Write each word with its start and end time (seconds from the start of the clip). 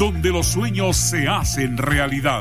donde 0.00 0.30
los 0.30 0.46
sueños 0.46 0.96
se 0.96 1.28
hacen 1.28 1.76
realidad. 1.76 2.40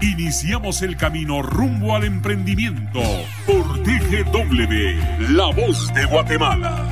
Iniciamos 0.00 0.80
el 0.80 0.96
camino 0.96 1.42
rumbo 1.42 1.96
al 1.96 2.04
emprendimiento 2.04 3.02
por 3.48 3.82
TGW, 3.82 5.32
La 5.32 5.46
Voz 5.46 5.92
de 5.92 6.04
Guatemala. 6.04 6.86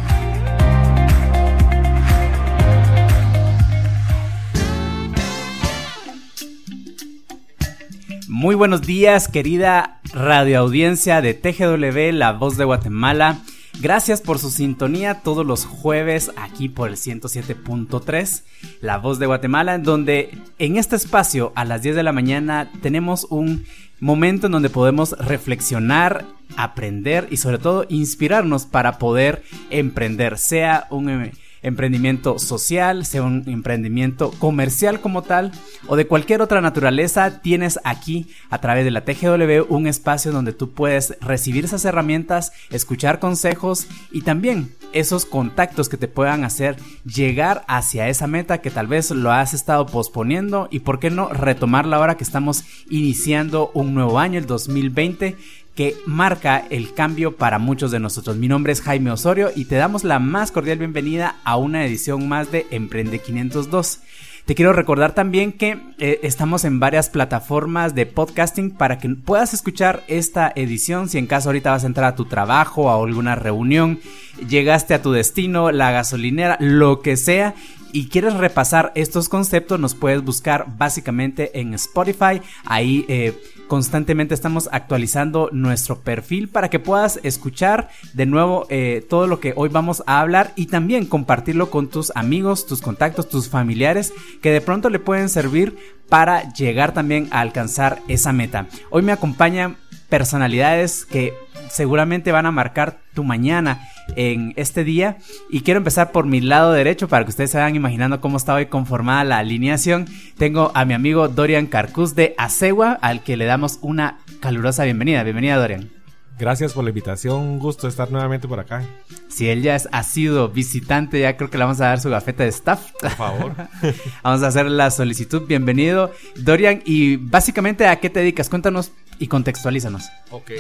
Muy 8.27 8.57
buenos 8.57 8.83
días, 8.83 9.29
querida 9.29 10.01
radioaudiencia 10.13 11.23
de 11.23 11.35
TGW, 11.35 12.13
La 12.19 12.33
Voz 12.33 12.57
de 12.57 12.65
Guatemala. 12.65 13.39
Gracias 13.81 14.21
por 14.21 14.41
su 14.41 14.51
sintonía 14.51 15.23
todos 15.23 15.47
los 15.47 15.65
jueves 15.65 16.33
aquí 16.37 16.69
por 16.69 16.89
el 16.89 16.97
107.3, 16.97 18.43
La 18.81 18.99
Voz 18.99 19.21
de 19.21 19.27
Guatemala, 19.27 19.77
en 19.77 19.85
donde 19.85 20.37
en 20.59 20.77
este 20.77 20.97
espacio 20.97 21.53
a 21.55 21.65
las 21.65 21.83
10 21.83 21.95
de 21.95 22.03
la 22.03 22.13
mañana 22.13 22.73
tenemos 22.83 23.29
un 23.31 23.67
momento 24.01 24.47
en 24.47 24.53
donde 24.53 24.69
podemos 24.69 25.13
reflexionar, 25.19 26.27
aprender 26.57 27.29
y 27.31 27.37
sobre 27.37 27.59
todo 27.59 27.87
inspirarnos 27.89 28.67
para 28.67 28.99
poder 28.99 29.45
emprender, 29.71 30.39
sea 30.39 30.89
un 30.91 31.09
eh, 31.09 31.33
emprendimiento 31.63 32.39
social, 32.39 33.05
sea 33.05 33.23
un 33.23 33.45
emprendimiento 33.47 34.31
comercial 34.39 35.01
como 35.01 35.23
tal 35.23 35.53
o 35.87 35.97
de 35.97 36.07
cualquier 36.07 36.43
otra 36.43 36.61
naturaleza, 36.61 37.41
tienes 37.41 37.79
aquí 37.85 38.27
a 38.51 38.61
través 38.61 38.85
de 38.85 38.91
la 38.91 39.05
TGW 39.05 39.67
un 39.69 39.87
espacio 39.87 40.33
donde 40.33 40.53
tú 40.53 40.73
puedes 40.73 41.17
recibir 41.21 41.65
esas 41.65 41.85
herramientas, 41.85 42.53
escuchar 42.71 43.19
consejos 43.19 43.87
y 44.11 44.23
también 44.23 44.75
esos 44.93 45.25
contactos 45.25 45.89
que 45.89 45.97
te 45.97 46.09
puedan 46.09 46.45
hacer 46.45 46.77
llegar 47.05 47.65
hacia 47.69 48.09
esa 48.09 48.27
meta 48.27 48.59
que 48.59 48.71
tal 48.71 48.87
vez 48.87 49.11
lo 49.11 49.33
has 49.33 49.55
estado 49.55 49.87
posponiendo 49.87 50.69
y 50.71 50.81
por 50.81 50.99
qué 50.99 51.11
no 51.11 51.29
retomarla 51.29 51.97
ahora 51.97 52.17
que 52.17 52.25
estamos 52.25 52.65
iniciando 52.89 53.71
un 53.75 53.95
nuevo 53.95 54.19
año, 54.19 54.39
el 54.39 54.47
2020 54.47 55.37
que 55.79 55.97
marca 56.07 56.65
el 56.71 56.93
cambio 56.93 57.37
para 57.37 57.61
muchos 57.61 57.93
de 57.93 58.01
nosotros. 58.01 58.37
Mi 58.37 58.49
nombre 58.49 58.73
es 58.73 58.81
Jaime 58.81 59.13
Osorio 59.13 59.53
y 59.55 59.67
te 59.67 59.77
damos 59.77 60.03
la 60.03 60.19
más 60.19 60.51
cordial 60.51 60.79
bienvenida 60.79 61.37
a 61.45 61.57
una 61.57 61.87
edición 61.87 62.29
más 62.29 62.51
de 62.51 62.67
Emprende 62.73 63.21
502. 63.21 64.01
Te 64.45 64.57
quiero 64.57 64.73
recordar 64.73 65.15
también 65.15 65.53
que 65.53 65.79
eh, 65.99 66.19
estamos 66.25 66.65
en 66.65 66.81
varias 66.81 67.11
plataformas 67.11 67.95
de 67.95 68.07
podcasting 68.07 68.73
para 68.73 68.99
que 68.99 69.09
puedas 69.11 69.55
escuchar 69.55 70.03
esta 70.09 70.53
edición 70.57 71.09
si 71.09 71.19
en 71.19 71.29
caso 71.29 71.51
ahorita 71.51 71.71
vas 71.71 71.85
a 71.85 71.87
entrar 71.87 72.07
a 72.13 72.17
tu 72.17 72.25
trabajo, 72.25 72.91
a 72.91 72.97
alguna 72.97 73.37
reunión, 73.37 74.01
llegaste 74.49 74.95
a 74.95 75.03
tu 75.03 75.13
destino, 75.13 75.71
la 75.71 75.93
gasolinera, 75.93 76.57
lo 76.59 77.03
que 77.03 77.17
sea 77.17 77.55
y 77.93 78.09
quieres 78.09 78.35
repasar 78.35 78.93
estos 78.95 79.29
conceptos, 79.29 79.81
nos 79.81 79.95
puedes 79.95 80.23
buscar 80.23 80.67
básicamente 80.77 81.59
en 81.61 81.75
Spotify. 81.75 82.41
Ahí 82.65 83.05
eh, 83.09 83.41
constantemente 83.69 84.35
estamos 84.35 84.69
actualizando 84.73 85.51
nuestro 85.53 86.01
perfil 86.01 86.49
para 86.49 86.71
que 86.71 86.79
puedas 86.79 87.21
escuchar 87.23 87.89
de 88.15 88.27
nuevo 88.27 88.67
eh, 88.71 89.07
todo 89.09 89.27
lo 89.27 89.41
que 89.41 89.53
hoy 89.57 89.69
vamos 89.69 90.03
a 90.07 90.21
hablar 90.21 90.53
y 90.57 90.67
también 90.67 91.07
compartirlo 91.07 91.71
con 91.71 91.89
tus 91.89 92.13
amigos, 92.15 92.67
tus 92.67 92.81
contactos, 92.81 93.29
tus 93.29 93.49
familiares 93.49 94.13
que 94.43 94.51
de 94.51 94.61
pronto 94.61 94.91
le 94.91 94.99
pueden 94.99 95.29
servir 95.29 95.77
para 96.09 96.53
llegar 96.53 96.95
también 96.95 97.29
a 97.31 97.41
alcanzar 97.41 98.01
esa 98.09 98.33
meta. 98.33 98.67
Hoy 98.91 99.03
me 99.03 99.13
acompañan 99.13 99.77
personalidades 100.09 101.05
que 101.05 101.35
seguramente 101.71 102.33
van 102.33 102.47
a 102.47 102.51
marcar 102.51 102.99
tu 103.15 103.25
mañana 103.25 103.89
en 104.17 104.53
este 104.57 104.85
día. 104.85 105.19
Y 105.51 105.61
quiero 105.61 105.79
empezar 105.79 106.13
por 106.13 106.27
mi 106.27 106.41
lado 106.41 106.73
derecho 106.73 107.09
para 107.09 107.25
que 107.25 107.31
ustedes 107.31 107.51
se 107.51 107.59
vayan 107.59 107.77
imaginando 107.77 108.21
cómo 108.21 108.37
está 108.37 108.55
hoy 108.55 108.67
conformada 108.67 109.25
la 109.25 109.39
alineación. 109.39 110.07
Tengo 110.37 110.73
a 110.75 110.85
mi 110.85 110.95
amigo 110.95 111.29
Dorian 111.29 111.67
Carcus 111.67 112.15
de 112.15 112.35
Acegua, 112.39 112.93
al 113.01 113.23
que 113.23 113.37
le 113.37 113.45
damos 113.45 113.79
una 113.83 114.19
calurosa 114.41 114.85
bienvenida. 114.85 115.23
Bienvenida, 115.23 115.57
Dorian. 115.57 115.99
Gracias 116.39 116.73
por 116.73 116.85
la 116.85 116.91
invitación, 116.91 117.41
un 117.41 117.59
gusto 117.59 117.89
estar 117.89 118.13
nuevamente 118.13 118.47
por 118.47 118.61
acá. 118.61 118.85
Si 119.29 119.49
él 119.49 119.61
ya 119.61 119.75
es, 119.75 119.89
ha 119.91 120.05
sido 120.05 120.49
visitante, 120.49 121.19
ya 121.19 121.37
creo 121.37 121.51
que 121.51 121.59
le 121.59 121.65
vamos 121.65 121.81
a 121.81 121.87
dar 121.87 122.01
su 122.01 122.11
gafeta 122.11 122.45
de 122.45 122.51
staff. 122.51 122.93
Por 123.01 123.11
favor. 123.11 123.55
vamos 124.23 124.45
a 124.45 124.47
hacer 124.47 124.67
la 124.67 124.93
solicitud. 124.93 125.49
Bienvenido, 125.49 126.13
Dorian. 126.37 126.81
Y 126.85 127.17
básicamente, 127.17 127.89
¿a 127.89 127.99
qué 127.99 128.09
te 128.09 128.21
dedicas? 128.21 128.49
Cuéntanos 128.49 128.93
y 129.19 129.27
contextualízanos. 129.27 130.11
Ok. 130.31 130.53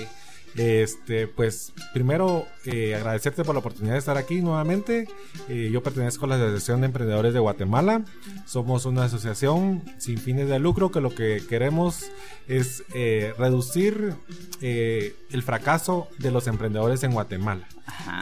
Este, 0.58 1.28
pues 1.28 1.72
primero 1.94 2.48
eh, 2.64 2.96
agradecerte 2.96 3.44
por 3.44 3.54
la 3.54 3.60
oportunidad 3.60 3.92
de 3.92 4.00
estar 4.00 4.16
aquí 4.16 4.40
nuevamente. 4.40 5.06
Eh, 5.48 5.70
yo 5.72 5.84
pertenezco 5.84 6.24
a 6.24 6.28
la 6.30 6.34
Asociación 6.34 6.80
de 6.80 6.86
Emprendedores 6.86 7.32
de 7.32 7.38
Guatemala. 7.38 8.04
Somos 8.44 8.84
una 8.84 9.04
asociación 9.04 9.84
sin 9.98 10.18
fines 10.18 10.48
de 10.48 10.58
lucro 10.58 10.90
que 10.90 11.00
lo 11.00 11.14
que 11.14 11.44
queremos 11.48 12.10
es 12.48 12.82
eh, 12.92 13.34
reducir 13.38 14.14
el 14.60 15.42
fracaso 15.44 16.08
de 16.18 16.32
los 16.32 16.48
emprendedores 16.48 17.04
en 17.04 17.12
Guatemala. 17.12 17.68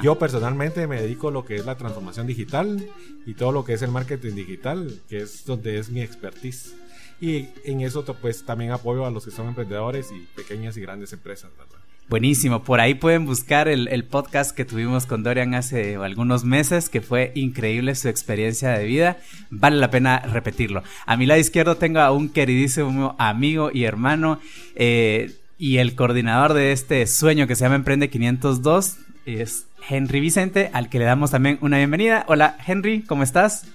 Yo 0.03 0.19
personalmente 0.19 0.87
me 0.87 1.01
dedico 1.01 1.29
a 1.29 1.33
lo 1.33 1.47
que 1.47 1.57
es 1.57 1.65
la 1.65 1.79
transformación 1.79 2.27
digital 2.27 2.87
y 3.25 3.33
todo 3.33 3.51
lo 3.51 3.65
que 3.65 3.73
es 3.73 3.81
el 3.81 3.91
marketing 3.91 4.35
digital, 4.35 5.01
que 5.09 5.23
es 5.23 5.47
donde 5.47 5.79
es 5.79 5.89
mi 5.89 6.03
expertise. 6.03 6.75
Y 7.19 7.49
en 7.65 7.81
eso 7.81 8.05
pues 8.21 8.45
también 8.45 8.73
apoyo 8.73 9.07
a 9.07 9.11
los 9.11 9.25
que 9.25 9.31
son 9.31 9.49
emprendedores 9.49 10.13
y 10.13 10.27
pequeñas 10.37 10.77
y 10.77 10.83
grandes 10.83 11.15
empresas, 11.15 11.51
¿verdad? 11.57 11.86
Buenísimo, 12.09 12.63
por 12.63 12.79
ahí 12.79 12.95
pueden 12.95 13.27
buscar 13.27 13.67
el, 13.67 14.05
podcast 14.05 14.57
que 14.57 14.65
tuvimos 14.65 15.07
con 15.07 15.25
Dorian 15.25 15.55
hace 15.55 15.97
algunos 15.97 16.45
meses, 16.45 16.89
que 16.89 17.01
fue 17.01 17.33
increíble 17.35 17.97
su 17.97 18.09
experiencia 18.09 18.71
de 18.71 18.85
vida, 18.85 19.17
vale 19.51 19.79
la 19.79 19.91
pena 19.91 20.21
repetirlo. 20.21 20.85
A 21.05 21.17
mi 21.17 21.27
lado 21.27 21.41
izquierdo 21.41 21.79
tengo 21.79 21.99
a 21.99 22.13
un 22.13 22.29
queridísimo 22.29 23.17
amigo 23.19 23.71
y 23.75 23.85
hermano 23.85 24.39
eh, 24.77 25.33
y 25.59 25.79
el 25.79 25.97
coordinador 25.97 26.55
de 26.55 26.71
este 26.71 27.05
sueño 27.09 27.49
que 27.49 27.57
se 27.57 27.65
llama 27.65 27.75
Emprende 27.75 28.09
502, 28.09 28.99
es 29.25 29.67
Henry 29.89 30.21
Vicente, 30.21 30.71
al 30.73 30.89
que 30.89 31.01
le 31.01 31.07
damos 31.07 31.33
también 31.33 31.59
una 31.61 31.79
bienvenida. 31.79 32.25
Hola 32.29 32.57
Henry, 32.65 33.03
¿cómo 33.03 33.25
estás? 33.25 33.67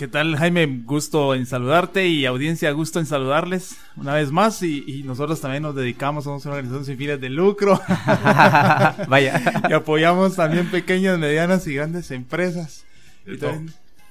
¿Qué 0.00 0.08
tal, 0.08 0.34
Jaime? 0.38 0.80
Gusto 0.86 1.34
en 1.34 1.44
saludarte 1.44 2.08
y 2.08 2.24
audiencia, 2.24 2.70
gusto 2.70 3.00
en 3.00 3.04
saludarles 3.04 3.76
una 3.96 4.14
vez 4.14 4.32
más. 4.32 4.62
Y, 4.62 5.02
nosotros 5.04 5.42
también 5.42 5.62
nos 5.62 5.74
dedicamos, 5.74 6.24
somos 6.24 6.42
una 6.46 6.54
organización 6.54 6.86
sin 6.86 6.96
fines 6.96 7.20
de 7.20 7.28
lucro. 7.28 7.78
Vaya. 9.08 9.42
y 9.68 9.72
apoyamos 9.74 10.36
también 10.36 10.70
pequeñas, 10.70 11.18
medianas 11.18 11.66
y 11.66 11.74
grandes 11.74 12.10
empresas. 12.12 12.86
De 13.26 13.36
todo. 13.36 13.60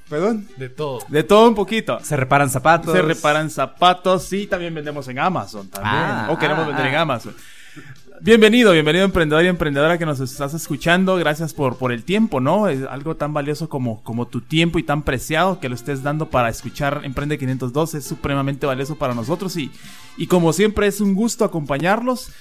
¿Perdón? 0.07 0.47
De 0.57 0.69
todo. 0.69 0.99
De 1.07 1.23
todo 1.23 1.49
un 1.49 1.55
poquito. 1.55 1.99
Se 2.03 2.16
reparan 2.16 2.51
zapatos. 2.51 2.94
Se 2.94 3.01
reparan 3.01 3.49
zapatos. 3.49 4.25
Sí, 4.25 4.45
también 4.45 4.75
vendemos 4.75 5.07
en 5.07 5.17
Amazon 5.17 5.69
también. 5.69 5.95
Ah, 5.95 6.28
o 6.29 6.38
queremos 6.38 6.66
ah, 6.66 6.67
vender 6.67 6.85
en 6.85 6.95
ah. 6.97 7.01
Amazon. 7.01 7.33
Bienvenido, 8.22 8.74
bienvenido 8.74 9.06
emprendedor 9.06 9.46
y 9.46 9.47
emprendedora 9.47 9.97
que 9.97 10.06
nos 10.06 10.19
estás 10.19 10.53
escuchando. 10.53 11.16
Gracias 11.16 11.53
por, 11.53 11.78
por 11.78 11.94
el 11.94 12.03
tiempo, 12.03 12.41
¿no? 12.41 12.68
Es 12.68 12.84
algo 12.84 13.16
tan 13.16 13.34
valioso 13.34 13.69
como, 13.69 14.03
como 14.03 14.28
tu 14.28 14.41
tiempo 14.41 14.78
y 14.78 14.84
tan 14.84 15.03
preciado 15.03 15.62
que 15.62 15.69
lo 15.69 15.75
estés 15.75 16.03
dando 16.03 16.29
para 16.29 16.50
escuchar 16.50 17.02
Emprende 17.06 17.38
502 17.38 17.96
es 17.96 18.03
supremamente 18.03 18.66
valioso 18.66 18.97
para 18.97 19.13
nosotros 19.13 19.56
y, 19.56 19.72
y 20.18 20.28
como 20.28 20.52
siempre 20.52 20.88
es 20.88 21.00
un 21.00 21.16
gusto 21.16 21.46
acompañarlos. 21.46 22.32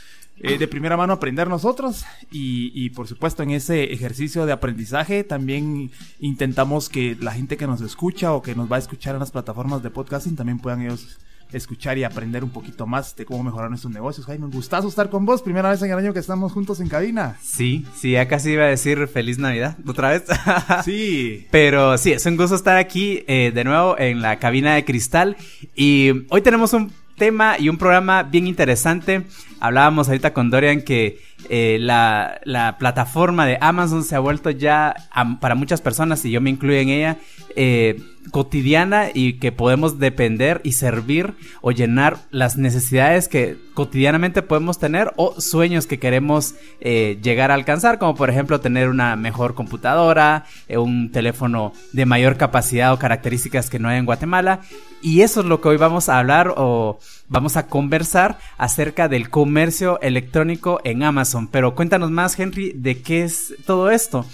eh, 0.40 0.58
de 0.58 0.68
primera 0.68 0.96
mano 0.96 1.12
aprender 1.12 1.48
nosotros 1.48 2.04
y, 2.30 2.72
y 2.74 2.90
por 2.90 3.06
supuesto 3.06 3.42
en 3.44 3.50
ese 3.50 3.92
ejercicio 3.92 4.46
de 4.46 4.52
aprendizaje 4.52 5.22
también 5.22 5.90
intentamos 6.20 6.88
que 6.88 7.16
la 7.20 7.32
gente 7.32 7.56
que 7.56 7.66
nos 7.66 7.80
escucha 7.82 8.32
o 8.32 8.42
que 8.42 8.54
nos 8.56 8.70
va 8.70 8.76
a 8.76 8.80
escuchar 8.80 9.14
en 9.14 9.20
las 9.20 9.30
plataformas 9.30 9.82
de 9.82 9.90
podcasting 9.90 10.36
también 10.36 10.58
puedan 10.58 10.82
ellos 10.82 11.18
escuchar 11.52 11.98
y 11.98 12.04
aprender 12.04 12.44
un 12.44 12.50
poquito 12.50 12.86
más 12.86 13.16
de 13.16 13.24
cómo 13.24 13.42
mejorar 13.42 13.70
nuestros 13.70 13.92
negocios. 13.92 14.26
Jaime, 14.26 14.46
un 14.46 14.50
gustazo 14.50 14.88
estar 14.88 15.10
con 15.10 15.24
vos. 15.24 15.42
Primera 15.42 15.70
vez 15.70 15.82
en 15.82 15.90
el 15.90 15.98
año 15.98 16.12
que 16.12 16.18
estamos 16.18 16.52
juntos 16.52 16.80
en 16.80 16.88
cabina. 16.88 17.36
Sí, 17.42 17.86
sí, 17.96 18.12
ya 18.12 18.28
casi 18.28 18.52
iba 18.52 18.64
a 18.64 18.68
decir 18.68 19.08
feliz 19.08 19.38
Navidad 19.38 19.76
otra 19.86 20.10
vez. 20.10 20.24
Sí. 20.84 21.46
Pero 21.50 21.98
sí, 21.98 22.12
es 22.12 22.24
un 22.26 22.36
gusto 22.36 22.54
estar 22.54 22.76
aquí 22.76 23.24
eh, 23.26 23.52
de 23.54 23.64
nuevo 23.64 23.98
en 23.98 24.22
la 24.22 24.38
cabina 24.38 24.74
de 24.74 24.84
cristal. 24.84 25.36
Y 25.74 26.26
hoy 26.30 26.40
tenemos 26.42 26.72
un 26.72 26.92
tema 27.16 27.56
y 27.58 27.68
un 27.68 27.76
programa 27.76 28.22
bien 28.22 28.46
interesante. 28.46 29.24
Hablábamos 29.60 30.08
ahorita 30.08 30.32
con 30.32 30.50
Dorian 30.50 30.82
que 30.82 31.20
eh, 31.48 31.78
la, 31.80 32.40
la, 32.44 32.78
plataforma 32.78 33.46
de 33.46 33.58
Amazon 33.60 34.02
se 34.02 34.16
ha 34.16 34.18
vuelto 34.18 34.50
ya 34.50 34.94
para 35.40 35.54
muchas 35.54 35.80
personas, 35.80 36.24
y 36.24 36.30
yo 36.30 36.40
me 36.40 36.50
incluyo 36.50 36.78
en 36.78 36.88
ella, 36.88 37.16
eh, 37.54 38.00
cotidiana 38.32 39.06
y 39.14 39.34
que 39.34 39.52
podemos 39.52 39.98
depender 39.98 40.60
y 40.62 40.72
servir 40.72 41.34
o 41.62 41.70
llenar 41.70 42.18
las 42.30 42.58
necesidades 42.58 43.28
que 43.28 43.56
cotidianamente 43.72 44.42
podemos 44.42 44.78
tener 44.78 45.12
o 45.16 45.40
sueños 45.40 45.86
que 45.86 45.98
queremos 45.98 46.54
eh, 46.80 47.18
llegar 47.22 47.50
a 47.50 47.54
alcanzar, 47.54 47.98
como 47.98 48.14
por 48.14 48.28
ejemplo 48.28 48.60
tener 48.60 48.88
una 48.88 49.16
mejor 49.16 49.54
computadora, 49.54 50.44
un 50.68 51.10
teléfono 51.10 51.72
de 51.92 52.04
mayor 52.04 52.36
capacidad 52.36 52.92
o 52.92 52.98
características 52.98 53.70
que 53.70 53.78
no 53.78 53.88
hay 53.88 53.98
en 53.98 54.06
Guatemala. 54.06 54.60
Y 55.00 55.22
eso 55.22 55.40
es 55.40 55.46
lo 55.46 55.60
que 55.60 55.68
hoy 55.68 55.76
vamos 55.76 56.08
a 56.08 56.18
hablar 56.18 56.52
o 56.56 56.98
vamos 57.28 57.56
a 57.56 57.66
conversar 57.66 58.38
acerca 58.56 59.08
del 59.08 59.30
comercio 59.30 60.00
electrónico 60.00 60.80
en 60.84 61.02
Amazon. 61.02 61.48
Pero 61.48 61.74
cuéntanos 61.74 62.10
más, 62.10 62.38
Henry, 62.38 62.72
de 62.74 63.00
qué 63.02 63.24
es 63.24 63.54
todo 63.66 63.90
esto, 63.90 64.26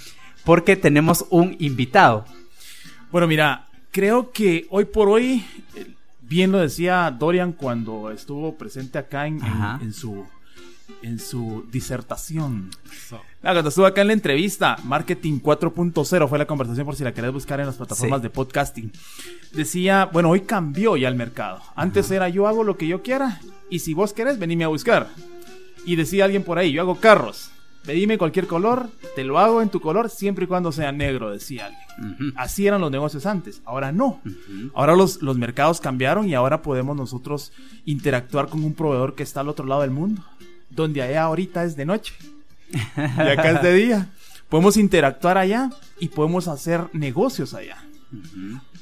porque 0.45 0.77
tenemos 0.77 1.27
un 1.31 1.57
invitado. 1.59 2.25
Bueno, 3.11 3.27
mira, 3.27 3.69
creo 3.91 4.33
que 4.33 4.67
hoy 4.71 4.87
por 4.87 5.09
hoy, 5.09 5.45
bien 6.21 6.53
lo 6.53 6.59
decía 6.59 7.11
Dorian 7.17 7.53
cuando 7.53 8.11
estuvo 8.11 8.57
presente 8.57 8.99
acá 8.99 9.27
en, 9.27 9.41
su 9.93 10.27
en 11.03 11.19
su 11.19 11.65
disertación. 11.71 12.71
cuando 13.41 13.69
estuvo 13.69 13.87
acá 13.87 14.01
en 14.03 14.09
la 14.09 14.13
entrevista, 14.13 14.77
Marketing 14.85 15.41
4.0 15.41 16.29
fue 16.29 16.39
la 16.39 16.47
conversación 16.47 16.87
por 16.87 16.97
si 16.97 17.05
la 17.05 17.13
querés 17.15 17.33
buscar 17.33 17.61
en 17.61 17.67
las 17.67 17.77
plataformas 17.77 18.23
de 18.23 18.31
podcasting. 18.31 18.93
Decía, 19.53 20.07
bueno, 20.07 20.31
hoy 20.31 20.41
cambió 20.41 20.97
ya 20.97 21.09
el 21.09 21.15
mercado. 21.15 21.61
Antes 21.75 22.11
era 22.11 22.29
yo 22.29 22.47
hago 22.47 22.65
lo 22.65 22.77
que 22.77 22.87
yo 22.87 23.03
quiera 23.03 23.41
y 23.71 23.81
si 23.81 23.95
vos 23.95 24.13
querés, 24.13 24.39
venime 24.39 24.65
a 24.65 24.69
buscar. 24.69 25.09
Y 25.85 25.97
decía 25.97 26.25
alguien 26.25 26.45
por 26.45 26.59
ahí, 26.59 26.73
yo 26.73 26.81
hago 26.81 27.01
carros. 27.01 27.51
Pedime 27.85 28.17
cualquier 28.17 28.47
color, 28.47 28.89
te 29.15 29.25
lo 29.25 29.39
hago 29.39 29.61
en 29.61 29.69
tu 29.69 29.79
color 29.79 30.09
siempre 30.09 30.47
y 30.47 30.49
cuando 30.49 30.73
sea 30.73 30.91
negro, 30.91 31.31
decía 31.31 31.67
alguien. 31.67 32.33
Así 32.35 32.67
eran 32.67 32.81
los 32.81 32.91
negocios 32.91 33.27
antes, 33.27 33.61
ahora 33.67 33.93
no. 33.93 34.23
Ahora 34.75 34.97
los, 34.97 35.21
los 35.21 35.37
mercados 35.37 35.83
cambiaron 35.83 36.27
y 36.27 36.35
ahora 36.35 36.63
podemos 36.63 36.97
nosotros 36.97 37.53
interactuar 37.85 38.49
con 38.49 38.65
un 38.65 38.73
proveedor 38.73 39.15
que 39.15 39.23
está 39.23 39.41
al 39.41 39.51
otro 39.51 39.67
lado 39.67 39.83
del 39.83 39.91
mundo, 39.91 40.23
donde 40.75 41.03
allá 41.03 41.23
ahorita 41.25 41.65
es 41.65 41.77
de 41.77 41.85
noche 41.85 42.15
y 42.73 43.21
acá 43.21 43.51
es 43.51 43.63
de 43.63 43.75
día. 43.75 44.09
Podemos 44.49 44.77
interactuar 44.77 45.39
allá 45.39 45.71
y 45.99 46.09
podemos 46.09 46.49
hacer 46.49 46.83
negocios 46.93 47.55
allá. 47.55 47.77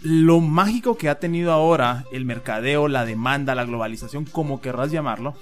Lo 0.03 0.41
mágico 0.41 0.99
que 0.99 1.09
ha 1.09 1.19
tenido 1.19 1.53
ahora 1.53 2.05
el 2.13 2.25
mercadeo, 2.25 2.89
la 2.89 3.05
demanda, 3.05 3.55
la 3.55 3.65
globalización, 3.65 4.25
como 4.25 4.61
querrás 4.61 4.91
llamarlo, 4.91 5.37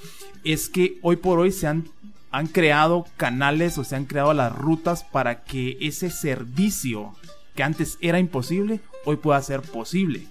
es 0.45 0.69
que 0.69 0.99
hoy 1.03 1.17
por 1.17 1.39
hoy 1.39 1.51
se 1.51 1.67
han 1.67 1.89
han 2.31 2.47
creado 2.47 3.07
canales 3.17 3.77
o 3.79 3.85
se 3.85 3.97
han 3.97 4.07
creado 4.07 4.33
las 4.35 4.55
rutas 4.57 5.05
para 5.05 5.43
que 5.43 5.77
ese 5.81 6.11
servicio 6.11 7.15
que 7.55 7.63
antes 7.63 7.99
era 8.01 8.19
imposible, 8.19 8.81
hoy 9.05 9.17
pueda 9.17 9.43
ser 9.43 9.63
posible. 9.63 10.27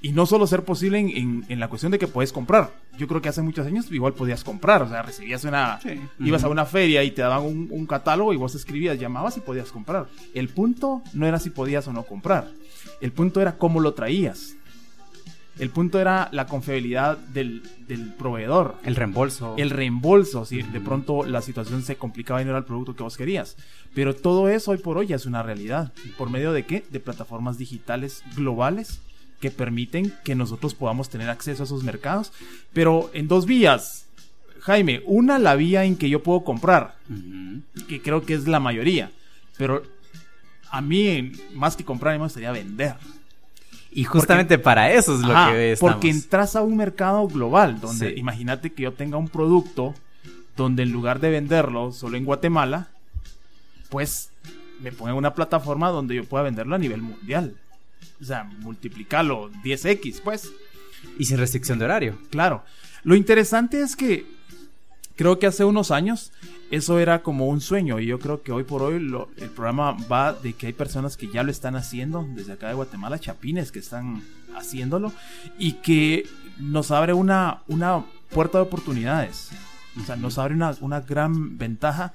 Y 0.00 0.12
no 0.12 0.26
solo 0.26 0.46
ser 0.46 0.64
posible 0.64 0.98
en, 0.98 1.60
la 1.60 1.68
cuestión 1.68 1.90
de 1.90 1.98
que 1.98 2.06
puedes 2.06 2.32
comprar. 2.32 2.72
Yo 2.96 3.08
creo 3.08 3.20
que 3.20 3.28
hace 3.28 3.42
muchos 3.42 3.66
años 3.66 3.90
igual 3.90 4.12
podías 4.12 4.44
comprar. 4.44 4.82
O 4.82 4.88
sea, 4.88 5.02
recibías 5.02 5.44
una... 5.44 5.80
Ibas 6.20 6.44
a 6.44 6.48
una 6.48 6.66
feria 6.66 7.02
y 7.02 7.10
te 7.10 7.22
daban 7.22 7.44
un, 7.44 7.68
un, 7.70 7.86
catálogo 7.86 8.32
y 8.32 8.36
vos 8.36 8.54
escribías, 8.54 8.98
llamabas 8.98 9.36
y 9.36 9.40
podías 9.40 9.72
comprar. 9.72 10.06
El 10.34 10.48
punto 10.48 11.02
no 11.14 11.26
era 11.26 11.38
si 11.38 11.50
podías 11.50 11.88
o 11.88 11.92
no 11.92 12.04
comprar. 12.04 12.48
El 13.00 13.12
punto 13.12 13.40
era 13.40 13.58
cómo 13.58 13.80
lo 13.80 13.94
traías. 13.94 14.56
El 15.58 15.70
punto 15.70 15.98
era 15.98 16.28
la 16.30 16.46
confiabilidad 16.46 17.18
del, 17.18 17.62
proveedor. 18.16 18.76
El 18.84 18.94
reembolso. 18.94 19.54
El 19.56 19.70
reembolso, 19.70 20.44
si 20.44 20.62
de 20.62 20.80
pronto 20.80 21.24
la 21.24 21.42
situación 21.42 21.82
se 21.82 21.96
complicaba 21.96 22.40
y 22.40 22.44
no 22.44 22.50
era 22.50 22.60
el 22.60 22.64
producto 22.64 22.94
que 22.94 23.02
vos 23.02 23.16
querías. 23.16 23.56
Pero 23.92 24.14
todo 24.14 24.48
eso 24.48 24.70
hoy 24.70 24.78
por 24.78 24.98
hoy 24.98 25.08
ya 25.08 25.16
es 25.16 25.26
una 25.26 25.42
realidad. 25.42 25.92
¿Por 26.16 26.30
medio 26.30 26.52
de 26.52 26.64
qué? 26.64 26.84
De 26.90 27.00
plataformas 27.00 27.58
digitales 27.58 28.22
globales 28.36 29.00
que 29.40 29.50
permiten 29.50 30.12
que 30.24 30.34
nosotros 30.34 30.74
podamos 30.74 31.08
tener 31.08 31.30
acceso 31.30 31.62
a 31.62 31.66
esos 31.66 31.84
mercados. 31.84 32.32
Pero 32.72 33.10
en 33.12 33.28
dos 33.28 33.46
vías. 33.46 34.06
Jaime, 34.60 35.02
una 35.06 35.38
la 35.38 35.54
vía 35.54 35.84
en 35.84 35.96
que 35.96 36.10
yo 36.10 36.22
puedo 36.22 36.44
comprar, 36.44 36.96
que 37.88 38.02
creo 38.02 38.26
que 38.26 38.34
es 38.34 38.46
la 38.48 38.60
mayoría. 38.60 39.10
Pero 39.56 39.82
a 40.70 40.80
mí, 40.80 41.32
más 41.54 41.76
que 41.76 41.84
comprar, 41.84 42.18
me 42.18 42.24
gustaría 42.24 42.52
vender. 42.52 42.96
Y 43.90 44.04
justamente 44.04 44.58
para 44.58 44.92
eso 44.92 45.14
es 45.14 45.20
lo 45.20 45.34
que 45.50 45.72
estamos. 45.72 45.94
Porque 45.94 46.10
entras 46.10 46.56
a 46.56 46.62
un 46.62 46.76
mercado 46.76 47.26
global, 47.28 47.80
donde 47.80 48.14
imagínate 48.16 48.72
que 48.72 48.82
yo 48.82 48.92
tenga 48.92 49.16
un 49.16 49.28
producto 49.28 49.94
donde 50.56 50.82
en 50.82 50.92
lugar 50.92 51.20
de 51.20 51.30
venderlo 51.30 51.92
solo 51.92 52.16
en 52.16 52.24
Guatemala, 52.24 52.88
pues 53.88 54.30
me 54.80 54.92
pongo 54.92 55.16
una 55.16 55.34
plataforma 55.34 55.88
donde 55.88 56.16
yo 56.16 56.24
pueda 56.24 56.44
venderlo 56.44 56.74
a 56.74 56.78
nivel 56.78 57.00
mundial. 57.00 57.54
O 58.20 58.24
sea, 58.24 58.44
multiplicarlo 58.44 59.50
10x, 59.62 60.20
pues. 60.22 60.52
Y 61.18 61.24
sin 61.24 61.38
restricción 61.38 61.78
de 61.78 61.84
horario. 61.84 62.18
Claro. 62.30 62.64
Lo 63.04 63.14
interesante 63.14 63.80
es 63.80 63.94
que 63.94 64.26
creo 65.16 65.38
que 65.38 65.46
hace 65.46 65.64
unos 65.64 65.90
años 65.90 66.32
eso 66.70 66.98
era 66.98 67.22
como 67.22 67.48
un 67.48 67.60
sueño 67.60 67.98
y 67.98 68.06
yo 68.06 68.18
creo 68.18 68.42
que 68.42 68.52
hoy 68.52 68.64
por 68.64 68.82
hoy 68.82 68.96
el 68.96 69.50
programa 69.50 69.96
va 70.10 70.32
de 70.32 70.52
que 70.52 70.66
hay 70.66 70.72
personas 70.72 71.16
que 71.16 71.28
ya 71.28 71.42
lo 71.42 71.50
están 71.50 71.76
haciendo 71.76 72.26
desde 72.34 72.52
acá 72.52 72.68
de 72.68 72.74
Guatemala, 72.74 73.18
chapines 73.18 73.72
que 73.72 73.78
están 73.78 74.22
haciéndolo 74.54 75.12
y 75.58 75.74
que 75.74 76.26
nos 76.58 76.90
abre 76.90 77.14
una, 77.14 77.62
una 77.68 78.04
puerta 78.30 78.58
de 78.58 78.64
oportunidades. 78.64 79.50
O 80.00 80.04
sea, 80.04 80.16
nos 80.16 80.38
abre 80.38 80.54
una, 80.54 80.76
una 80.80 81.00
gran 81.00 81.56
ventaja 81.56 82.12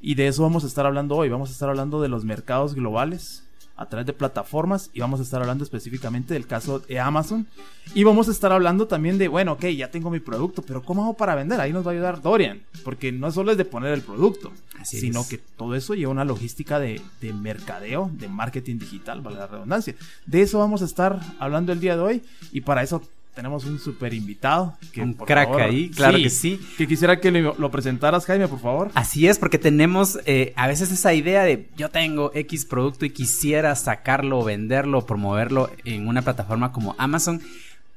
y 0.00 0.16
de 0.16 0.26
eso 0.26 0.42
vamos 0.42 0.64
a 0.64 0.66
estar 0.66 0.84
hablando 0.84 1.16
hoy. 1.16 1.28
Vamos 1.28 1.50
a 1.50 1.52
estar 1.52 1.68
hablando 1.68 2.02
de 2.02 2.08
los 2.08 2.24
mercados 2.24 2.74
globales, 2.74 3.44
a 3.82 3.88
través 3.88 4.06
de 4.06 4.12
plataformas 4.12 4.90
y 4.94 5.00
vamos 5.00 5.20
a 5.20 5.22
estar 5.24 5.40
hablando 5.40 5.64
específicamente 5.64 6.34
del 6.34 6.46
caso 6.46 6.78
de 6.78 7.00
Amazon 7.00 7.46
y 7.94 8.04
vamos 8.04 8.28
a 8.28 8.30
estar 8.30 8.52
hablando 8.52 8.86
también 8.86 9.18
de, 9.18 9.28
bueno, 9.28 9.52
ok, 9.52 9.66
ya 9.66 9.90
tengo 9.90 10.10
mi 10.10 10.20
producto, 10.20 10.62
pero 10.62 10.82
¿cómo 10.82 11.02
hago 11.02 11.14
para 11.14 11.34
vender? 11.34 11.60
Ahí 11.60 11.72
nos 11.72 11.84
va 11.84 11.90
a 11.90 11.94
ayudar 11.94 12.22
Dorian, 12.22 12.62
porque 12.84 13.12
no 13.12 13.30
solo 13.32 13.52
es 13.52 13.58
de 13.58 13.64
poner 13.64 13.92
el 13.92 14.02
producto, 14.02 14.52
sino 14.84 15.26
que 15.28 15.38
todo 15.38 15.74
eso 15.74 15.94
lleva 15.94 16.12
una 16.12 16.24
logística 16.24 16.78
de, 16.78 17.00
de 17.20 17.32
mercadeo, 17.32 18.10
de 18.14 18.28
marketing 18.28 18.78
digital, 18.78 19.20
vale 19.20 19.38
la 19.38 19.46
redundancia. 19.48 19.94
De 20.26 20.42
eso 20.42 20.58
vamos 20.58 20.82
a 20.82 20.86
estar 20.86 21.20
hablando 21.38 21.72
el 21.72 21.80
día 21.80 21.96
de 21.96 22.02
hoy 22.02 22.22
y 22.52 22.60
para 22.62 22.82
eso 22.82 23.02
tenemos 23.34 23.64
un 23.64 23.78
super 23.78 24.12
invitado. 24.12 24.76
Que, 24.92 25.02
un 25.02 25.14
crack 25.14 25.54
ahí, 25.58 25.90
claro 25.90 26.18
que 26.18 26.30
sí. 26.30 26.60
Que 26.76 26.86
quisiera 26.86 27.20
que 27.20 27.30
lo, 27.30 27.70
presentaras, 27.70 28.26
Jaime, 28.26 28.48
por 28.48 28.60
favor. 28.60 28.90
Así 28.94 29.26
es, 29.26 29.38
porque 29.38 29.58
tenemos 29.58 30.18
eh, 30.26 30.52
a 30.56 30.66
veces 30.66 30.90
esa 30.92 31.14
idea 31.14 31.42
de 31.42 31.68
yo 31.76 31.90
tengo 31.90 32.30
X 32.34 32.66
producto 32.66 33.04
y 33.04 33.10
quisiera 33.10 33.74
sacarlo, 33.74 34.44
venderlo, 34.44 35.06
promoverlo 35.06 35.70
en 35.84 36.08
una 36.08 36.22
plataforma 36.22 36.72
como 36.72 36.94
Amazon, 36.98 37.40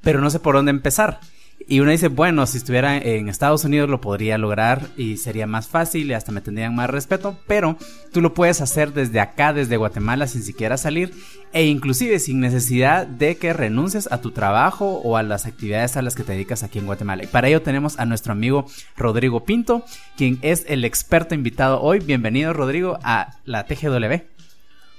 pero 0.01 0.21
no 0.21 0.29
sé 0.29 0.39
por 0.39 0.55
dónde 0.55 0.71
empezar. 0.71 1.19
Y 1.67 1.79
uno 1.79 1.89
dice, 1.89 2.09
bueno, 2.09 2.45
si 2.45 2.57
estuviera 2.57 2.95
en 2.95 3.27
Estados 3.27 3.63
Unidos 3.63 3.89
lo 3.89 4.00
podría 4.00 4.38
lograr 4.38 4.88
y 4.97 5.17
sería 5.17 5.47
más 5.47 5.68
fácil 5.68 6.11
y 6.11 6.13
hasta 6.13 6.31
me 6.31 6.42
tendrían 6.42 6.75
más 6.75 6.92
respeto, 6.92 7.40
pero 7.47 7.75
tú 8.13 8.21
lo 8.21 8.35
puedes 8.35 8.61
hacer 8.61 8.94
desde 8.94 9.19
acá, 9.19 9.51
desde 9.51 9.78
Guatemala, 9.78 10.28
sin 10.28 10.44
siquiera 10.44 10.78
salir 10.78 11.11
e 11.54 11.66
inclusive 11.66 12.19
sin 12.19 12.40
necesidad 12.40 13.07
de 13.07 13.37
que 13.37 13.51
renuncies 13.51 14.11
a 14.11 14.21
tu 14.21 14.30
trabajo 14.30 15.01
o 15.04 15.18
a 15.18 15.23
las 15.23 15.47
actividades 15.47 15.97
a 15.97 16.04
las 16.04 16.13
que 16.13 16.23
te 16.23 16.33
dedicas 16.33 16.61
aquí 16.61 16.78
en 16.78 16.85
Guatemala. 16.85 17.23
Y 17.23 17.28
para 17.28 17.47
ello 17.47 17.63
tenemos 17.63 17.97
a 17.97 18.06
nuestro 18.06 18.33
amigo 18.33 18.68
Rodrigo 18.95 19.44
Pinto, 19.44 19.83
quien 20.18 20.37
es 20.44 20.66
el 20.68 20.85
experto 20.85 21.33
invitado 21.33 21.81
hoy. 21.81 21.97
Bienvenido, 21.97 22.54
Rodrigo, 22.54 22.99
a 23.01 23.37
la 23.44 23.66
TGW. 23.66 24.21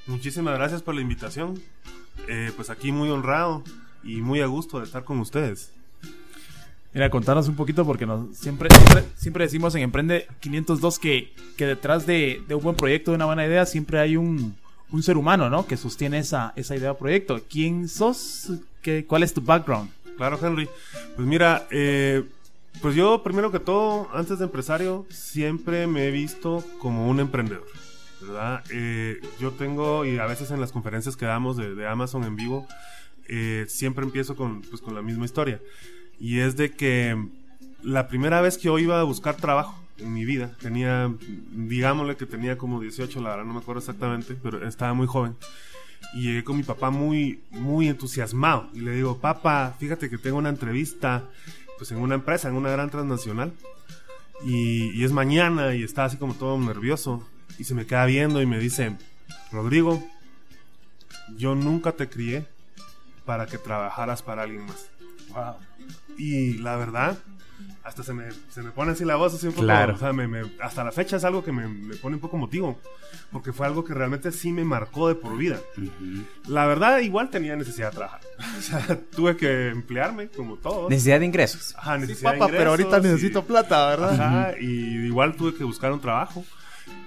Muchísimas 0.08 0.56
gracias 0.56 0.82
por 0.82 0.96
la 0.96 1.00
invitación. 1.00 1.60
Eh, 2.26 2.50
pues 2.56 2.70
aquí 2.70 2.90
muy 2.90 3.08
honrado 3.08 3.62
y 4.02 4.20
muy 4.20 4.40
a 4.40 4.46
gusto 4.46 4.78
de 4.78 4.84
estar 4.84 5.04
con 5.04 5.20
ustedes. 5.20 5.75
Mira, 6.96 7.10
contanos 7.10 7.46
un 7.46 7.56
poquito 7.56 7.84
porque 7.84 8.08
siempre, 8.32 8.70
siempre, 9.16 9.44
decimos 9.44 9.74
en 9.74 9.82
Emprende 9.82 10.26
502 10.40 10.98
que, 10.98 11.30
que 11.58 11.66
detrás 11.66 12.06
de, 12.06 12.42
un 12.48 12.62
buen 12.62 12.74
proyecto, 12.74 13.10
de 13.10 13.16
una 13.16 13.26
buena 13.26 13.44
idea, 13.44 13.66
siempre 13.66 14.00
hay 14.00 14.16
un, 14.16 14.56
ser 15.02 15.18
humano, 15.18 15.50
¿no? 15.50 15.66
Que 15.66 15.76
sostiene 15.76 16.20
esa, 16.20 16.54
esa 16.56 16.74
idea 16.74 16.92
o 16.92 16.96
proyecto. 16.96 17.42
¿Quién 17.50 17.90
sos? 17.90 18.50
¿Qué, 18.80 19.04
¿Cuál 19.04 19.24
es 19.24 19.34
tu 19.34 19.42
background? 19.42 19.90
Claro, 20.16 20.38
Henry. 20.42 20.70
Pues 21.16 21.28
mira, 21.28 21.66
eh, 21.70 22.24
pues 22.80 22.94
yo 22.94 23.22
primero 23.22 23.52
que 23.52 23.60
todo, 23.60 24.08
antes 24.14 24.38
de 24.38 24.46
empresario, 24.46 25.04
siempre 25.10 25.86
me 25.86 26.08
he 26.08 26.10
visto 26.10 26.64
como 26.78 27.10
un 27.10 27.20
emprendedor. 27.20 27.66
¿verdad? 28.22 28.64
Eh, 28.70 29.20
yo 29.38 29.50
tengo, 29.50 30.06
y 30.06 30.18
a 30.18 30.24
veces 30.24 30.50
en 30.50 30.62
las 30.62 30.72
conferencias 30.72 31.14
que 31.14 31.26
damos 31.26 31.58
de, 31.58 31.86
Amazon 31.86 32.24
en 32.24 32.36
vivo, 32.36 32.66
eh, 33.28 33.66
siempre 33.68 34.02
empiezo 34.02 34.34
con, 34.34 34.62
pues, 34.62 34.80
con 34.80 34.94
la 34.94 35.02
misma 35.02 35.26
historia. 35.26 35.60
Y 36.18 36.40
es 36.40 36.56
de 36.56 36.72
que 36.72 37.16
la 37.82 38.08
primera 38.08 38.40
vez 38.40 38.56
que 38.56 38.64
yo 38.64 38.78
iba 38.78 39.00
a 39.00 39.04
buscar 39.04 39.36
trabajo 39.36 39.78
en 39.98 40.12
mi 40.12 40.24
vida, 40.24 40.52
tenía, 40.60 41.12
digámosle 41.52 42.16
que 42.16 42.26
tenía 42.26 42.58
como 42.58 42.80
18, 42.80 43.20
la 43.20 43.30
verdad 43.30 43.44
no 43.44 43.54
me 43.54 43.60
acuerdo 43.60 43.80
exactamente, 43.80 44.36
pero 44.42 44.66
estaba 44.66 44.92
muy 44.94 45.06
joven. 45.06 45.36
Y 46.14 46.22
llegué 46.22 46.44
con 46.44 46.56
mi 46.56 46.62
papá 46.62 46.90
muy, 46.90 47.40
muy 47.50 47.88
entusiasmado. 47.88 48.68
Y 48.74 48.80
le 48.80 48.92
digo, 48.92 49.18
papá, 49.18 49.74
fíjate 49.78 50.08
que 50.08 50.18
tengo 50.18 50.38
una 50.38 50.48
entrevista 50.48 51.24
pues 51.78 51.90
en 51.90 51.98
una 51.98 52.14
empresa, 52.14 52.48
en 52.48 52.54
una 52.54 52.70
gran 52.70 52.90
transnacional. 52.90 53.52
Y, 54.44 54.90
y 54.90 55.04
es 55.04 55.12
mañana 55.12 55.74
y 55.74 55.82
está 55.82 56.04
así 56.04 56.16
como 56.16 56.34
todo 56.34 56.58
nervioso. 56.58 57.26
Y 57.58 57.64
se 57.64 57.74
me 57.74 57.86
queda 57.86 58.04
viendo 58.06 58.40
y 58.40 58.46
me 58.46 58.58
dice, 58.58 58.96
Rodrigo, 59.52 60.02
yo 61.36 61.54
nunca 61.54 61.92
te 61.92 62.08
crié 62.08 62.46
para 63.24 63.46
que 63.46 63.58
trabajaras 63.58 64.22
para 64.22 64.42
alguien 64.42 64.66
más. 64.66 64.88
Y 66.18 66.54
la 66.58 66.76
verdad, 66.76 67.18
hasta 67.84 68.02
se 68.02 68.12
me, 68.12 68.24
se 68.48 68.62
me 68.62 68.70
pone 68.70 68.92
así 68.92 69.04
la 69.04 69.16
voz 69.16 69.34
así 69.34 69.46
un 69.46 69.52
poco, 69.52 69.64
Claro. 69.64 69.94
o 69.94 69.98
sea, 69.98 70.12
me- 70.12 70.26
me- 70.28 70.50
hasta 70.60 70.82
la 70.82 70.92
fecha 70.92 71.16
es 71.16 71.24
algo 71.24 71.44
que 71.44 71.52
me, 71.52 71.68
me 71.68 71.94
pone 71.96 72.16
un 72.16 72.20
poco 72.20 72.36
motivo, 72.36 72.80
porque 73.30 73.52
fue 73.52 73.66
algo 73.66 73.84
que 73.84 73.94
realmente 73.94 74.32
sí 74.32 74.50
me 74.52 74.64
marcó 74.64 75.08
de 75.08 75.14
por 75.14 75.36
vida. 75.36 75.58
La 76.48 76.66
verdad, 76.66 76.98
igual 77.00 77.30
tenía 77.30 77.54
necesidad 77.56 77.90
de 77.90 77.96
trabajar. 77.96 78.20
O 78.58 78.60
sea, 78.62 79.00
tuve 79.14 79.36
que 79.36 79.68
emplearme 79.68 80.28
como 80.28 80.56
todos. 80.56 80.90
Necesidad 80.90 81.20
de 81.20 81.26
ingresos. 81.26 81.74
Ajá, 81.76 81.94
Sí, 81.96 82.00
necesidad 82.02 82.32
de 82.32 82.38
papá, 82.38 82.52
pero 82.56 82.70
ahorita 82.70 82.88
ingresos 82.96 83.06
y- 83.06 83.12
necesito 83.14 83.44
plata, 83.44 83.88
¿verdad? 83.88 84.12
Ajá, 84.14 84.52
y 84.60 85.06
igual 85.06 85.36
tuve 85.36 85.54
que 85.54 85.64
buscar 85.64 85.92
un 85.92 86.00
trabajo. 86.00 86.44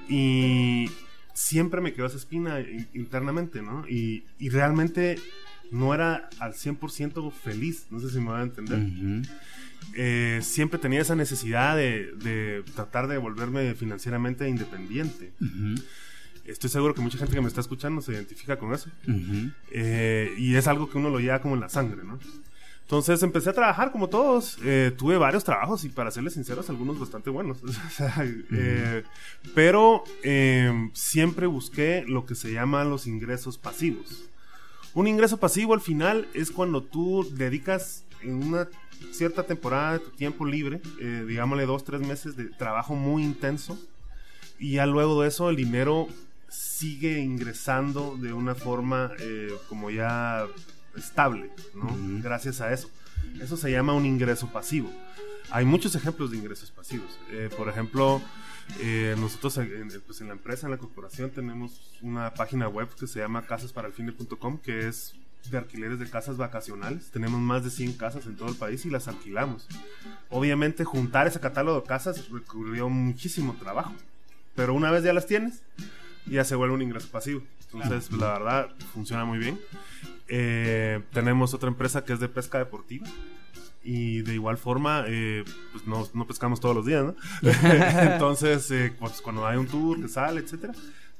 Y 0.08 0.90
siempre 1.34 1.82
me 1.82 1.94
quedó 1.94 2.06
esa 2.08 2.18
espina 2.18 2.60
in- 2.60 2.88
internamente, 2.94 3.62
¿no? 3.62 3.86
Y, 3.88 4.26
y 4.40 4.50
realmente 4.50 5.18
no 5.72 5.94
era 5.94 6.30
al 6.40 6.54
100% 6.54 7.32
feliz, 7.32 7.88
no 7.90 8.00
sé 8.00 8.10
si 8.10 8.20
me 8.20 8.32
van 8.32 8.42
a 8.42 8.44
entender. 8.44 9.24
Eh, 9.96 10.40
siempre 10.44 10.80
tenía 10.80 11.02
esa 11.02 11.16
necesidad 11.16 11.76
de, 11.76 12.12
de 12.18 12.64
tratar 12.76 13.08
de 13.08 13.18
volverme 13.18 13.74
financieramente 13.76 14.48
independiente. 14.48 15.32
Estoy 16.46 16.70
seguro 16.70 16.96
que 16.96 17.02
mucha 17.02 17.18
gente 17.18 17.36
que 17.36 17.42
me 17.42 17.48
está 17.48 17.62
escuchando 17.62 18.02
se 18.02 18.14
identifica 18.14 18.58
con 18.58 18.74
eso. 18.74 18.90
Eh, 19.72 20.34
y 20.38 20.56
es 20.56 20.68
algo 20.68 20.90
que 20.90 20.98
uno 20.98 21.10
lo 21.10 21.20
lleva 21.20 21.42
como 21.42 21.56
en 21.56 21.62
la 21.62 21.70
sangre, 21.70 22.04
¿no? 22.04 22.20
Entonces 22.90 23.22
empecé 23.22 23.52
a 23.52 23.54
trabajar 23.54 23.92
como 23.92 24.10
todos. 24.10 24.58
Eh, 24.64 24.92
tuve 24.98 25.16
varios 25.18 25.44
trabajos 25.44 25.84
y 25.84 25.90
para 25.90 26.10
serles 26.10 26.34
sinceros, 26.34 26.72
algunos 26.72 27.00
bastante 27.00 27.30
buenos. 27.30 27.60
O 27.64 27.92
sea, 27.92 28.16
eh, 28.26 29.04
pero 29.54 30.04
eh, 30.24 30.90
siempre 30.94 31.46
busqué 31.46 32.04
lo 32.08 32.26
que 32.26 32.34
se 32.34 32.52
llama 32.52 32.84
los 32.86 33.06
ingresos 33.06 33.60
pasivos. 33.60 34.24
Un 34.94 35.08
ingreso 35.08 35.38
pasivo 35.38 35.74
al 35.74 35.82
final 35.82 36.28
es 36.34 36.52
cuando 36.52 36.84
tú 36.84 37.28
dedicas 37.32 38.04
en 38.22 38.44
una 38.44 38.68
cierta 39.12 39.44
temporada 39.44 39.94
de 39.94 40.00
tu 40.00 40.10
tiempo 40.12 40.46
libre, 40.46 40.82
eh, 41.00 41.26
digámosle 41.28 41.66
dos, 41.66 41.84
tres 41.84 42.02
meses 42.02 42.36
de 42.36 42.46
trabajo 42.46 42.96
muy 42.96 43.24
intenso, 43.24 43.78
y 44.58 44.74
ya 44.74 44.86
luego 44.86 45.22
de 45.22 45.30
eso 45.30 45.50
el 45.50 45.56
dinero 45.56 46.08
sigue 46.50 47.20
ingresando 47.20 48.18
de 48.18 48.34
una 48.34 48.56
forma 48.56 49.12
eh, 49.20 49.54
como 49.70 49.92
ya 49.92 50.48
estable, 50.98 51.52
¿no? 51.76 51.88
Gracias 52.22 52.60
a 52.60 52.74
eso. 52.74 52.90
Eso 53.40 53.56
se 53.58 53.72
llama 53.72 53.94
un 53.94 54.06
ingreso 54.06 54.48
pasivo. 54.48 54.92
Hay 55.52 55.66
muchos 55.66 55.96
ejemplos 55.96 56.32
de 56.32 56.38
ingresos 56.38 56.72
pasivos. 56.72 57.20
Eh, 57.32 57.50
por 57.56 57.70
ejemplo, 57.70 58.22
eh, 58.80 59.16
nosotros 59.18 59.58
en, 59.58 59.90
pues, 60.06 60.22
en 60.22 60.28
la 60.28 60.34
empresa, 60.34 60.68
en 60.68 60.72
la 60.72 60.78
corporación, 60.78 61.32
tenemos 61.32 61.98
una 62.02 62.34
página 62.34 62.68
web 62.68 62.88
que 62.96 63.08
se 63.08 63.20
llama 63.20 63.46
casasparalfine.com, 63.46 64.60
que 64.60 64.88
es 64.88 65.16
de 65.50 65.58
alquileres 65.58 66.00
de 66.00 66.10
casas 66.10 66.38
vacacionales. 66.38 67.10
Tenemos 67.12 67.40
más 67.40 67.64
de 67.64 67.70
100 67.70 67.94
casas 67.94 68.26
en 68.26 68.36
todo 68.36 68.50
el 68.50 68.56
país 68.56 68.86
y 68.86 68.90
las 68.90 69.08
alquilamos. 69.08 69.68
Obviamente, 70.30 70.84
juntar 70.84 71.28
ese 71.28 71.40
catálogo 71.40 71.82
de 71.82 71.88
casas 71.88 72.30
requirió 72.30 72.90
muchísimo 72.90 73.56
trabajo. 73.60 73.94
Pero 74.56 74.74
una 74.74 74.92
vez 74.92 75.04
ya 75.04 75.14
las 75.14 75.26
tienes, 75.26 75.64
ya 76.26 76.44
se 76.44 76.56
vuelve 76.56 76.76
un 76.76 76.82
ingreso 76.82 77.10
pasivo. 77.10 77.42
Entonces, 77.72 78.12
la 78.12 78.34
verdad, 78.34 78.70
funciona 78.94 79.26
muy 79.26 79.40
bien. 79.40 79.60
Eh, 80.28 81.02
tenemos 81.12 81.54
otra 81.54 81.70
empresa 81.70 82.04
que 82.04 82.14
es 82.14 82.20
de 82.20 82.30
pesca 82.30 82.58
deportiva. 82.58 83.08
Y 83.84 84.22
de 84.24 84.34
igual 84.34 84.58
forma, 84.58 85.06
eh, 85.08 85.44
pues 85.72 85.88
no, 85.88 86.08
no 86.14 86.28
pescamos 86.28 86.60
todos 86.60 86.76
los 86.76 86.86
días, 86.86 87.06
¿no? 87.06 87.16
Entonces, 88.02 88.70
eh, 88.72 88.94
pues 89.00 89.22
cuando 89.22 89.46
hay 89.48 89.58
un 89.58 89.68
tour 89.68 90.02
que 90.02 90.08
sale, 90.10 90.42
etcétera, 90.42 90.74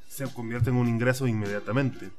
se 0.08 0.26
convierte 0.34 0.70
en 0.70 0.76
un 0.76 0.88
ingreso 0.88 1.26
inmediatamente. 1.28 2.10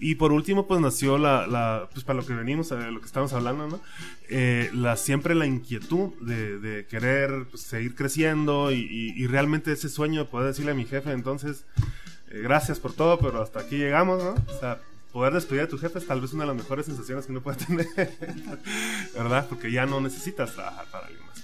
Y 0.00 0.14
por 0.14 0.32
último, 0.32 0.66
pues 0.66 0.80
nació 0.80 1.18
la, 1.18 1.46
la- 1.46 1.88
pues 1.92 2.02
para 2.04 2.18
lo 2.18 2.26
que 2.26 2.32
venimos, 2.32 2.72
a 2.72 2.90
lo 2.90 2.98
que 3.00 3.06
estamos 3.06 3.34
hablando, 3.34 3.68
¿no? 3.68 3.80
Eh, 4.30 4.70
la, 4.72 4.96
siempre 4.96 5.34
la 5.34 5.44
inquietud 5.46 6.14
de, 6.22 6.58
de 6.58 6.86
querer 6.86 7.44
pues, 7.50 7.62
seguir 7.62 7.94
creciendo 7.94 8.72
y, 8.72 8.76
y- 8.90 9.12
y 9.22 9.26
realmente 9.26 9.72
ese 9.72 9.90
sueño 9.90 10.20
de 10.24 10.30
poder 10.30 10.48
decirle 10.48 10.70
a 10.72 10.74
mi 10.74 10.86
jefe, 10.86 11.12
entonces, 11.12 11.66
eh, 12.30 12.40
gracias 12.42 12.80
por 12.80 12.94
todo, 12.94 13.18
pero 13.18 13.42
hasta 13.42 13.60
aquí 13.60 13.76
llegamos, 13.76 14.22
¿no? 14.24 14.30
O 14.30 14.58
sea, 14.58 14.80
poder 15.16 15.32
despedir 15.32 15.62
a 15.62 15.66
tu 15.66 15.78
jefe 15.78 15.98
es 15.98 16.06
tal 16.06 16.20
vez 16.20 16.34
una 16.34 16.44
de 16.44 16.48
las 16.48 16.56
mejores 16.56 16.84
sensaciones 16.84 17.24
que 17.24 17.32
uno 17.32 17.40
puede 17.40 17.56
tener, 17.64 17.86
¿verdad? 19.14 19.46
Porque 19.48 19.72
ya 19.72 19.86
no 19.86 19.98
necesitas 19.98 20.52
trabajar 20.52 20.84
para 20.92 21.06
alguien 21.06 21.24
más. 21.24 21.42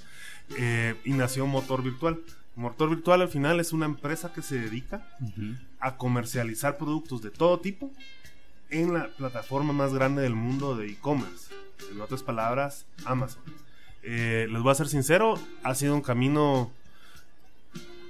Eh, 0.59 0.95
y 1.07 1.15
nació 1.15 1.47
Motor 1.47 1.83
Virtual. 1.83 2.21
Motor 2.55 2.91
Virtual 2.91 3.23
al 3.23 3.31
final 3.31 3.61
es 3.61 3.73
una 3.73 3.87
empresa 3.87 4.31
que 4.31 4.43
se 4.43 4.59
dedica 4.59 5.09
a 5.81 5.97
comercializar 5.97 6.77
productos 6.77 7.23
de 7.23 7.31
todo 7.31 7.61
tipo 7.61 7.91
en 8.69 8.93
la 8.93 9.09
plataforma 9.09 9.73
más 9.73 9.95
grande 9.95 10.21
del 10.21 10.35
mundo 10.35 10.77
de 10.77 10.91
e-commerce. 10.91 11.55
En 11.91 11.99
otras 12.03 12.23
palabras, 12.23 12.85
Amazon. 13.07 13.43
Eh, 14.03 14.49
les 14.51 14.61
voy 14.61 14.71
a 14.71 14.75
ser 14.75 14.89
sincero, 14.89 15.39
ha 15.63 15.75
sido 15.75 15.95
un 15.95 16.03
camino 16.03 16.71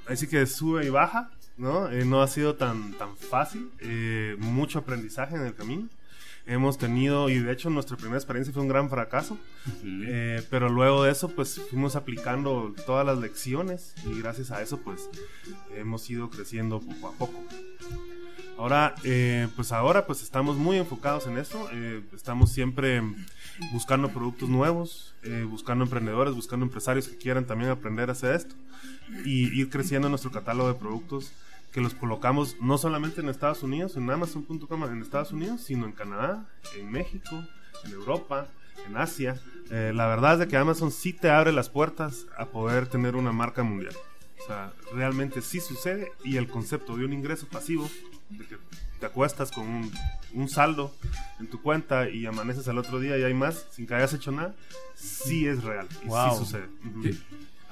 así 0.09 0.27
que 0.27 0.45
sube 0.47 0.85
y 0.85 0.89
baja, 0.89 1.31
¿no? 1.57 1.91
Eh, 1.91 2.05
no 2.05 2.23
ha 2.23 2.29
sido 2.29 2.55
tan, 2.55 2.93
tan 2.95 3.17
fácil, 3.17 3.71
eh, 3.81 4.37
mucho 4.39 4.81
aprendizaje 4.81 5.37
en 5.37 5.43
el 5.43 5.55
camino. 5.55 5.89
Hemos 6.45 6.77
tenido, 6.77 7.29
y 7.29 7.39
de 7.39 7.53
hecho 7.53 7.71
nuestra 7.71 7.97
primera 7.97 8.19
experiencia 8.19 8.53
fue 8.53 8.63
un 8.63 8.69
gran 8.69 8.91
fracaso, 8.91 9.39
eh, 9.85 10.43
pero 10.51 10.69
luego 10.69 11.05
de 11.05 11.13
eso, 11.13 11.29
pues 11.29 11.61
fuimos 11.71 11.95
aplicando 11.95 12.75
todas 12.85 13.07
las 13.07 13.19
lecciones 13.19 13.95
y 14.05 14.21
gracias 14.21 14.51
a 14.51 14.61
eso, 14.61 14.79
pues 14.79 15.09
hemos 15.77 16.11
ido 16.11 16.31
creciendo 16.31 16.81
poco 16.81 17.09
a 17.09 17.13
poco. 17.13 17.45
Ahora, 18.59 18.95
eh, 19.03 19.49
pues 19.57 19.73
ahora, 19.73 20.07
pues 20.07 20.23
estamos 20.23 20.57
muy 20.57 20.77
enfocados 20.79 21.27
en 21.27 21.39
eso. 21.39 21.69
eh, 21.73 22.03
estamos 22.15 22.51
siempre 22.53 23.03
buscando 23.73 24.09
productos 24.11 24.49
nuevos, 24.49 25.15
eh, 25.23 25.47
buscando 25.49 25.85
emprendedores, 25.85 26.35
buscando 26.35 26.65
empresarios 26.65 27.09
que 27.09 27.17
quieran 27.17 27.47
también 27.47 27.71
aprender 27.71 28.09
a 28.09 28.13
hacer 28.13 28.35
esto 28.35 28.55
y 29.25 29.59
ir 29.59 29.69
creciendo 29.71 30.09
nuestro 30.09 30.31
catálogo 30.31 30.73
de 30.73 30.79
productos 30.79 31.33
que 31.73 31.81
los 31.81 31.95
colocamos 31.95 32.57
no 32.61 32.77
solamente 32.79 33.21
en 33.21 33.29
Estados 33.29 33.63
Unidos, 33.63 33.97
en 33.97 34.11
Amazon.com 34.11 34.85
en 34.85 35.03
Estados 35.03 35.33
Unidos, 35.33 35.63
sino 35.63 35.87
en 35.87 35.93
Canadá, 35.93 36.47
en 36.79 36.91
México, 36.91 37.43
en 37.85 37.93
Europa, 37.93 38.47
en 38.87 38.97
Asia. 38.97 39.41
Eh, 39.71 39.93
la 39.95 40.07
verdad 40.07 40.35
es 40.35 40.39
de 40.41 40.49
que 40.49 40.57
Amazon 40.57 40.91
sí 40.93 41.13
te 41.13 41.31
abre 41.31 41.51
las 41.53 41.71
puertas 41.71 42.27
a 42.37 42.47
poder 42.47 42.87
tener 42.89 43.17
una 43.17 43.33
marca 43.33 43.63
mundial. 43.63 43.95
O 44.43 44.47
sea, 44.47 44.73
realmente 44.93 45.41
sí 45.41 45.61
sucede 45.61 46.13
y 46.25 46.37
el 46.37 46.49
concepto 46.49 46.97
de 46.97 47.05
un 47.05 47.13
ingreso 47.13 47.47
pasivo, 47.49 47.89
de 48.29 48.45
que 48.47 48.59
te 49.01 49.07
acuestas 49.07 49.51
con 49.51 49.67
un, 49.67 49.93
un 50.35 50.49
saldo 50.49 50.95
en 51.41 51.47
tu 51.49 51.61
cuenta 51.63 52.09
y 52.09 52.27
amaneces 52.27 52.69
al 52.69 52.79
otro 52.79 53.01
día 53.01 53.17
y 53.19 53.23
hay 53.23 53.35
más 53.35 53.67
sin 53.71 53.87
que 53.87 53.95
hayas 53.95 54.13
hecho 54.15 54.31
nada, 54.33 54.55
sí 54.95 55.47
es 55.47 55.63
real 55.65 55.89
y 56.05 56.09
Wow. 56.09 56.33
sí 56.33 56.39
sucede. 56.39 56.69
Ujú. 56.85 57.03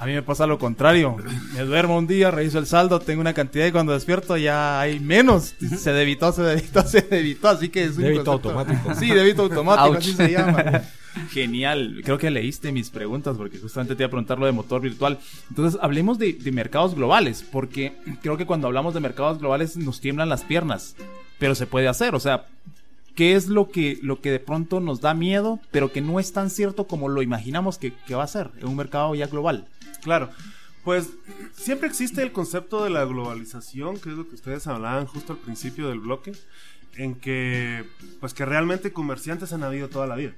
A 0.00 0.06
mí 0.06 0.12
me 0.14 0.22
pasa 0.22 0.46
lo 0.46 0.58
contrario. 0.58 1.16
Me 1.54 1.60
duermo 1.60 1.98
un 1.98 2.06
día, 2.06 2.30
reviso 2.30 2.58
el 2.58 2.66
saldo, 2.66 3.00
tengo 3.00 3.20
una 3.20 3.34
cantidad 3.34 3.66
y 3.66 3.70
cuando 3.72 3.92
despierto 3.92 4.36
ya 4.38 4.80
hay 4.80 4.98
menos. 4.98 5.54
Se 5.78 5.92
debitó, 5.92 6.32
se 6.32 6.42
debitó, 6.42 6.82
se 6.86 7.02
debitó. 7.02 7.48
Así 7.48 7.68
que 7.68 7.84
es 7.84 7.96
un 7.98 8.04
Débito 8.04 8.24
concepto- 8.24 8.48
automático. 8.58 8.94
Sí, 8.94 9.10
débito 9.10 9.42
automático, 9.42 9.88
Ouch. 9.88 9.98
así 9.98 10.14
se 10.14 10.30
llama. 10.32 10.82
Genial. 11.30 12.00
Creo 12.04 12.16
que 12.18 12.30
leíste 12.30 12.72
mis 12.72 12.88
preguntas 12.88 13.36
porque 13.36 13.58
justamente 13.58 13.94
te 13.94 14.02
iba 14.02 14.06
a 14.06 14.10
preguntar 14.10 14.38
lo 14.38 14.46
de 14.46 14.52
motor 14.52 14.80
virtual. 14.80 15.18
Entonces, 15.50 15.78
hablemos 15.82 16.18
de, 16.18 16.32
de 16.32 16.52
mercados 16.52 16.94
globales 16.94 17.44
porque 17.50 17.92
creo 18.22 18.36
que 18.38 18.46
cuando 18.46 18.68
hablamos 18.68 18.94
de 18.94 19.00
mercados 19.00 19.38
globales 19.38 19.76
nos 19.76 20.00
tiemblan 20.00 20.28
las 20.30 20.44
piernas. 20.44 20.96
Pero 21.38 21.54
se 21.54 21.66
puede 21.66 21.88
hacer. 21.88 22.14
O 22.14 22.20
sea, 22.20 22.46
¿qué 23.16 23.34
es 23.34 23.48
lo 23.48 23.70
que, 23.70 23.98
lo 24.02 24.20
que 24.20 24.30
de 24.30 24.40
pronto 24.40 24.80
nos 24.80 25.00
da 25.02 25.12
miedo, 25.12 25.58
pero 25.70 25.92
que 25.92 26.00
no 26.00 26.20
es 26.20 26.32
tan 26.32 26.48
cierto 26.48 26.86
como 26.86 27.08
lo 27.08 27.20
imaginamos 27.22 27.76
que, 27.76 27.92
que 28.06 28.14
va 28.14 28.24
a 28.24 28.28
ser 28.28 28.50
en 28.60 28.68
un 28.68 28.76
mercado 28.76 29.14
ya 29.14 29.26
global? 29.26 29.66
Claro. 30.02 30.30
Pues 30.84 31.10
siempre 31.52 31.88
existe 31.88 32.22
el 32.22 32.32
concepto 32.32 32.84
de 32.84 32.90
la 32.90 33.04
globalización, 33.04 33.98
que 33.98 34.10
es 34.10 34.16
lo 34.16 34.28
que 34.28 34.34
ustedes 34.34 34.66
hablaban 34.66 35.06
justo 35.06 35.34
al 35.34 35.38
principio 35.38 35.88
del 35.88 36.00
bloque, 36.00 36.32
en 36.96 37.14
que 37.14 37.84
pues 38.18 38.34
que 38.34 38.44
realmente 38.44 38.92
comerciantes 38.92 39.52
han 39.52 39.62
habido 39.62 39.88
toda 39.88 40.06
la 40.06 40.16
vida. 40.16 40.32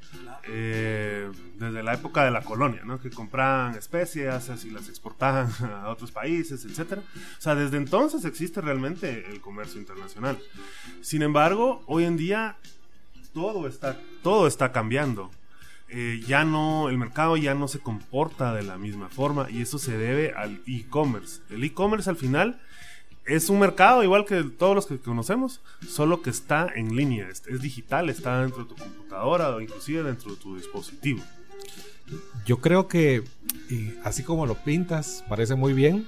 Eh, 0.48 1.30
desde 1.58 1.82
la 1.82 1.94
época 1.94 2.24
de 2.24 2.30
la 2.30 2.42
colonia, 2.42 2.82
¿no? 2.84 3.00
Que 3.00 3.10
compraban 3.10 3.76
especias 3.76 4.50
y 4.64 4.70
las 4.70 4.88
exportaban 4.88 5.48
a 5.82 5.88
otros 5.88 6.10
países, 6.10 6.64
etcétera. 6.64 7.02
O 7.38 7.40
sea, 7.40 7.54
desde 7.54 7.76
entonces 7.76 8.24
existe 8.24 8.60
realmente 8.60 9.30
el 9.30 9.40
comercio 9.40 9.80
internacional. 9.80 10.38
Sin 11.00 11.22
embargo, 11.22 11.82
hoy 11.86 12.04
en 12.04 12.16
día 12.16 12.56
todo 13.32 13.66
está, 13.66 13.98
todo 14.22 14.46
está 14.46 14.72
cambiando. 14.72 15.30
Eh, 15.94 16.22
ya 16.26 16.46
no, 16.46 16.88
el 16.88 16.96
mercado 16.96 17.36
ya 17.36 17.54
no 17.54 17.68
se 17.68 17.78
comporta 17.78 18.54
de 18.54 18.62
la 18.62 18.78
misma 18.78 19.10
forma 19.10 19.50
y 19.50 19.60
eso 19.60 19.78
se 19.78 19.98
debe 19.98 20.32
al 20.32 20.62
e-commerce. 20.66 21.42
El 21.50 21.62
e-commerce 21.64 22.08
al 22.08 22.16
final 22.16 22.58
es 23.26 23.50
un 23.50 23.58
mercado 23.58 24.02
igual 24.02 24.24
que 24.24 24.42
todos 24.42 24.74
los 24.74 24.86
que 24.86 24.98
conocemos, 24.98 25.60
solo 25.86 26.22
que 26.22 26.30
está 26.30 26.66
en 26.74 26.96
línea, 26.96 27.28
es, 27.28 27.42
digital, 27.60 28.08
está 28.08 28.40
dentro 28.40 28.64
de 28.64 28.70
tu 28.70 28.74
computadora 28.74 29.50
o 29.50 29.60
inclusive 29.60 30.02
dentro 30.02 30.30
de 30.30 30.38
tu 30.38 30.56
dispositivo. 30.56 31.22
Yo 32.46 32.58
creo 32.62 32.88
que, 32.88 33.22
así 34.02 34.22
como 34.22 34.46
lo 34.46 34.54
pintas, 34.54 35.22
parece 35.28 35.56
muy 35.56 35.74
bien. 35.74 36.06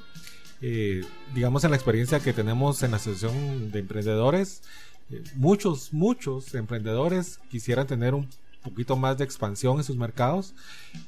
Eh, 0.62 1.04
digamos, 1.34 1.62
en 1.64 1.72
la 1.72 1.76
experiencia 1.76 2.20
que 2.20 2.32
tenemos 2.32 2.82
en 2.82 2.92
la 2.92 2.96
Asociación 2.96 3.70
de 3.70 3.80
Emprendedores, 3.80 4.62
eh, 5.10 5.22
muchos, 5.36 5.92
muchos 5.92 6.54
emprendedores 6.54 7.38
quisieran 7.50 7.86
tener 7.86 8.14
un 8.14 8.30
poquito 8.64 8.96
más 8.96 9.18
de 9.18 9.24
expansión 9.24 9.76
en 9.78 9.84
sus 9.84 9.96
mercados. 9.96 10.54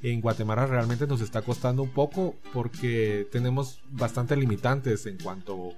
En 0.03 0.21
Guatemala 0.21 0.67
realmente 0.67 1.07
nos 1.07 1.21
está 1.21 1.43
costando 1.43 1.83
un 1.83 1.91
poco 1.91 2.37
porque 2.53 3.27
tenemos 3.33 3.81
bastante 3.91 4.37
limitantes 4.37 5.07
en 5.07 5.19
cuanto, 5.19 5.73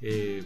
eh, 0.00 0.44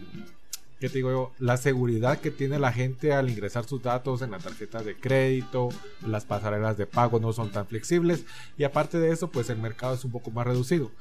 ¿qué 0.79 0.89
te 0.89 0.97
digo 0.97 1.11
yo? 1.11 1.31
La 1.39 1.55
seguridad 1.55 2.19
que 2.19 2.31
tiene 2.31 2.59
la 2.59 2.73
gente 2.73 3.13
al 3.13 3.29
ingresar 3.29 3.65
sus 3.65 3.81
datos 3.81 4.21
en 4.21 4.31
la 4.31 4.39
tarjeta 4.39 4.83
de 4.83 4.97
crédito, 4.97 5.69
las 6.05 6.25
pasarelas 6.25 6.77
de 6.77 6.87
pago 6.87 7.19
no 7.19 7.31
son 7.31 7.51
tan 7.51 7.67
flexibles 7.67 8.25
y 8.57 8.63
aparte 8.63 8.97
de 8.99 9.11
eso, 9.11 9.29
pues 9.29 9.49
el 9.49 9.59
mercado 9.59 9.93
es 9.93 10.03
un 10.03 10.11
poco 10.11 10.31
más 10.31 10.47
reducido. 10.47 10.91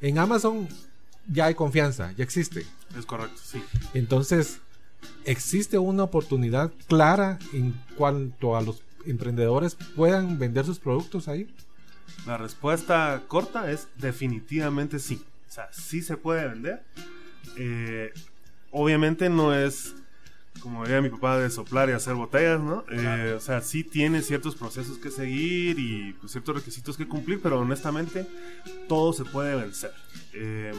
En 0.00 0.18
Amazon 0.18 0.68
ya 1.30 1.46
hay 1.46 1.54
confianza, 1.54 2.12
ya 2.16 2.24
existe. 2.24 2.64
Es 2.98 3.04
correcto, 3.04 3.40
sí. 3.44 3.62
Entonces, 3.92 4.60
existe 5.24 5.78
una 5.78 6.04
oportunidad 6.04 6.72
clara 6.86 7.38
en 7.52 7.74
cuanto 7.96 8.56
a 8.56 8.62
los 8.62 8.82
emprendedores 9.06 9.74
puedan 9.74 10.38
vender 10.38 10.64
sus 10.64 10.78
productos 10.78 11.28
ahí. 11.28 11.48
La 12.26 12.36
respuesta 12.36 13.22
corta 13.28 13.70
es 13.70 13.88
definitivamente 13.96 14.98
sí. 14.98 15.22
O 15.48 15.52
sea, 15.52 15.68
sí 15.72 16.02
se 16.02 16.16
puede 16.16 16.48
vender. 16.48 16.82
Eh, 17.56 18.12
obviamente 18.70 19.28
no 19.28 19.54
es, 19.54 19.94
como 20.60 20.84
diría 20.84 21.00
mi 21.00 21.08
papá, 21.08 21.38
de 21.38 21.50
soplar 21.50 21.88
y 21.88 21.92
hacer 21.92 22.14
botellas, 22.14 22.60
¿no? 22.60 22.84
Eh, 22.90 23.34
o 23.36 23.40
sea, 23.40 23.60
sí 23.62 23.84
tiene 23.84 24.22
ciertos 24.22 24.56
procesos 24.56 24.98
que 24.98 25.10
seguir 25.10 25.78
y 25.78 26.12
pues, 26.20 26.32
ciertos 26.32 26.56
requisitos 26.56 26.96
que 26.96 27.08
cumplir, 27.08 27.40
pero 27.42 27.60
honestamente 27.60 28.26
todo 28.88 29.12
se 29.12 29.24
puede 29.24 29.54
vencer. 29.56 29.92
Eh, 30.34 30.72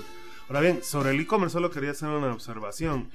ahora 0.48 0.62
bien, 0.62 0.84
sobre 0.84 1.12
el 1.12 1.20
e-commerce 1.20 1.54
solo 1.54 1.72
quería 1.72 1.92
hacer 1.92 2.10
una 2.10 2.32
observación. 2.34 3.10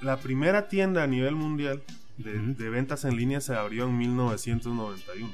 La 0.00 0.16
primera 0.16 0.68
tienda 0.68 1.02
a 1.02 1.06
nivel 1.06 1.34
mundial 1.34 1.82
de, 2.22 2.54
de 2.54 2.70
ventas 2.70 3.04
en 3.04 3.16
línea 3.16 3.40
se 3.40 3.54
abrió 3.54 3.84
en 3.84 3.96
1991. 3.98 5.30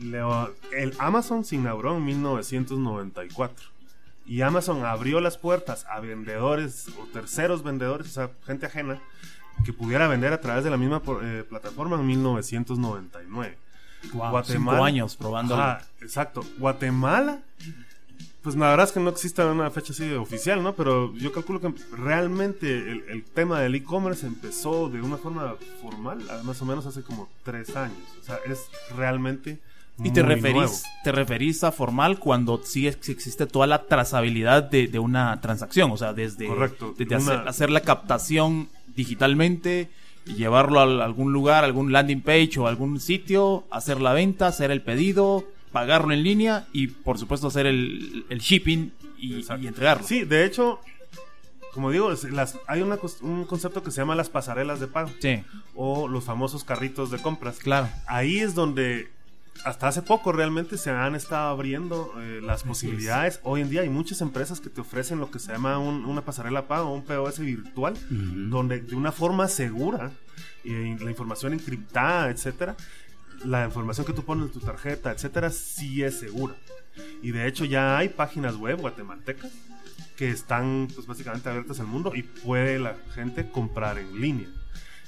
Leo- 0.00 0.54
el 0.72 0.94
Amazon 0.98 1.44
se 1.44 1.56
inauguró 1.56 1.96
en 1.96 2.04
1994. 2.04 3.66
Y 4.26 4.42
Amazon 4.42 4.84
abrió 4.84 5.20
las 5.20 5.38
puertas 5.38 5.86
a 5.88 6.00
vendedores 6.00 6.88
o 7.00 7.04
terceros 7.06 7.62
vendedores, 7.62 8.08
o 8.08 8.10
sea, 8.10 8.30
gente 8.44 8.66
ajena, 8.66 9.00
que 9.64 9.72
pudiera 9.72 10.06
vender 10.06 10.32
a 10.34 10.40
través 10.40 10.64
de 10.64 10.70
la 10.70 10.76
misma 10.76 11.00
eh, 11.22 11.44
plataforma 11.48 11.96
en 11.96 12.06
1999. 12.06 13.58
Wow, 14.12 14.30
Guatemala. 14.30 14.76
cinco 14.78 14.84
años 14.84 15.16
probando. 15.16 15.56
Exacto. 16.02 16.44
Guatemala, 16.58 17.40
pues 18.48 18.56
la 18.60 18.70
verdad 18.70 18.86
es 18.86 18.92
que 18.92 19.00
no 19.00 19.10
existe 19.10 19.44
una 19.44 19.70
fecha 19.70 19.92
así 19.92 20.10
oficial, 20.14 20.62
¿no? 20.62 20.74
Pero 20.74 21.14
yo 21.14 21.32
calculo 21.32 21.60
que 21.60 21.72
realmente 21.96 22.66
el, 22.78 23.04
el 23.08 23.24
tema 23.24 23.60
del 23.60 23.74
e-commerce 23.74 24.26
empezó 24.26 24.88
de 24.88 25.02
una 25.02 25.16
forma 25.18 25.54
formal, 25.82 26.18
más 26.44 26.62
o 26.62 26.64
menos 26.64 26.86
hace 26.86 27.02
como 27.02 27.28
tres 27.44 27.76
años. 27.76 27.98
O 28.20 28.24
sea, 28.24 28.38
es 28.46 28.60
realmente. 28.96 29.58
Y 30.02 30.12
te 30.12 30.22
referís, 30.22 30.54
nuevo. 30.54 30.72
te 31.04 31.12
referís 31.12 31.64
a 31.64 31.72
formal 31.72 32.20
cuando 32.20 32.60
sí 32.64 32.86
ex- 32.86 33.08
existe 33.08 33.46
toda 33.46 33.66
la 33.66 33.82
trazabilidad 33.86 34.62
de, 34.62 34.86
de 34.86 34.98
una 35.00 35.40
transacción, 35.40 35.90
o 35.90 35.96
sea, 35.96 36.12
desde, 36.12 36.46
Correcto, 36.46 36.94
desde 36.96 37.16
una- 37.16 37.24
hacer, 37.34 37.48
hacer 37.48 37.70
la 37.70 37.80
captación 37.80 38.68
digitalmente, 38.94 39.90
y 40.24 40.34
llevarlo 40.34 40.78
a 40.80 41.04
algún 41.04 41.32
lugar, 41.32 41.64
algún 41.64 41.90
landing 41.92 42.20
page 42.20 42.58
o 42.60 42.66
algún 42.66 43.00
sitio, 43.00 43.64
hacer 43.70 44.00
la 44.00 44.12
venta, 44.12 44.46
hacer 44.46 44.70
el 44.70 44.82
pedido, 44.82 45.44
pagarlo 45.72 46.12
en 46.12 46.22
línea 46.22 46.66
y 46.72 46.88
por 46.88 47.18
supuesto 47.18 47.46
hacer 47.48 47.66
el, 47.66 48.24
el 48.28 48.38
shipping 48.40 48.90
y, 49.18 49.44
entregarlo. 49.66 50.06
Sí, 50.06 50.24
de 50.24 50.44
hecho, 50.44 50.80
como 51.74 51.90
digo, 51.90 52.10
las, 52.30 52.58
hay 52.66 52.82
una 52.82 52.98
un 53.22 53.44
concepto 53.44 53.82
que 53.82 53.90
se 53.90 54.00
llama 54.00 54.14
las 54.16 54.30
pasarelas 54.30 54.80
de 54.80 54.86
pago 54.88 55.10
Sí, 55.20 55.42
o 55.74 56.08
los 56.08 56.24
famosos 56.24 56.64
carritos 56.64 57.10
de 57.10 57.18
compras. 57.18 57.58
claro. 57.58 57.88
ahí 58.06 58.38
es 58.38 58.54
donde 58.54 59.10
hasta 59.64 59.88
hace 59.88 60.02
poco 60.02 60.30
realmente 60.30 60.78
se 60.78 60.90
han 60.90 61.16
estado 61.16 61.48
abriendo 61.48 62.12
eh, 62.18 62.40
las 62.40 62.62
posibilidades. 62.62 63.40
Hoy 63.42 63.60
en 63.60 63.68
día 63.70 63.80
hay 63.80 63.88
muchas 63.88 64.20
empresas 64.20 64.60
que 64.60 64.70
te 64.70 64.80
ofrecen 64.80 65.18
lo 65.18 65.32
que 65.32 65.40
se 65.40 65.50
llama 65.50 65.78
un- 65.78 66.04
una 66.04 66.24
pasarela 66.24 66.68
pago, 66.68 66.94
un 66.94 67.02
POS 67.02 67.40
virtual, 67.40 67.94
donde 68.08 68.80
de 68.80 68.94
una 68.94 69.10
forma 69.10 69.48
segura, 69.48 70.12
eh, 70.64 70.96
la 71.00 71.10
información 71.10 71.54
encriptada, 71.54 72.30
etcétera, 72.30 72.76
la 73.44 73.64
información 73.64 74.06
que 74.06 74.12
tú 74.12 74.24
pones 74.24 74.46
en 74.46 74.52
tu 74.52 74.60
tarjeta, 74.60 75.12
etcétera, 75.12 75.50
sí 75.50 76.02
es 76.02 76.18
segura. 76.18 76.54
Y 77.22 77.30
de 77.30 77.46
hecho 77.46 77.64
ya 77.64 77.98
hay 77.98 78.08
páginas 78.08 78.56
web 78.56 78.78
guatemaltecas 78.80 79.52
que 80.16 80.30
están 80.30 80.88
pues 80.92 81.06
básicamente 81.06 81.48
abiertas 81.48 81.78
al 81.78 81.86
mundo 81.86 82.12
y 82.14 82.22
puede 82.22 82.78
la 82.78 82.96
gente 83.14 83.48
comprar 83.50 83.98
en 83.98 84.20
línea. 84.20 84.48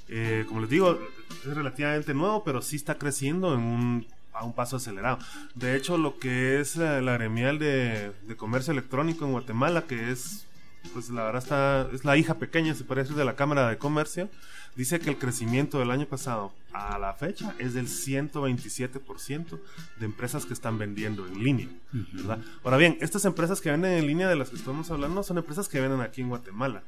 Eh, 0.09 0.45
como 0.49 0.61
les 0.61 0.71
digo, 0.71 0.99
es 1.45 1.55
relativamente 1.55 2.14
nuevo, 2.14 2.45
pero 2.45 2.62
sí 2.62 2.77
está 2.77 2.97
creciendo 2.97 3.55
en 3.55 3.61
un, 3.61 4.07
a 4.33 4.45
un 4.45 4.53
paso 4.55 4.77
acelerado. 4.77 5.19
De 5.55 5.77
hecho, 5.77 5.99
lo 5.99 6.19
que 6.19 6.61
es 6.61 6.77
eh, 6.77 7.01
la 7.01 7.14
gremial 7.14 7.59
de, 7.59 8.12
de 8.27 8.37
comercio 8.37 8.73
electrónico 8.73 9.25
en 9.25 9.33
Guatemala, 9.33 9.83
que 9.83 10.11
es, 10.11 10.47
pues 10.93 11.11
la 11.11 11.25
verdad 11.25 11.43
está, 11.43 11.88
es 11.93 12.05
la 12.05 12.16
hija 12.16 12.35
pequeña, 12.35 12.75
se 12.75 12.85
decir, 12.85 13.16
de 13.16 13.25
la 13.25 13.37
Cámara 13.37 13.69
de 13.69 13.79
Comercio, 13.79 14.29
dice 14.76 15.00
que 15.00 15.11
el 15.11 15.18
crecimiento 15.18 15.78
del 15.78 15.90
año 15.90 16.06
pasado 16.06 16.52
a 16.72 16.98
la 16.98 17.14
fecha 17.14 17.54
es 17.59 17.74
del 17.74 17.87
127% 17.87 19.61
de 19.98 20.06
empresas 20.06 20.46
que 20.46 20.52
están 20.52 20.78
vendiendo 20.78 21.26
en 21.26 21.42
línea. 21.42 21.68
¿verdad? 22.12 22.38
Ahora 22.62 22.76
bien, 22.76 22.96
estas 23.00 23.24
empresas 23.24 23.61
que 23.61 23.70
venden 23.70 23.92
en 23.92 24.06
línea 24.06 24.28
de 24.28 24.37
las 24.37 24.50
que 24.50 24.56
estamos 24.56 24.90
hablando 24.90 25.22
son 25.22 25.38
empresas 25.38 25.68
que 25.68 25.80
venden 25.80 26.00
aquí 26.00 26.20
en 26.20 26.28
Guatemala, 26.28 26.83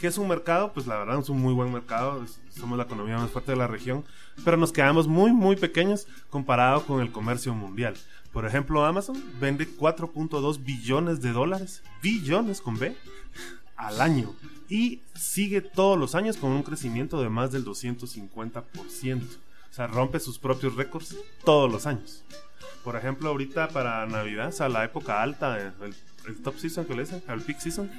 que 0.00 0.08
es 0.08 0.18
un 0.18 0.28
mercado, 0.28 0.72
pues 0.72 0.86
la 0.86 0.98
verdad 0.98 1.18
es 1.18 1.28
un 1.28 1.40
muy 1.40 1.54
buen 1.54 1.72
mercado, 1.72 2.24
somos 2.50 2.76
la 2.76 2.84
economía 2.84 3.18
más 3.18 3.30
fuerte 3.30 3.52
de 3.52 3.58
la 3.58 3.66
región, 3.66 4.04
pero 4.44 4.56
nos 4.56 4.72
quedamos 4.72 5.06
muy, 5.06 5.32
muy 5.32 5.56
pequeños 5.56 6.06
comparado 6.30 6.84
con 6.84 7.00
el 7.00 7.12
comercio 7.12 7.54
mundial. 7.54 7.94
Por 8.32 8.44
ejemplo, 8.44 8.84
Amazon 8.84 9.22
vende 9.40 9.68
4.2 9.68 10.62
billones 10.62 11.20
de 11.20 11.32
dólares, 11.32 11.82
billones 12.02 12.60
con 12.60 12.78
B, 12.78 12.94
al 13.76 14.00
año. 14.00 14.34
Y 14.68 15.02
sigue 15.14 15.60
todos 15.60 15.98
los 15.98 16.14
años 16.14 16.36
con 16.36 16.50
un 16.50 16.62
crecimiento 16.62 17.22
de 17.22 17.28
más 17.28 17.52
del 17.52 17.64
250%. 17.64 19.22
O 19.70 19.74
sea, 19.74 19.86
rompe 19.86 20.20
sus 20.20 20.38
propios 20.38 20.74
récords 20.74 21.16
todos 21.44 21.70
los 21.70 21.86
años. 21.86 22.24
Por 22.84 22.96
ejemplo, 22.96 23.28
ahorita 23.28 23.68
para 23.68 24.06
Navidad, 24.06 24.48
o 24.48 24.52
sea, 24.52 24.68
la 24.68 24.84
época 24.84 25.22
alta, 25.22 25.58
el, 25.58 25.94
top 26.42 26.58
season 26.58 26.84
que 26.84 26.94
le 26.94 27.02
dicen, 27.02 27.22
el 27.28 27.40
peak 27.40 27.58
season, 27.58 27.90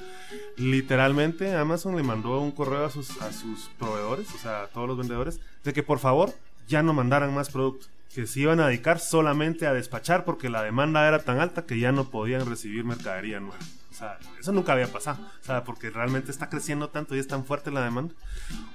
literalmente 0.58 1.56
Amazon 1.56 1.96
le 1.96 2.04
mandó 2.04 2.40
un 2.40 2.52
correo 2.52 2.86
a 2.86 2.92
sus, 2.92 3.20
a 3.22 3.34
sus 3.34 3.70
proveedores, 3.80 4.34
o 4.34 4.38
sea, 4.38 4.64
a 4.64 4.68
todos 4.68 4.88
los 4.88 4.98
vendedores, 4.98 5.40
de 5.64 5.74
que 5.74 5.84
por 5.84 6.00
favor 6.00 6.34
ya 6.68 6.84
no 6.84 6.94
mandaran 6.94 7.34
más 7.34 7.50
productos, 7.50 7.90
que 8.14 8.28
se 8.28 8.42
iban 8.42 8.60
a 8.60 8.68
dedicar 8.68 9.00
solamente 9.00 9.68
a 9.68 9.74
despachar 9.74 10.26
porque 10.26 10.50
la 10.50 10.64
demanda 10.64 11.08
era 11.08 11.24
tan 11.24 11.40
alta 11.40 11.66
que 11.66 11.80
ya 11.80 11.92
no 11.92 12.10
podían 12.10 12.48
recibir 12.48 12.84
mercadería 12.84 13.40
nueva. 13.40 13.58
Sea, 14.00 14.18
eso 14.40 14.54
nunca 14.54 14.72
había 14.72 14.88
pasado, 14.88 15.18
o 15.42 15.46
sea, 15.46 15.66
porque 15.66 15.90
realmente 15.90 16.32
está 16.32 16.48
creciendo 16.50 16.88
tanto 16.88 17.18
y 17.18 17.20
es 17.20 17.28
tan 17.28 17.44
fuerte 17.44 17.70
la 17.70 17.84
demanda. 17.84 18.14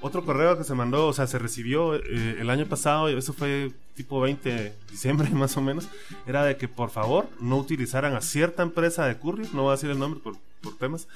Otro 0.03 0.23
correo 0.23 0.59
que 0.59 0.65
se 0.65 0.75
mandó, 0.75 1.07
o 1.07 1.15
sea, 1.15 1.27
se 1.27 1.39
recibió 1.39 1.95
eh, 1.95 2.37
el 2.41 2.51
año 2.51 2.67
pasado, 2.67 3.09
y 3.09 3.17
eso 3.17 3.33
fue 3.33 3.73
tipo 3.95 4.21
20 4.21 4.53
de 4.53 4.75
diciembre 4.91 5.31
más 5.33 5.57
o 5.57 5.63
menos, 5.63 5.89
era 6.27 6.45
de 6.45 6.59
que 6.59 6.69
por 6.69 6.91
favor 6.91 7.27
no 7.41 7.57
utilizaran 7.57 8.15
a 8.15 8.21
cierta 8.21 8.63
empresa 8.63 9.07
de 9.07 9.17
courier, 9.19 9.49
no 9.55 9.63
voy 9.63 9.71
a 9.71 9.77
decir 9.77 9.89
el 9.89 9.99
nombre 9.99 10.21
por, 10.21 10.37
por 10.61 10.77
temas, 10.77 11.09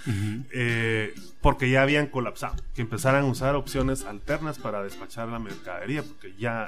eh, 0.52 1.14
porque 1.42 1.68
ya 1.68 1.82
habían 1.82 2.06
colapsado, 2.06 2.56
que 2.74 2.80
empezaran 2.80 3.24
a 3.24 3.26
usar 3.26 3.56
opciones 3.56 4.06
alternas 4.06 4.58
para 4.58 4.82
despachar 4.82 5.28
la 5.28 5.38
mercadería, 5.38 6.02
porque 6.02 6.32
ya 6.38 6.64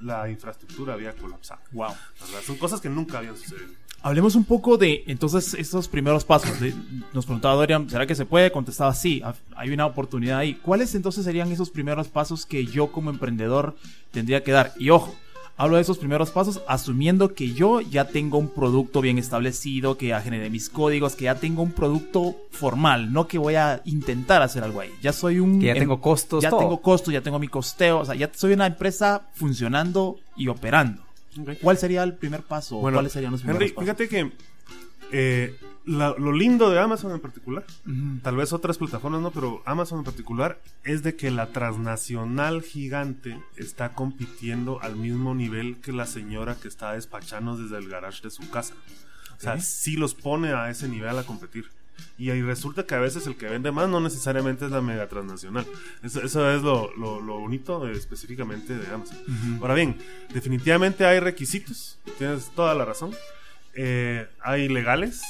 la 0.00 0.28
infraestructura 0.28 0.94
había 0.94 1.12
colapsado. 1.12 1.60
Wow. 1.70 1.94
¿verdad? 2.20 2.40
Son 2.44 2.56
cosas 2.56 2.80
que 2.80 2.88
nunca 2.88 3.18
habían 3.18 3.36
sucedido. 3.36 3.70
Hablemos 4.02 4.34
un 4.34 4.44
poco 4.44 4.78
de 4.78 5.04
entonces 5.08 5.52
estos 5.54 5.86
primeros 5.88 6.24
pasos. 6.24 6.58
De- 6.58 6.74
nos 7.12 7.26
preguntaba 7.26 7.54
Dorian, 7.54 7.88
¿será 7.90 8.06
que 8.06 8.14
se 8.14 8.24
puede? 8.24 8.50
Contestaba 8.50 8.94
sí, 8.94 9.20
ha- 9.22 9.34
hay 9.56 9.70
una 9.70 9.84
oportunidad 9.86 10.38
ahí. 10.38 10.54
¿Cuáles 10.54 10.94
entonces 10.94 11.24
serían 11.24 11.52
esos 11.52 11.68
primeros 11.70 12.08
pasos 12.08 12.46
que 12.46 12.64
yo 12.64 12.90
como 12.92 13.10
emprendedor 13.10 13.76
tendría 14.10 14.42
que 14.42 14.52
dar? 14.52 14.72
Y 14.78 14.88
ojo, 14.88 15.14
hablo 15.58 15.76
de 15.76 15.82
esos 15.82 15.98
primeros 15.98 16.30
pasos 16.30 16.62
asumiendo 16.66 17.34
que 17.34 17.52
yo 17.52 17.82
ya 17.82 18.06
tengo 18.06 18.38
un 18.38 18.48
producto 18.48 19.02
bien 19.02 19.18
establecido, 19.18 19.98
que 19.98 20.06
ya 20.08 20.22
generé 20.22 20.48
mis 20.48 20.70
códigos, 20.70 21.14
que 21.14 21.24
ya 21.24 21.34
tengo 21.34 21.62
un 21.62 21.72
producto 21.72 22.36
formal, 22.52 23.12
no 23.12 23.28
que 23.28 23.36
voy 23.36 23.56
a 23.56 23.82
intentar 23.84 24.40
hacer 24.40 24.64
algo 24.64 24.80
ahí. 24.80 24.88
Ya 25.02 25.12
soy 25.12 25.40
un... 25.40 25.60
Que 25.60 25.66
ya 25.66 25.72
em- 25.72 25.78
tengo 25.80 26.00
costos, 26.00 26.42
Ya 26.42 26.48
todo. 26.48 26.60
tengo 26.60 26.80
costos, 26.80 27.12
ya 27.12 27.20
tengo 27.20 27.38
mi 27.38 27.48
costeo, 27.48 27.98
o 27.98 28.04
sea, 28.06 28.14
ya 28.14 28.30
soy 28.34 28.54
una 28.54 28.66
empresa 28.66 29.28
funcionando 29.34 30.18
y 30.38 30.48
operando. 30.48 31.02
¿Cuál 31.62 31.78
sería 31.78 32.02
el 32.02 32.14
primer 32.14 32.42
paso? 32.42 32.76
Bueno, 32.78 32.96
¿Cuáles 32.96 33.12
serían 33.12 33.32
los 33.32 33.40
primeros 33.42 33.62
Henry, 33.62 33.72
pasos? 33.74 33.84
fíjate 33.84 34.08
que 34.08 34.32
eh, 35.12 35.56
la- 35.86 36.14
lo 36.18 36.32
lindo 36.32 36.70
de 36.70 36.78
Amazon 36.78 37.12
en 37.12 37.20
particular, 37.20 37.64
tal 38.22 38.36
vez 38.36 38.52
otras 38.52 38.78
plataformas 38.78 39.20
no, 39.20 39.30
pero 39.30 39.62
Amazon 39.66 39.98
en 40.00 40.04
particular, 40.04 40.60
es 40.84 41.02
de 41.02 41.16
que 41.16 41.30
la 41.30 41.46
transnacional 41.48 42.62
gigante 42.62 43.36
está 43.56 43.92
compitiendo 43.94 44.80
al 44.82 44.96
mismo 44.96 45.34
nivel 45.34 45.78
que 45.80 45.92
la 45.92 46.06
señora 46.06 46.56
que 46.56 46.68
está 46.68 46.92
despachando 46.92 47.56
desde 47.56 47.78
el 47.78 47.88
garage 47.88 48.22
de 48.22 48.30
su 48.30 48.48
casa. 48.50 48.74
O 49.36 49.40
sea, 49.40 49.58
sí 49.60 49.96
los 49.96 50.14
pone 50.14 50.52
a 50.52 50.68
ese 50.70 50.86
nivel 50.86 51.18
a 51.18 51.22
competir. 51.24 51.70
Y 52.18 52.30
ahí 52.30 52.42
resulta 52.42 52.84
que 52.84 52.94
a 52.94 52.98
veces 53.00 53.26
el 53.26 53.36
que 53.36 53.48
vende 53.48 53.72
más 53.72 53.88
no 53.88 54.00
necesariamente 54.00 54.66
es 54.66 54.70
la 54.70 54.80
mega 54.80 55.08
transnacional. 55.08 55.66
Eso, 56.02 56.22
eso 56.22 56.50
es 56.50 56.62
lo, 56.62 56.94
lo, 56.96 57.20
lo 57.20 57.38
bonito 57.38 57.88
específicamente 57.88 58.76
de 58.76 58.86
Amazon. 58.92 59.18
Ahora 59.60 59.74
bien, 59.74 59.96
definitivamente 60.32 61.04
hay 61.04 61.20
requisitos, 61.20 61.98
tienes 62.18 62.50
toda 62.54 62.74
la 62.74 62.84
razón. 62.84 63.12
Eh, 63.74 64.26
hay 64.42 64.68
legales, 64.68 65.22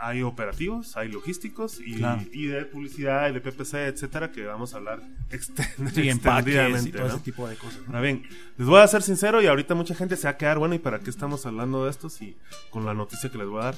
hay 0.00 0.22
operativos, 0.22 0.96
hay 0.96 1.08
logísticos 1.08 1.80
y, 1.80 1.96
Claro. 1.96 2.22
y 2.32 2.46
de 2.46 2.64
publicidad 2.64 3.28
y 3.28 3.32
de 3.34 3.40
PPC, 3.40 3.74
etcétera, 3.86 4.30
que 4.32 4.44
vamos 4.44 4.74
a 4.74 4.78
hablar 4.78 5.00
extend- 5.30 5.90
Sí, 5.92 6.08
empaques 6.08 6.54
y 6.54 6.56
extendidamente, 6.58 6.90
todo 6.98 7.08
¿no? 7.08 7.14
ese 7.14 7.22
tipo 7.24 7.48
de 7.48 7.56
cosas. 7.56 7.80
¿no? 7.80 7.86
Ahora 7.88 8.00
bien, 8.00 8.22
les 8.58 8.66
voy 8.68 8.80
a 8.80 8.86
ser 8.88 9.02
sincero 9.02 9.40
y 9.42 9.46
ahorita 9.46 9.74
mucha 9.74 9.94
gente 9.94 10.16
se 10.16 10.24
va 10.24 10.30
a 10.30 10.36
quedar, 10.36 10.58
bueno, 10.58 10.74
¿y 10.74 10.78
para 10.78 11.00
qué 11.00 11.10
estamos 11.10 11.44
hablando 11.46 11.84
de 11.84 11.90
esto? 11.90 12.08
Si 12.10 12.36
con 12.70 12.84
la 12.84 12.94
noticia 12.94 13.30
que 13.30 13.38
les 13.38 13.46
voy 13.46 13.60
a 13.62 13.64
dar. 13.66 13.74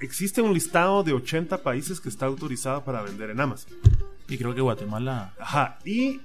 Existe 0.00 0.40
un 0.42 0.54
listado 0.54 1.02
de 1.02 1.12
80 1.12 1.62
países 1.62 2.00
que 2.00 2.08
está 2.08 2.26
autorizado 2.26 2.84
para 2.84 3.02
vender 3.02 3.30
en 3.30 3.40
Amazon. 3.40 3.72
Y 4.28 4.38
creo 4.38 4.54
que 4.54 4.60
Guatemala. 4.60 5.32
Ajá, 5.40 5.78
y 5.84 6.20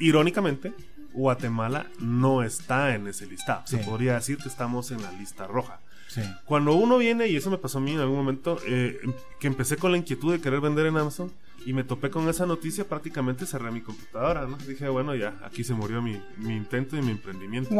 irónicamente, 0.00 0.72
Guatemala 1.12 1.86
no 1.98 2.42
está 2.42 2.94
en 2.94 3.06
ese 3.06 3.26
listado. 3.26 3.62
Se 3.66 3.78
podría 3.78 4.14
decir 4.14 4.36
que 4.38 4.48
estamos 4.48 4.90
en 4.90 5.02
la 5.02 5.12
lista 5.12 5.46
roja. 5.46 5.80
Sí. 6.16 6.22
Cuando 6.46 6.72
uno 6.72 6.96
viene, 6.96 7.28
y 7.28 7.36
eso 7.36 7.50
me 7.50 7.58
pasó 7.58 7.76
a 7.76 7.80
mí 7.82 7.92
en 7.92 8.00
algún 8.00 8.16
momento, 8.16 8.58
eh, 8.66 8.98
que 9.38 9.46
empecé 9.46 9.76
con 9.76 9.92
la 9.92 9.98
inquietud 9.98 10.32
de 10.32 10.40
querer 10.40 10.62
vender 10.62 10.86
en 10.86 10.96
Amazon 10.96 11.30
y 11.66 11.72
me 11.72 11.84
topé 11.84 12.10
con 12.10 12.26
esa 12.28 12.46
noticia, 12.46 12.88
prácticamente 12.88 13.44
cerré 13.44 13.70
mi 13.70 13.82
computadora, 13.82 14.46
¿no? 14.46 14.56
Dije, 14.56 14.88
bueno, 14.88 15.14
ya, 15.14 15.34
aquí 15.44 15.62
se 15.62 15.74
murió 15.74 16.00
mi, 16.00 16.22
mi 16.38 16.56
intento 16.56 16.96
y 16.96 17.02
mi 17.02 17.10
emprendimiento. 17.10 17.74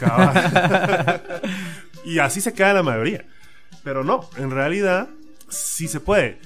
Cabal. 0.00 1.22
y 2.04 2.18
así 2.18 2.40
se 2.40 2.52
queda 2.52 2.72
la 2.72 2.82
mayoría. 2.82 3.24
Pero 3.84 4.02
no, 4.02 4.28
en 4.38 4.50
realidad, 4.50 5.08
sí 5.48 5.86
se 5.86 6.00
puede. 6.00 6.40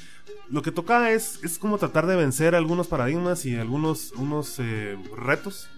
Lo 0.51 0.63
que 0.63 0.73
toca 0.73 1.13
es, 1.13 1.39
es 1.45 1.59
como 1.59 1.79
tratar 1.79 2.07
de 2.07 2.17
vencer 2.17 2.55
algunos 2.55 2.89
paradigmas 2.89 3.47
y 3.47 3.57
algunos 3.57 4.13
unos, 4.13 4.57
eh, 4.59 4.99
retos. 5.17 5.69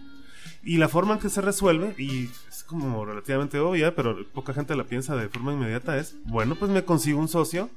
Y 0.64 0.78
la 0.78 0.88
forma 0.88 1.14
en 1.14 1.20
que 1.20 1.28
se 1.28 1.42
resuelve, 1.42 1.94
y 1.98 2.30
como 2.72 3.04
relativamente 3.04 3.58
obvia, 3.58 3.94
pero 3.94 4.26
poca 4.32 4.52
gente 4.52 4.74
la 4.74 4.84
piensa 4.84 5.14
de 5.16 5.28
forma 5.28 5.52
inmediata, 5.52 5.96
es, 5.98 6.16
bueno, 6.24 6.54
pues 6.56 6.70
me 6.70 6.84
consigo 6.84 7.20
un 7.20 7.28
socio 7.28 7.70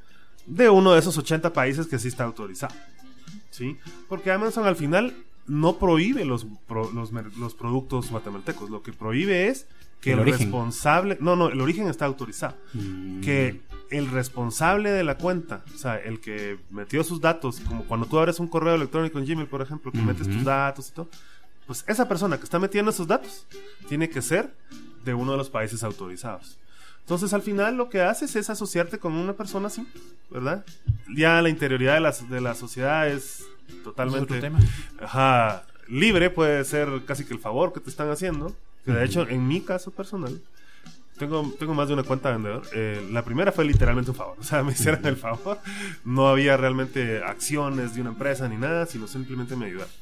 de 0.48 0.70
uno 0.70 0.94
de 0.94 1.00
esos 1.00 1.18
80 1.18 1.54
países 1.54 1.88
que 1.88 2.00
sí 2.00 2.08
está 2.08 2.24
autorizado. 2.24 2.74
¿Sí? 3.52 3.78
Porque 4.10 4.32
Amazon 4.32 4.66
al 4.66 4.76
final 4.76 5.16
no 5.48 5.78
prohíbe 5.78 6.26
los, 6.26 6.46
pro- 6.68 6.92
los, 6.92 7.54
productos 7.56 8.10
guatemaltecos. 8.10 8.70
Lo 8.70 8.82
que 8.84 8.92
prohíbe 8.92 9.48
es 9.48 9.68
que 10.02 10.12
El 10.12 10.26
responsable... 10.26 11.18
No, 11.22 11.36
no, 11.36 11.50
el 11.50 11.62
origen 11.62 11.88
está 11.88 12.06
autorizado. 12.06 12.56
Mm. 12.74 13.22
Que 13.22 13.62
el 13.92 14.10
responsable 14.10 14.90
de 14.92 15.04
la 15.04 15.18
cuenta, 15.18 15.64
o 15.74 15.78
sea, 15.78 15.98
el 15.98 16.20
que 16.20 16.58
metió 16.70 17.04
sus 17.04 17.22
datos, 17.22 17.62
como 17.62 17.86
cuando 17.86 18.08
tú 18.08 18.18
abres 18.20 18.40
un 18.40 18.48
correo 18.48 18.76
electrónico 18.76 19.20
en 19.20 19.26
Gmail, 19.26 19.48
por 19.48 19.62
ejemplo, 19.62 19.92
que 19.92 20.00
metes 20.02 20.28
tus 20.28 20.44
datos 20.44 20.90
y 20.90 20.92
todo, 20.94 21.10
pues 21.68 21.84
esa 21.88 22.08
persona 22.08 22.38
que 22.38 22.44
está 22.44 22.60
metiendo 22.60 22.92
esos 22.92 23.08
datos 23.08 23.46
tiene 23.88 24.10
que 24.10 24.22
ser 24.22 24.54
de 25.04 25.14
uno 25.14 25.32
de 25.32 25.38
los 25.38 25.50
países 25.50 25.84
autorizados. 25.84 26.58
Entonces, 27.02 27.34
al 27.34 27.44
final, 27.44 27.78
lo 27.78 27.90
que 27.90 28.02
haces 28.02 28.36
es 28.36 28.50
asociarte 28.50 28.98
con 28.98 29.14
una 29.14 29.34
persona 29.34 29.68
así, 29.68 29.88
¿verdad? 30.32 30.66
Ya 31.16 31.40
la 31.42 31.50
interioridad 31.50 31.94
de 31.94 32.00
la, 32.00 32.12
de 32.12 32.42
la 32.42 32.56
sociedad 32.56 33.08
es 33.08 33.46
totalmente 33.84 34.40
tema. 34.42 34.60
Ajá, 35.00 35.66
libre, 35.88 36.32
puede 36.32 36.64
ser 36.66 37.04
casi 37.06 37.24
que 37.24 37.36
el 37.36 37.40
favor 37.40 37.74
que 37.74 37.80
te 37.80 37.92
están 37.92 38.10
haciendo. 38.10 38.56
Que 38.86 38.92
de 38.92 39.06
hecho, 39.06 39.28
en 39.28 39.48
mi 39.48 39.62
caso 39.62 39.92
personal, 39.92 40.42
tengo, 41.18 41.54
tengo 41.60 41.74
más 41.74 41.88
de 41.88 41.94
una 41.94 42.04
cuenta 42.04 42.32
vendedor. 42.32 42.64
Eh, 42.74 43.08
la 43.12 43.24
primera 43.24 43.52
fue 43.52 43.66
literalmente 43.66 44.12
un 44.12 44.18
favor. 44.18 44.38
O 44.40 44.44
sea, 44.44 44.64
me 44.64 44.72
hicieron 44.72 45.06
el 45.06 45.16
favor. 45.16 45.60
No 46.04 46.28
había 46.28 46.58
realmente 46.58 47.24
acciones 47.24 47.96
de 47.96 48.02
una 48.02 48.12
empresa 48.12 48.48
ni 48.48 48.58
nada, 48.58 48.86
sino 48.86 49.08
simplemente 49.08 49.56
me 49.56 49.66
ayudaron. 49.66 49.94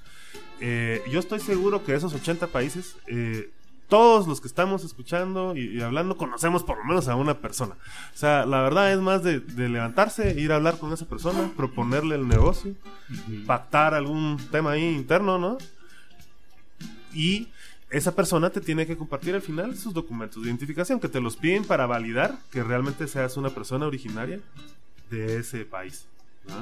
Eh, 0.65 1.03
yo 1.11 1.19
estoy 1.19 1.41
seguro 1.41 1.83
que 1.83 1.91
de 1.91 1.97
esos 1.97 2.13
80 2.13 2.47
países, 2.47 2.95
eh, 3.07 3.51
todos 3.89 4.29
los 4.29 4.39
que 4.39 4.47
estamos 4.47 4.85
escuchando 4.85 5.57
y, 5.57 5.77
y 5.77 5.81
hablando, 5.81 6.15
conocemos 6.15 6.63
por 6.63 6.77
lo 6.77 6.85
menos 6.85 7.09
a 7.09 7.15
una 7.15 7.39
persona. 7.39 7.75
O 8.13 8.17
sea, 8.17 8.45
la 8.45 8.61
verdad 8.61 8.93
es 8.93 8.99
más 8.99 9.23
de, 9.23 9.41
de 9.41 9.67
levantarse, 9.67 10.39
ir 10.39 10.53
a 10.53 10.55
hablar 10.55 10.79
con 10.79 10.93
esa 10.93 11.05
persona, 11.05 11.51
proponerle 11.57 12.15
el 12.15 12.29
negocio, 12.29 12.75
pactar 13.45 13.93
algún 13.93 14.37
tema 14.51 14.71
ahí 14.71 14.85
interno, 14.85 15.37
¿no? 15.37 15.57
Y 17.13 17.49
esa 17.89 18.15
persona 18.15 18.49
te 18.49 18.61
tiene 18.61 18.87
que 18.87 18.95
compartir 18.95 19.35
al 19.35 19.41
final 19.41 19.77
sus 19.77 19.93
documentos 19.93 20.41
de 20.41 20.47
identificación 20.47 21.01
que 21.01 21.09
te 21.09 21.19
los 21.19 21.35
piden 21.35 21.65
para 21.65 21.87
validar 21.87 22.39
que 22.51 22.63
realmente 22.63 23.05
seas 23.09 23.35
una 23.35 23.49
persona 23.49 23.85
originaria 23.85 24.39
de 25.09 25.39
ese 25.39 25.65
país. 25.65 26.05
¿no? 26.47 26.55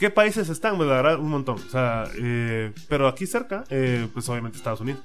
¿Qué 0.00 0.08
países 0.08 0.48
están? 0.48 0.78
Pues 0.78 0.88
la 0.88 1.18
un 1.18 1.28
montón. 1.28 1.56
O 1.56 1.70
sea, 1.70 2.04
eh, 2.16 2.72
pero 2.88 3.06
aquí 3.06 3.26
cerca, 3.26 3.64
eh, 3.68 4.08
pues 4.14 4.26
obviamente 4.30 4.56
Estados 4.56 4.80
Unidos, 4.80 5.02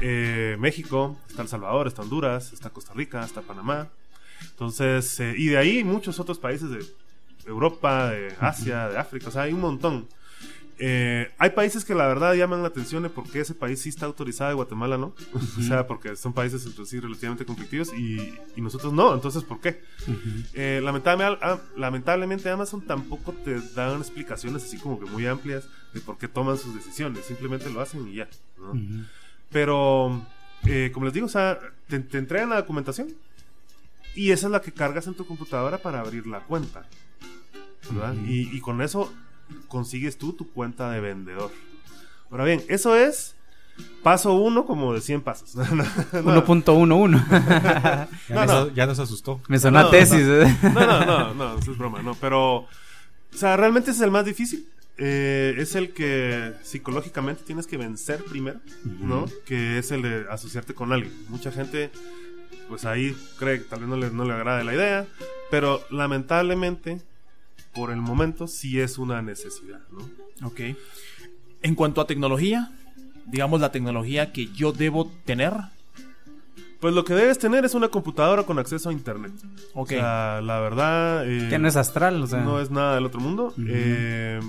Eh, 0.00 0.56
México, 0.60 1.18
está 1.28 1.42
El 1.42 1.48
Salvador, 1.48 1.88
está 1.88 2.02
Honduras, 2.02 2.52
está 2.52 2.70
Costa 2.70 2.94
Rica, 2.94 3.24
está 3.24 3.42
Panamá. 3.42 3.88
Entonces, 4.52 5.18
eh, 5.18 5.34
y 5.36 5.48
de 5.48 5.58
ahí 5.58 5.82
muchos 5.82 6.20
otros 6.20 6.38
países 6.38 6.70
de 6.70 6.78
Europa, 7.44 8.10
de 8.10 8.36
Asia, 8.38 8.88
de 8.88 8.98
África, 8.98 9.30
o 9.30 9.30
sea, 9.32 9.42
hay 9.42 9.52
un 9.52 9.62
montón. 9.62 10.06
Eh, 10.78 11.30
hay 11.38 11.50
países 11.50 11.84
que 11.86 11.94
la 11.94 12.06
verdad 12.06 12.34
llaman 12.34 12.60
la 12.60 12.68
atención 12.68 13.02
de 13.02 13.08
por 13.08 13.24
qué 13.30 13.40
ese 13.40 13.54
país 13.54 13.80
sí 13.80 13.88
está 13.88 14.04
autorizado 14.04 14.52
y 14.52 14.54
Guatemala 14.56 14.98
no. 14.98 15.14
o 15.58 15.62
sea, 15.62 15.86
porque 15.86 16.16
son 16.16 16.32
países 16.34 16.66
entre 16.66 16.84
sí 16.84 17.00
relativamente 17.00 17.46
conflictivos 17.46 17.92
y, 17.94 18.34
y 18.54 18.60
nosotros 18.60 18.92
no. 18.92 19.14
Entonces, 19.14 19.42
¿por 19.42 19.60
qué? 19.60 19.80
Eh, 20.54 20.80
lamentable- 20.82 21.38
ah, 21.40 21.58
lamentablemente 21.76 22.50
Amazon 22.50 22.82
tampoco 22.82 23.32
te 23.32 23.58
dan 23.74 23.98
explicaciones 24.00 24.64
así 24.64 24.76
como 24.78 25.00
que 25.00 25.06
muy 25.06 25.26
amplias 25.26 25.66
de 25.94 26.00
por 26.00 26.18
qué 26.18 26.28
toman 26.28 26.58
sus 26.58 26.74
decisiones. 26.74 27.24
Simplemente 27.24 27.70
lo 27.70 27.80
hacen 27.80 28.06
y 28.08 28.16
ya. 28.16 28.28
¿no? 28.58 28.72
Pero, 29.50 30.26
eh, 30.66 30.90
como 30.92 31.06
les 31.06 31.14
digo, 31.14 31.26
o 31.26 31.30
sea, 31.30 31.58
te, 31.88 31.98
te 32.00 32.18
entregan 32.18 32.50
la 32.50 32.56
documentación 32.56 33.08
y 34.14 34.30
esa 34.30 34.46
es 34.46 34.52
la 34.52 34.60
que 34.60 34.72
cargas 34.72 35.06
en 35.06 35.14
tu 35.14 35.26
computadora 35.26 35.78
para 35.78 36.00
abrir 36.00 36.26
la 36.26 36.40
cuenta. 36.40 36.86
¿verdad? 37.90 38.14
y, 38.26 38.54
y 38.56 38.60
con 38.60 38.82
eso 38.82 39.12
consigues 39.68 40.18
tú 40.18 40.32
tu 40.32 40.50
cuenta 40.52 40.90
de 40.90 41.00
vendedor. 41.00 41.50
Ahora 42.30 42.44
bien, 42.44 42.62
eso 42.68 42.96
es 42.96 43.34
paso 44.02 44.32
uno 44.34 44.64
como 44.64 44.94
de 44.94 45.00
100 45.00 45.20
pasos. 45.22 45.54
No, 45.56 45.64
no, 45.74 45.84
no. 46.22 46.44
1.11. 46.46 48.08
Ya, 48.28 48.34
No, 48.34 48.46
nos, 48.46 48.68
no. 48.68 48.74
ya 48.74 48.86
nos 48.86 48.98
asustó. 48.98 49.40
Me 49.48 49.58
sonó 49.58 49.80
No, 49.82 49.88
a 49.88 49.90
tesis. 49.90 50.22
¿eh? 50.26 50.56
No, 50.62 50.70
no, 50.86 51.04
no, 51.04 51.34
no, 51.34 51.58
eso 51.58 51.72
es 51.72 51.78
broma, 51.78 52.02
no. 52.02 52.14
Pero, 52.14 52.56
o 52.58 52.68
sea, 53.34 53.56
realmente 53.56 53.90
es 53.90 54.00
el 54.00 54.10
más 54.10 54.24
difícil. 54.24 54.66
Eh, 54.98 55.54
es 55.58 55.74
el 55.74 55.92
que 55.92 56.54
psicológicamente 56.62 57.42
tienes 57.44 57.66
que 57.66 57.76
vencer 57.76 58.24
primero, 58.24 58.60
¿no? 58.84 59.26
Que 59.44 59.76
es 59.78 59.90
el 59.90 60.00
de 60.00 60.24
asociarte 60.30 60.72
con 60.72 60.90
alguien. 60.90 61.12
Mucha 61.28 61.52
gente, 61.52 61.90
pues 62.70 62.86
ahí 62.86 63.14
cree 63.38 63.58
que 63.58 63.64
tal 63.64 63.80
vez 63.80 63.88
no 63.90 63.96
le, 63.98 64.10
no 64.10 64.24
le 64.24 64.32
agrade 64.32 64.64
la 64.64 64.72
idea, 64.74 65.06
pero 65.50 65.82
lamentablemente, 65.90 67.02
por 67.76 67.90
el 67.92 68.00
momento, 68.00 68.46
sí 68.48 68.80
es 68.80 68.98
una 68.98 69.22
necesidad, 69.22 69.80
¿no? 69.92 70.46
Ok. 70.46 70.60
En 71.62 71.74
cuanto 71.74 72.00
a 72.00 72.06
tecnología, 72.06 72.72
digamos 73.26 73.60
la 73.60 73.70
tecnología 73.72 74.32
que 74.32 74.46
yo 74.48 74.72
debo 74.72 75.10
tener. 75.24 75.52
Pues 76.80 76.94
lo 76.94 77.04
que 77.04 77.14
debes 77.14 77.38
tener 77.38 77.64
es 77.64 77.74
una 77.74 77.88
computadora 77.88 78.42
con 78.44 78.58
acceso 78.58 78.90
a 78.90 78.92
internet. 78.92 79.32
Ok. 79.74 79.86
O 79.92 79.94
sea, 79.94 80.40
la 80.42 80.60
verdad. 80.60 81.24
eh, 81.28 81.48
Que 81.48 81.58
no 81.58 81.68
es 81.68 81.76
astral, 81.76 82.22
o 82.22 82.26
sea. 82.26 82.40
no 82.42 82.60
es 82.60 82.70
nada 82.70 82.94
del 82.96 83.06
otro 83.06 83.20
mundo. 83.20 83.54
Eh, 83.66 84.40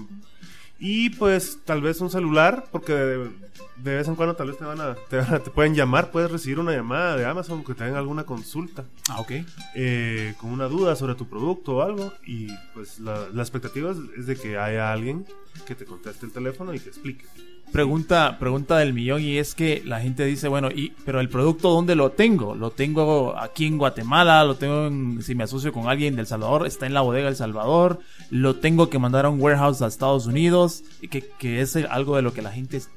y 0.79 1.09
pues 1.11 1.59
tal 1.65 1.81
vez 1.81 1.99
un 2.01 2.09
celular, 2.09 2.65
porque 2.71 2.93
de, 2.93 3.29
de 3.77 3.95
vez 3.95 4.07
en 4.07 4.15
cuando 4.15 4.35
tal 4.35 4.47
vez 4.47 4.57
te 4.57 4.65
van 4.65 4.79
a, 4.81 4.95
te, 5.09 5.17
van 5.17 5.33
a- 5.35 5.39
te 5.39 5.49
pueden 5.49 5.73
llamar, 5.75 6.11
puedes 6.11 6.31
recibir 6.31 6.59
una 6.59 6.71
llamada 6.71 7.15
de 7.17 7.25
Amazon 7.25 7.63
que 7.63 7.73
te 7.73 7.83
den 7.83 7.95
alguna 7.95 8.23
consulta 8.25 8.85
Ah, 9.09 9.19
ok. 9.19 9.31
eh, 9.75 10.35
con 10.39 10.51
una 10.51 10.67
duda 10.67 10.95
sobre 10.95 11.15
tu 11.15 11.27
producto 11.27 11.77
o 11.77 11.81
algo. 11.81 12.13
Y 12.25 12.47
pues 12.73 12.99
la, 12.99 13.27
la 13.33 13.41
expectativa 13.41 13.91
es, 13.91 13.97
es 14.17 14.27
de 14.27 14.35
que 14.35 14.57
haya 14.57 14.91
alguien 14.91 15.25
que 15.65 15.75
te 15.75 15.85
conteste 15.85 16.25
el 16.25 16.31
teléfono 16.31 16.73
y 16.73 16.79
te 16.79 16.89
explique. 16.89 17.25
Pregunta, 17.71 18.37
pregunta 18.39 18.77
del 18.77 18.93
millón 18.93 19.21
y 19.21 19.37
es 19.37 19.53
que 19.53 19.83
la 19.85 19.99
gente 19.99 20.23
dice, 20.25 20.47
bueno, 20.47 20.69
y 20.71 20.93
pero 21.05 21.19
el 21.19 21.27
producto 21.29 21.69
dónde 21.69 21.95
lo 21.95 22.11
tengo? 22.11 22.55
Lo 22.55 22.71
tengo 22.71 23.37
aquí 23.37 23.65
en 23.65 23.77
Guatemala, 23.77 24.43
lo 24.45 24.55
tengo 24.55 24.87
en- 24.87 25.21
si 25.21 25.35
me 25.35 25.43
asocio 25.43 25.73
con 25.73 25.87
alguien 25.87 26.15
del 26.15 26.27
Salvador, 26.27 26.65
está 26.65 26.85
en 26.85 26.93
la 26.93 27.01
bodega 27.01 27.25
del 27.27 27.35
Salvador, 27.35 27.99
lo 28.31 28.55
tengo 28.55 28.89
que 28.89 28.99
mandar 28.99 29.25
a 29.25 29.29
un 29.29 29.41
warehouse 29.41 29.81
a 29.81 29.87
Estados 29.87 30.27
Unidos, 30.27 30.83
que, 31.11 31.27
que 31.37 31.59
es 31.61 31.75
algo 31.75 32.15
de 32.15 32.21
lo 32.21 32.33
que 32.33 32.41
la 32.41 32.51
gente 32.53 32.77
Es 32.77 32.87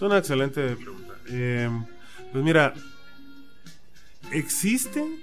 una 0.00 0.16
excelente 0.18 0.74
pregunta. 0.76 1.14
Eh, 1.28 1.68
pues 2.32 2.42
mira, 2.42 2.72
existen 4.32 5.20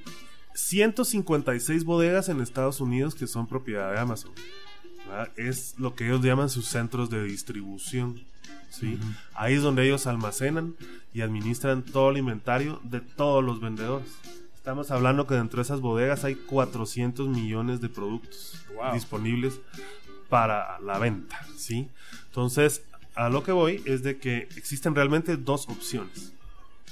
156 0.54 1.84
bodegas 1.84 2.30
en 2.30 2.42
Estados 2.42 2.80
Unidos 2.80 3.16
que 3.16 3.28
son 3.28 3.48
propiedad 3.48 3.92
de 3.92 4.00
Amazon. 4.00 4.32
Es 5.36 5.76
lo 5.78 5.96
que 5.96 6.06
ellos 6.06 6.22
llaman 6.22 6.50
sus 6.50 6.68
centros 6.68 7.10
de 7.10 7.24
distribución. 7.24 8.22
¿Sí? 8.70 9.00
Ahí 9.34 9.54
es 9.56 9.62
donde 9.62 9.86
ellos 9.86 10.08
almacenan 10.08 10.76
y 11.14 11.22
administran 11.22 11.84
todo 11.84 12.10
el 12.10 12.18
inventario 12.18 12.80
de 12.84 13.02
todos 13.02 13.44
los 13.44 13.62
vendedores. 13.62 14.08
Estamos 14.56 14.92
hablando 14.92 15.28
que 15.28 15.36
dentro 15.36 15.58
de 15.58 15.64
esas 15.64 15.82
bodegas 15.82 16.24
hay 16.24 16.36
400 16.36 17.28
millones 17.28 17.82
de 17.82 17.90
productos 17.90 18.66
disponibles 18.94 19.60
para 20.30 20.80
la 20.80 20.98
venta, 21.00 21.46
¿sí? 21.58 21.90
Entonces, 22.28 22.82
a 23.16 23.30
lo 23.30 23.44
que 23.44 23.52
voy 23.52 23.84
es 23.86 24.04
de 24.04 24.18
que 24.18 24.48
existen 24.56 24.96
realmente 24.96 25.38
dos 25.38 25.68
opciones. 25.70 26.32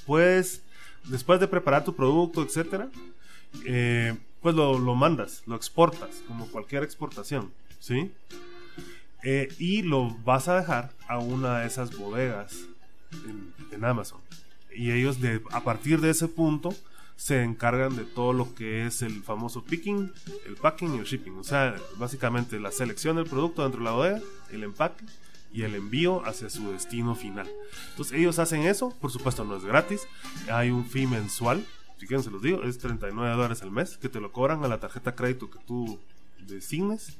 Puedes, 0.06 0.62
después 1.06 1.40
de 1.40 1.48
preparar 1.48 1.84
tu 1.84 1.96
producto, 1.96 2.44
etcétera, 2.44 2.90
eh, 3.66 4.16
pues 4.42 4.56
lo, 4.56 4.78
lo 4.78 4.96
mandas, 4.96 5.44
lo 5.46 5.56
exportas, 5.56 6.22
como 6.28 6.48
cualquier 6.48 6.84
exportación, 6.84 7.52
¿sí? 7.80 8.12
Eh, 9.24 9.54
y 9.60 9.84
lo 9.84 10.16
vas 10.24 10.48
a 10.48 10.56
dejar 10.56 10.92
a 11.08 11.20
una 11.20 11.60
de 11.60 11.68
esas 11.68 11.96
bodegas 11.98 12.58
en, 13.28 13.54
en 13.72 13.86
Amazon. 13.86 14.20
Y 14.74 14.92
ellos 14.92 15.22
de, 15.22 15.42
a 15.52 15.64
partir 15.64 16.02
de 16.02 16.10
ese 16.10 16.28
punto 16.28 16.74
se 17.22 17.44
encargan 17.44 17.96
de 17.96 18.04
todo 18.04 18.34
lo 18.34 18.56
que 18.56 18.88
es 18.88 19.04
el 19.04 19.22
famoso 19.22 19.64
picking, 19.64 20.12
el 20.48 20.56
packing 20.56 20.96
y 20.96 20.98
el 20.98 21.06
shipping. 21.06 21.38
O 21.38 21.44
sea, 21.44 21.76
básicamente 21.98 22.60
la 22.60 22.72
selección 22.72 23.16
del 23.16 23.26
producto 23.26 23.62
dentro 23.62 23.80
de 23.80 23.86
la 23.86 23.92
bodega, 23.92 24.22
el 24.52 24.64
empaque 24.64 25.06
y 25.54 25.62
el 25.62 25.76
envío 25.76 26.26
hacia 26.26 26.50
su 26.50 26.72
destino 26.72 27.14
final. 27.14 27.48
Entonces 27.92 28.18
ellos 28.18 28.40
hacen 28.40 28.64
eso, 28.64 28.96
por 29.00 29.12
supuesto 29.12 29.44
no 29.44 29.56
es 29.56 29.64
gratis, 29.64 30.08
hay 30.52 30.72
un 30.72 30.84
fee 30.86 31.06
mensual, 31.06 31.64
si 32.00 32.08
quieren 32.08 32.24
se 32.24 32.32
los 32.32 32.42
digo, 32.42 32.64
es 32.64 32.80
39 32.80 33.36
dólares 33.36 33.62
al 33.62 33.70
mes, 33.70 33.98
que 33.98 34.10
te 34.10 34.20
lo 34.20 34.32
cobran 34.32 34.64
a 34.64 34.68
la 34.68 34.80
tarjeta 34.80 35.14
crédito 35.14 35.52
que 35.52 35.60
tú 35.60 36.00
designes. 36.48 37.20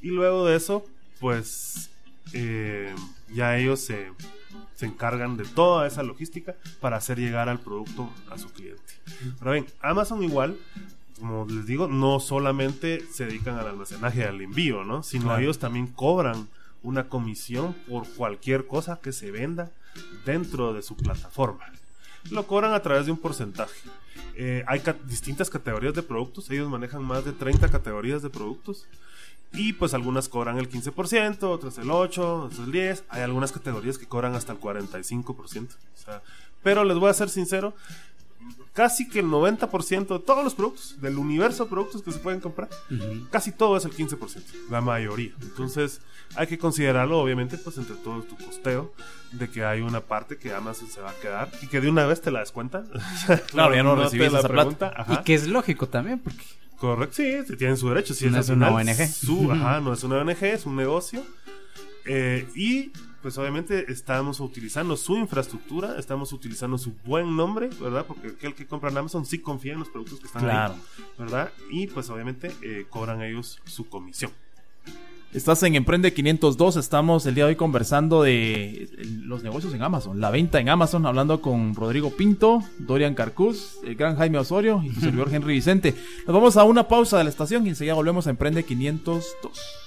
Y 0.00 0.10
luego 0.10 0.46
de 0.46 0.54
eso, 0.54 0.84
pues 1.22 1.88
eh, 2.34 2.92
ya 3.32 3.56
ellos 3.56 3.78
se, 3.80 4.10
se 4.74 4.86
encargan 4.86 5.36
de 5.36 5.44
toda 5.44 5.86
esa 5.86 6.02
logística 6.02 6.56
para 6.80 6.96
hacer 6.96 7.18
llegar 7.18 7.48
al 7.48 7.60
producto 7.60 8.10
a 8.28 8.36
su 8.38 8.50
cliente. 8.52 8.82
Ahora 9.38 9.52
bien, 9.52 9.66
Amazon 9.80 10.22
igual, 10.24 10.58
como 11.20 11.46
les 11.48 11.64
digo, 11.64 11.86
no 11.86 12.18
solamente 12.18 13.06
se 13.12 13.26
dedican 13.26 13.56
al 13.56 13.68
almacenaje 13.68 14.20
y 14.20 14.24
al 14.24 14.40
envío, 14.40 14.82
¿no? 14.84 15.04
Sino 15.04 15.26
Claro. 15.26 15.40
ellos 15.42 15.60
también 15.60 15.86
cobran 15.86 16.48
una 16.82 17.08
comisión 17.08 17.74
por 17.88 18.08
cualquier 18.14 18.66
cosa 18.66 18.98
que 19.00 19.12
se 19.12 19.30
venda 19.30 19.70
dentro 20.26 20.72
de 20.74 20.82
su 20.82 20.96
plataforma. 20.96 21.64
Lo 22.32 22.48
cobran 22.48 22.72
a 22.74 22.80
través 22.82 23.06
de 23.06 23.12
un 23.12 23.18
porcentaje. 23.18 23.78
Eh, 24.34 24.64
hay 24.66 24.80
ca- 24.80 24.96
distintas 25.06 25.48
categorías 25.50 25.94
de 25.94 26.02
productos, 26.02 26.50
ellos 26.50 26.68
manejan 26.68 27.04
más 27.04 27.24
de 27.24 27.32
30 27.32 27.68
categorías 27.70 28.22
de 28.22 28.30
productos. 28.30 28.86
Y 29.54 29.74
pues 29.74 29.92
algunas 29.92 30.28
cobran 30.28 30.58
el 30.58 30.70
15%, 30.70 31.42
otras 31.42 31.78
el 31.78 31.88
8%, 31.88 32.44
otras 32.44 32.60
el 32.60 32.72
10%. 32.72 33.02
Hay 33.10 33.22
algunas 33.22 33.52
categorías 33.52 33.98
que 33.98 34.06
cobran 34.06 34.34
hasta 34.34 34.52
el 34.52 34.60
45%. 34.60 35.36
O 35.36 35.46
sea, 35.94 36.22
pero 36.62 36.84
les 36.84 36.96
voy 36.96 37.10
a 37.10 37.14
ser 37.14 37.28
sincero, 37.28 37.74
casi 38.72 39.08
que 39.08 39.20
el 39.20 39.26
90% 39.26 40.06
de 40.06 40.18
todos 40.18 40.44
los 40.44 40.54
productos, 40.54 41.00
del 41.00 41.18
universo 41.18 41.64
de 41.64 41.70
productos 41.70 42.02
que 42.02 42.12
se 42.12 42.18
pueden 42.18 42.40
comprar, 42.40 42.68
casi 43.30 43.52
todo 43.52 43.76
es 43.76 43.84
el 43.84 43.92
15%, 43.92 44.42
la 44.70 44.80
mayoría. 44.80 45.32
Entonces 45.42 46.00
hay 46.34 46.46
que 46.46 46.58
considerarlo 46.58 47.18
obviamente 47.18 47.58
pues 47.58 47.76
entre 47.78 47.96
todo 47.96 48.22
tu 48.22 48.36
costeo, 48.36 48.94
de 49.32 49.50
que 49.50 49.64
hay 49.64 49.80
una 49.80 50.00
parte 50.00 50.36
que 50.36 50.52
Amazon 50.52 50.88
se 50.88 51.00
va 51.00 51.10
a 51.10 51.14
quedar 51.14 51.50
y 51.62 51.66
que 51.66 51.80
de 51.80 51.90
una 51.90 52.06
vez 52.06 52.20
te 52.20 52.30
la 52.30 52.40
descuenta. 52.40 52.84
Claro, 53.50 53.74
ya 53.74 53.82
no 53.82 53.96
recibes 53.96 54.32
la 54.32 54.40
esa 54.40 54.48
pregunta, 54.48 54.92
ajá. 54.96 55.14
Y 55.14 55.24
que 55.24 55.34
es 55.34 55.46
lógico 55.48 55.88
también, 55.88 56.18
porque 56.18 56.44
Correcto, 56.82 57.14
sí, 57.14 57.56
tienen 57.56 57.76
su 57.76 57.88
derecho. 57.90 58.12
Sí, 58.12 58.28
No 58.28 58.40
es 58.40 58.48
una 58.48 58.72
ONG. 58.72 59.06
Su, 59.06 59.52
ajá, 59.52 59.80
no 59.80 59.92
es 59.92 60.02
una 60.02 60.16
ONG, 60.16 60.42
es 60.42 60.66
un 60.66 60.74
negocio. 60.74 61.22
Eh, 62.04 62.48
y 62.56 62.90
pues 63.22 63.38
obviamente 63.38 63.90
estamos 63.90 64.40
utilizando 64.40 64.96
su 64.96 65.16
infraestructura, 65.16 65.96
estamos 65.98 66.32
utilizando 66.32 66.76
su 66.76 66.92
buen 67.04 67.36
nombre, 67.36 67.70
¿verdad? 67.80 68.04
Porque 68.06 68.28
aquel 68.28 68.54
que 68.54 68.66
compra 68.66 68.90
en 68.90 68.98
Amazon 68.98 69.24
sí 69.24 69.38
confía 69.38 69.74
en 69.74 69.78
los 69.78 69.88
productos 69.88 70.18
que 70.20 70.26
están 70.26 70.42
Claro. 70.42 70.74
ahí, 70.74 71.04
¿verdad? 71.18 71.52
Y 71.70 71.86
pues 71.86 72.10
obviamente 72.10 72.50
eh, 72.62 72.86
cobran 72.90 73.22
ellos 73.22 73.60
su 73.64 73.88
comisión. 73.88 74.32
Estás 75.32 75.62
en 75.62 75.76
Emprende 75.76 76.12
502, 76.12 76.76
estamos 76.76 77.24
el 77.24 77.34
día 77.34 77.44
de 77.44 77.50
hoy 77.50 77.56
conversando 77.56 78.22
de 78.22 78.90
los 79.24 79.42
negocios 79.42 79.72
en 79.72 79.82
Amazon, 79.82 80.20
la 80.20 80.30
venta 80.30 80.60
en 80.60 80.68
Amazon, 80.68 81.06
hablando 81.06 81.40
con 81.40 81.74
Rodrigo 81.74 82.10
Pinto, 82.14 82.62
Dorian 82.78 83.14
Carcuz, 83.14 83.78
el 83.82 83.94
gran 83.94 84.16
Jaime 84.16 84.36
Osorio 84.36 84.82
y 84.84 84.90
tu 84.90 85.00
servidor 85.00 85.28
Henry 85.32 85.54
Vicente. 85.54 85.94
Nos 86.26 86.34
vamos 86.34 86.58
a 86.58 86.64
una 86.64 86.86
pausa 86.86 87.16
de 87.16 87.24
la 87.24 87.30
estación 87.30 87.64
y 87.66 87.70
enseguida 87.70 87.94
volvemos 87.94 88.26
a 88.26 88.30
Emprende 88.30 88.62
502. 88.64 89.81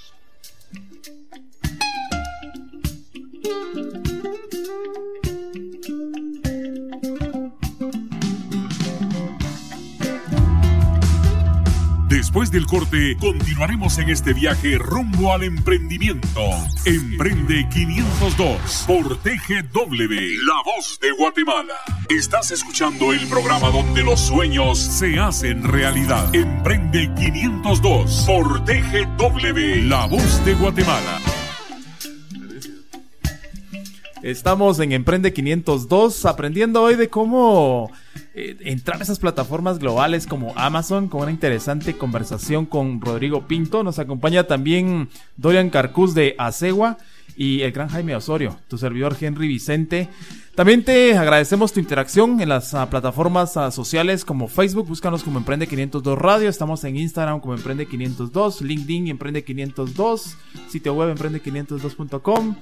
Después 12.36 12.52
del 12.52 12.66
corte, 12.66 13.16
continuaremos 13.18 13.98
en 13.98 14.10
este 14.10 14.34
viaje 14.34 14.78
rumbo 14.78 15.32
al 15.32 15.44
emprendimiento. 15.44 16.42
Emprende 16.84 17.66
502 17.70 18.84
por 18.86 19.16
TGW, 19.20 20.44
La 20.46 20.62
Voz 20.66 21.00
de 21.00 21.12
Guatemala. 21.18 21.76
Estás 22.10 22.52
escuchando 22.52 23.14
el 23.14 23.26
programa 23.28 23.70
donde 23.70 24.04
los 24.04 24.20
sueños 24.20 24.78
se 24.78 25.18
hacen 25.18 25.64
realidad. 25.64 26.36
Emprende 26.36 27.10
502 27.16 28.26
por 28.28 28.66
TGW, 28.66 29.88
La 29.88 30.06
Voz 30.06 30.44
de 30.44 30.56
Guatemala. 30.56 31.22
Estamos 34.26 34.80
en 34.80 34.92
Emprende 34.92 35.34
502 35.34 36.26
aprendiendo 36.26 36.82
hoy 36.82 36.96
de 36.96 37.10
cómo 37.10 37.92
eh, 38.34 38.58
entrar 38.62 39.00
a 39.00 39.04
esas 39.04 39.20
plataformas 39.20 39.78
globales 39.78 40.26
como 40.26 40.52
Amazon 40.56 41.10
con 41.10 41.22
una 41.22 41.32
interesante 41.32 41.96
conversación 41.96 42.66
con 42.66 43.02
Rodrigo 43.02 43.48
Pinto. 43.48 43.84
Nos 43.84 44.00
acompaña 44.00 44.46
también 44.46 45.10
Dorian 45.38 45.70
Carcuz 45.70 46.16
de 46.16 46.34
Acegua 46.40 46.98
y 47.38 47.62
el 47.62 47.72
gran 47.72 47.90
Jaime 47.90 48.16
Osorio, 48.16 48.58
tu 48.68 48.78
servidor 48.78 49.16
Henry 49.20 49.48
Vicente. 49.48 50.10
También 50.56 50.86
te 50.86 51.18
agradecemos 51.18 51.74
tu 51.74 51.82
interacción 51.82 52.40
en 52.40 52.48
las 52.48 52.74
ah, 52.74 52.90
plataformas 52.90 53.58
ah, 53.58 53.72
sociales 53.72 54.24
como 54.24 54.48
Facebook, 54.48 54.88
búscanos 54.88 55.22
como 55.22 55.38
Emprende 55.38 55.68
502 55.68 56.18
Radio, 56.18 56.48
estamos 56.48 56.82
en 56.86 56.96
Instagram 56.96 57.42
como 57.42 57.56
Emprende 57.56 57.86
502, 57.86 58.62
LinkedIn 58.62 59.10
Emprende 59.10 59.44
502, 59.44 60.38
sitio 60.70 60.94
web 60.94 61.14
emprende502.com. 61.14 62.56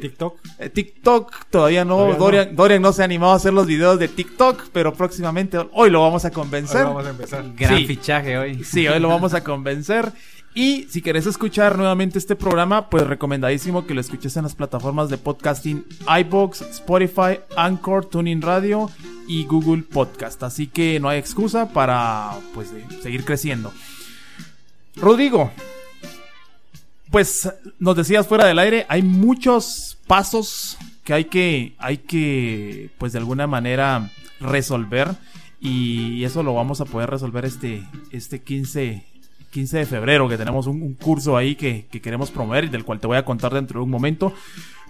TikTok. 0.00 0.38
Eh, 0.58 0.70
TikTok 0.70 1.46
todavía 1.50 1.84
no, 1.84 1.96
Todavía 1.96 2.14
no. 2.14 2.24
Dorian, 2.24 2.56
Dorian 2.56 2.82
no 2.82 2.92
se 2.92 3.02
ha 3.02 3.04
animado 3.04 3.32
a 3.32 3.36
hacer 3.36 3.52
los 3.52 3.66
videos 3.66 3.98
de 3.98 4.08
TikTok, 4.08 4.68
pero 4.72 4.94
próximamente 4.94 5.58
hoy 5.72 5.90
lo 5.90 6.00
vamos 6.00 6.24
a 6.24 6.30
convencer. 6.30 6.84
Vamos 6.84 7.04
a 7.06 7.10
empezar. 7.10 7.44
gran 7.54 7.78
Sí. 7.78 7.86
fichaje 7.86 8.38
hoy. 8.38 8.64
Sí, 8.64 8.88
hoy 8.88 9.00
lo 9.00 9.08
vamos 9.08 9.34
a 9.34 9.44
convencer. 9.44 10.12
Y 10.54 10.86
si 10.88 11.02
querés 11.02 11.26
escuchar 11.26 11.76
nuevamente 11.76 12.16
este 12.16 12.36
programa, 12.36 12.88
pues 12.88 13.04
recomendadísimo 13.04 13.86
que 13.86 13.94
lo 13.94 14.00
escuches 14.00 14.36
en 14.36 14.44
las 14.44 14.54
plataformas 14.54 15.08
de 15.08 15.18
podcasting 15.18 15.84
iBox, 16.20 16.60
Spotify, 16.62 17.40
Anchor, 17.56 18.06
Tuning 18.06 18.40
Radio 18.40 18.88
y 19.26 19.46
Google 19.46 19.82
Podcast. 19.82 20.40
Así 20.44 20.68
que 20.68 21.00
no 21.00 21.08
hay 21.08 21.18
excusa 21.18 21.70
para 21.70 22.38
pues 22.54 22.70
eh, 22.70 22.86
seguir 23.02 23.24
creciendo. 23.24 23.72
Rodrigo, 24.94 25.50
pues 27.10 27.50
nos 27.80 27.96
decías 27.96 28.28
fuera 28.28 28.46
del 28.46 28.60
aire, 28.60 28.86
hay 28.88 29.02
muchos 29.02 29.98
pasos 30.06 30.78
que 31.02 31.14
hay 31.14 31.24
que, 31.24 31.74
hay 31.78 31.98
que, 31.98 32.90
pues 32.98 33.12
de 33.12 33.18
alguna 33.18 33.48
manera 33.48 34.12
resolver 34.38 35.16
y 35.60 36.22
eso 36.22 36.44
lo 36.44 36.54
vamos 36.54 36.80
a 36.80 36.84
poder 36.84 37.10
resolver 37.10 37.44
este, 37.44 37.82
este 38.12 38.42
15, 38.42 39.04
15 39.54 39.78
de 39.78 39.86
febrero 39.86 40.28
que 40.28 40.36
tenemos 40.36 40.66
un, 40.66 40.94
curso 40.94 41.36
ahí 41.36 41.54
que, 41.54 41.86
que 41.90 42.02
queremos 42.02 42.30
promover 42.30 42.64
y 42.64 42.68
del 42.68 42.84
cual 42.84 42.98
te 42.98 43.06
voy 43.06 43.16
a 43.16 43.24
contar 43.24 43.54
dentro 43.54 43.78
de 43.78 43.84
un 43.84 43.90
momento. 43.90 44.32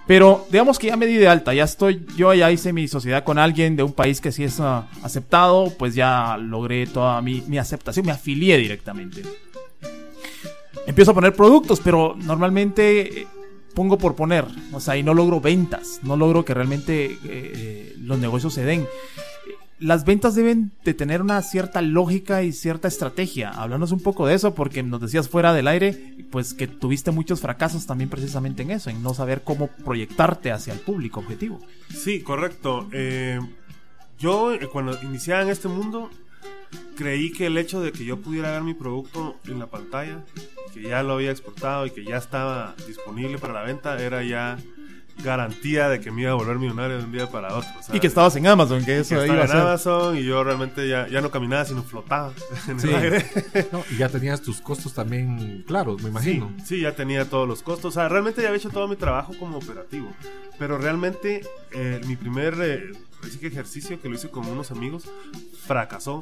Pero 0.06 0.46
digamos 0.50 0.78
que 0.78 0.88
ya 0.88 0.96
me 0.96 1.06
di 1.06 1.16
de 1.16 1.28
alta, 1.28 1.54
ya 1.54 1.64
estoy, 1.64 2.06
yo 2.16 2.32
ya 2.34 2.50
hice 2.50 2.72
mi 2.72 2.88
sociedad 2.88 3.24
con 3.24 3.38
alguien 3.38 3.76
de 3.76 3.82
un 3.82 3.92
país 3.92 4.20
que 4.20 4.32
sí 4.32 4.44
es 4.44 4.60
ah, 4.60 4.88
aceptado, 5.02 5.72
pues 5.78 5.94
ya 5.94 6.36
logré 6.36 6.86
toda 6.86 7.20
mi, 7.22 7.42
mi 7.46 7.58
aceptación, 7.58 8.06
me 8.06 8.12
afilié 8.12 8.58
directamente 8.58 9.22
empiezo 10.86 11.12
a 11.12 11.14
poner 11.14 11.34
productos, 11.34 11.80
pero 11.80 12.16
normalmente 12.18 13.20
eh, 13.20 13.26
pongo 13.74 13.98
por 13.98 14.14
poner, 14.14 14.44
o 14.72 14.80
sea, 14.80 14.96
y 14.96 15.02
no 15.02 15.14
logro 15.14 15.40
ventas, 15.40 16.00
no 16.02 16.16
logro 16.16 16.44
que 16.44 16.54
realmente 16.54 17.06
eh, 17.06 17.18
eh, 17.24 17.96
los 18.00 18.18
negocios 18.18 18.54
se 18.54 18.64
den. 18.64 18.86
Las 19.80 20.04
ventas 20.04 20.34
deben 20.34 20.72
de 20.84 20.94
tener 20.94 21.20
una 21.20 21.42
cierta 21.42 21.82
lógica 21.82 22.42
y 22.42 22.52
cierta 22.52 22.86
estrategia. 22.86 23.50
Háblanos 23.50 23.90
un 23.90 24.00
poco 24.00 24.26
de 24.26 24.34
eso, 24.34 24.54
porque 24.54 24.82
nos 24.82 25.00
decías 25.00 25.28
fuera 25.28 25.52
del 25.52 25.66
aire, 25.66 26.16
pues 26.30 26.54
que 26.54 26.68
tuviste 26.68 27.10
muchos 27.10 27.40
fracasos 27.40 27.84
también 27.86 28.08
precisamente 28.08 28.62
en 28.62 28.70
eso, 28.70 28.90
en 28.90 29.02
no 29.02 29.14
saber 29.14 29.42
cómo 29.42 29.68
proyectarte 29.68 30.52
hacia 30.52 30.72
el 30.72 30.78
público 30.78 31.20
objetivo. 31.20 31.60
Sí, 31.90 32.20
correcto. 32.20 32.88
Eh, 32.92 33.40
yo 34.18 34.54
eh, 34.54 34.68
cuando 34.72 34.96
iniciaba 35.02 35.42
en 35.42 35.48
este 35.48 35.68
mundo, 35.68 36.08
creí 36.96 37.32
que 37.32 37.46
el 37.46 37.58
hecho 37.58 37.80
de 37.80 37.92
que 37.92 38.04
yo 38.04 38.20
pudiera 38.20 38.52
ver 38.52 38.62
mi 38.62 38.74
producto 38.74 39.36
en 39.46 39.58
la 39.58 39.66
pantalla, 39.66 40.24
que 40.72 40.82
ya 40.82 41.02
lo 41.02 41.14
había 41.14 41.30
exportado 41.30 41.86
y 41.86 41.90
que 41.90 42.04
ya 42.04 42.16
estaba 42.16 42.74
disponible 42.86 43.38
para 43.38 43.54
la 43.54 43.62
venta, 43.62 44.00
era 44.00 44.22
ya 44.22 44.56
garantía 45.22 45.88
de 45.88 46.00
que 46.00 46.10
me 46.10 46.22
iba 46.22 46.32
a 46.32 46.34
volver 46.34 46.58
millonario 46.58 46.98
de 46.98 47.04
un 47.04 47.12
día 47.12 47.28
para 47.30 47.54
otro. 47.56 47.68
Y 47.92 48.00
que 48.00 48.06
estabas 48.06 48.34
en 48.36 48.46
Amazon, 48.46 48.84
que 48.84 48.98
eso 48.98 49.18
que 49.20 49.26
iba 49.26 49.44
estaba 49.44 49.60
a 49.60 49.62
en. 49.62 49.68
Amazon 49.68 50.16
y 50.16 50.24
yo 50.24 50.42
realmente 50.42 50.88
ya, 50.88 51.06
ya 51.08 51.20
no 51.20 51.30
caminaba, 51.30 51.64
sino 51.64 51.82
flotaba 51.82 52.32
en 52.68 52.80
Sí. 52.80 52.88
el 52.88 52.94
aire. 52.96 53.26
No, 53.72 53.84
y 53.90 53.96
ya 53.96 54.08
tenías 54.08 54.42
tus 54.42 54.60
costos 54.60 54.92
también 54.94 55.62
claros, 55.66 56.02
me 56.02 56.08
imagino. 56.10 56.52
Sí, 56.58 56.64
sí, 56.76 56.80
ya 56.80 56.92
tenía 56.94 57.28
todos 57.28 57.46
los 57.48 57.62
costos. 57.62 57.86
O 57.86 57.92
sea, 58.00 58.08
realmente 58.08 58.42
ya 58.42 58.48
había 58.48 58.58
hecho 58.58 58.70
todo 58.70 58.88
mi 58.88 58.96
trabajo 58.96 59.32
como 59.38 59.58
operativo. 59.58 60.10
Pero 60.58 60.78
realmente 60.78 61.42
eh, 61.72 62.00
mi 62.06 62.16
primer 62.16 62.54
eh, 62.60 62.92
ejercicio 63.42 64.00
que 64.00 64.08
lo 64.08 64.14
hice 64.16 64.28
con 64.30 64.46
unos 64.46 64.70
amigos 64.70 65.04
fracasó 65.66 66.20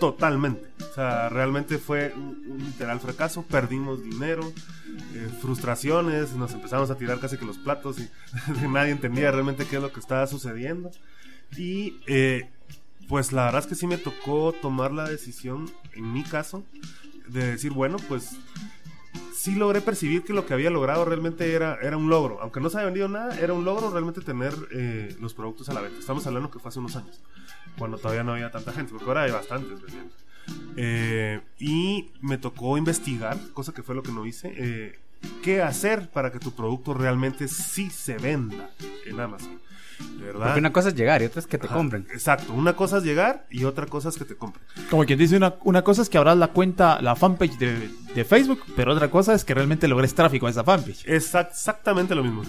totalmente. 0.00 0.68
O 0.90 0.94
sea, 0.94 1.28
realmente 1.28 1.78
fue 1.78 2.12
un, 2.16 2.44
un 2.50 2.58
literal 2.58 3.00
fracaso. 3.00 3.42
Perdimos 3.42 4.02
dinero, 4.02 4.52
eh, 5.14 5.28
frustraciones, 5.40 6.32
nos 6.32 6.52
empezamos 6.54 6.90
a 6.90 6.96
tirar 6.96 7.20
casi 7.20 7.36
que 7.36 7.44
los 7.44 7.58
platos 7.58 7.98
y 8.00 8.68
nadie 8.68 8.92
entendía 8.92 9.30
realmente 9.30 9.66
qué 9.66 9.76
es 9.76 9.82
lo 9.82 9.92
que 9.92 10.00
estaba 10.00 10.26
sucediendo. 10.26 10.90
Y 11.56 12.00
eh, 12.06 12.48
pues 13.08 13.32
la 13.32 13.44
verdad 13.44 13.60
es 13.60 13.66
que 13.66 13.74
sí 13.74 13.86
me 13.86 13.98
tocó 13.98 14.52
tomar 14.52 14.92
la 14.92 15.08
decisión, 15.08 15.70
en 15.94 16.12
mi 16.12 16.22
caso, 16.22 16.64
de 17.28 17.52
decir, 17.52 17.72
bueno, 17.72 17.98
pues 18.08 18.36
sí 19.34 19.54
logré 19.54 19.82
percibir 19.82 20.22
que 20.22 20.32
lo 20.32 20.46
que 20.46 20.54
había 20.54 20.70
logrado 20.70 21.04
realmente 21.04 21.52
era, 21.52 21.78
era 21.82 21.96
un 21.96 22.08
logro. 22.08 22.40
Aunque 22.40 22.60
no 22.60 22.70
se 22.70 22.78
había 22.78 22.86
vendido 22.86 23.08
nada, 23.08 23.38
era 23.38 23.52
un 23.52 23.64
logro 23.64 23.90
realmente 23.90 24.22
tener 24.22 24.54
eh, 24.72 25.14
los 25.20 25.34
productos 25.34 25.68
a 25.68 25.74
la 25.74 25.82
venta. 25.82 25.98
Estamos 25.98 26.26
hablando 26.26 26.50
que 26.50 26.58
fue 26.58 26.70
hace 26.70 26.78
unos 26.78 26.96
años, 26.96 27.20
cuando 27.76 27.98
todavía 27.98 28.24
no 28.24 28.32
había 28.32 28.50
tanta 28.50 28.72
gente, 28.72 28.92
porque 28.92 29.06
ahora 29.06 29.24
hay 29.24 29.30
bastantes 29.30 29.78
vendiendo. 29.82 30.14
Y 31.58 32.10
me 32.22 32.38
tocó 32.38 32.78
investigar, 32.78 33.38
cosa 33.52 33.74
que 33.74 33.82
fue 33.82 33.94
lo 33.94 34.02
que 34.02 34.12
no 34.12 34.24
hice, 34.24 35.01
qué 35.42 35.62
hacer 35.62 36.10
para 36.10 36.30
que 36.30 36.38
tu 36.38 36.52
producto 36.52 36.94
realmente 36.94 37.48
sí 37.48 37.90
se 37.90 38.16
venda 38.16 38.70
en 39.06 39.20
Amazon. 39.20 39.60
Verdad. 40.18 40.46
Porque 40.46 40.58
una 40.60 40.72
cosa 40.72 40.88
es 40.88 40.94
llegar 40.94 41.22
y 41.22 41.26
otra 41.26 41.40
es 41.40 41.46
que 41.46 41.58
te 41.58 41.66
Ajá, 41.66 41.76
compren. 41.76 42.06
Exacto, 42.12 42.52
una 42.52 42.74
cosa 42.74 42.98
es 42.98 43.04
llegar 43.04 43.46
y 43.50 43.64
otra 43.64 43.86
cosa 43.86 44.08
es 44.08 44.16
que 44.16 44.24
te 44.24 44.34
compren. 44.34 44.64
Como 44.90 45.04
quien 45.04 45.18
dice, 45.18 45.36
una, 45.36 45.54
una 45.62 45.82
cosa 45.82 46.02
es 46.02 46.08
que 46.08 46.18
abras 46.18 46.36
la 46.36 46.48
cuenta, 46.48 47.00
la 47.00 47.14
fanpage 47.14 47.56
de, 47.58 47.88
de 48.14 48.24
Facebook, 48.24 48.60
pero 48.74 48.92
otra 48.92 49.10
cosa 49.10 49.34
es 49.34 49.44
que 49.44 49.54
realmente 49.54 49.88
logres 49.88 50.14
tráfico 50.14 50.46
a 50.46 50.50
esa 50.50 50.64
fanpage. 50.64 51.06
Exactamente 51.06 52.14
lo 52.14 52.22
mismo. 52.24 52.42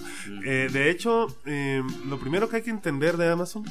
Eh, 0.44 0.68
de 0.72 0.90
hecho, 0.90 1.26
eh, 1.46 1.82
lo 2.06 2.18
primero 2.18 2.48
que 2.48 2.56
hay 2.56 2.62
que 2.62 2.70
entender 2.70 3.16
de 3.16 3.30
Amazon 3.30 3.64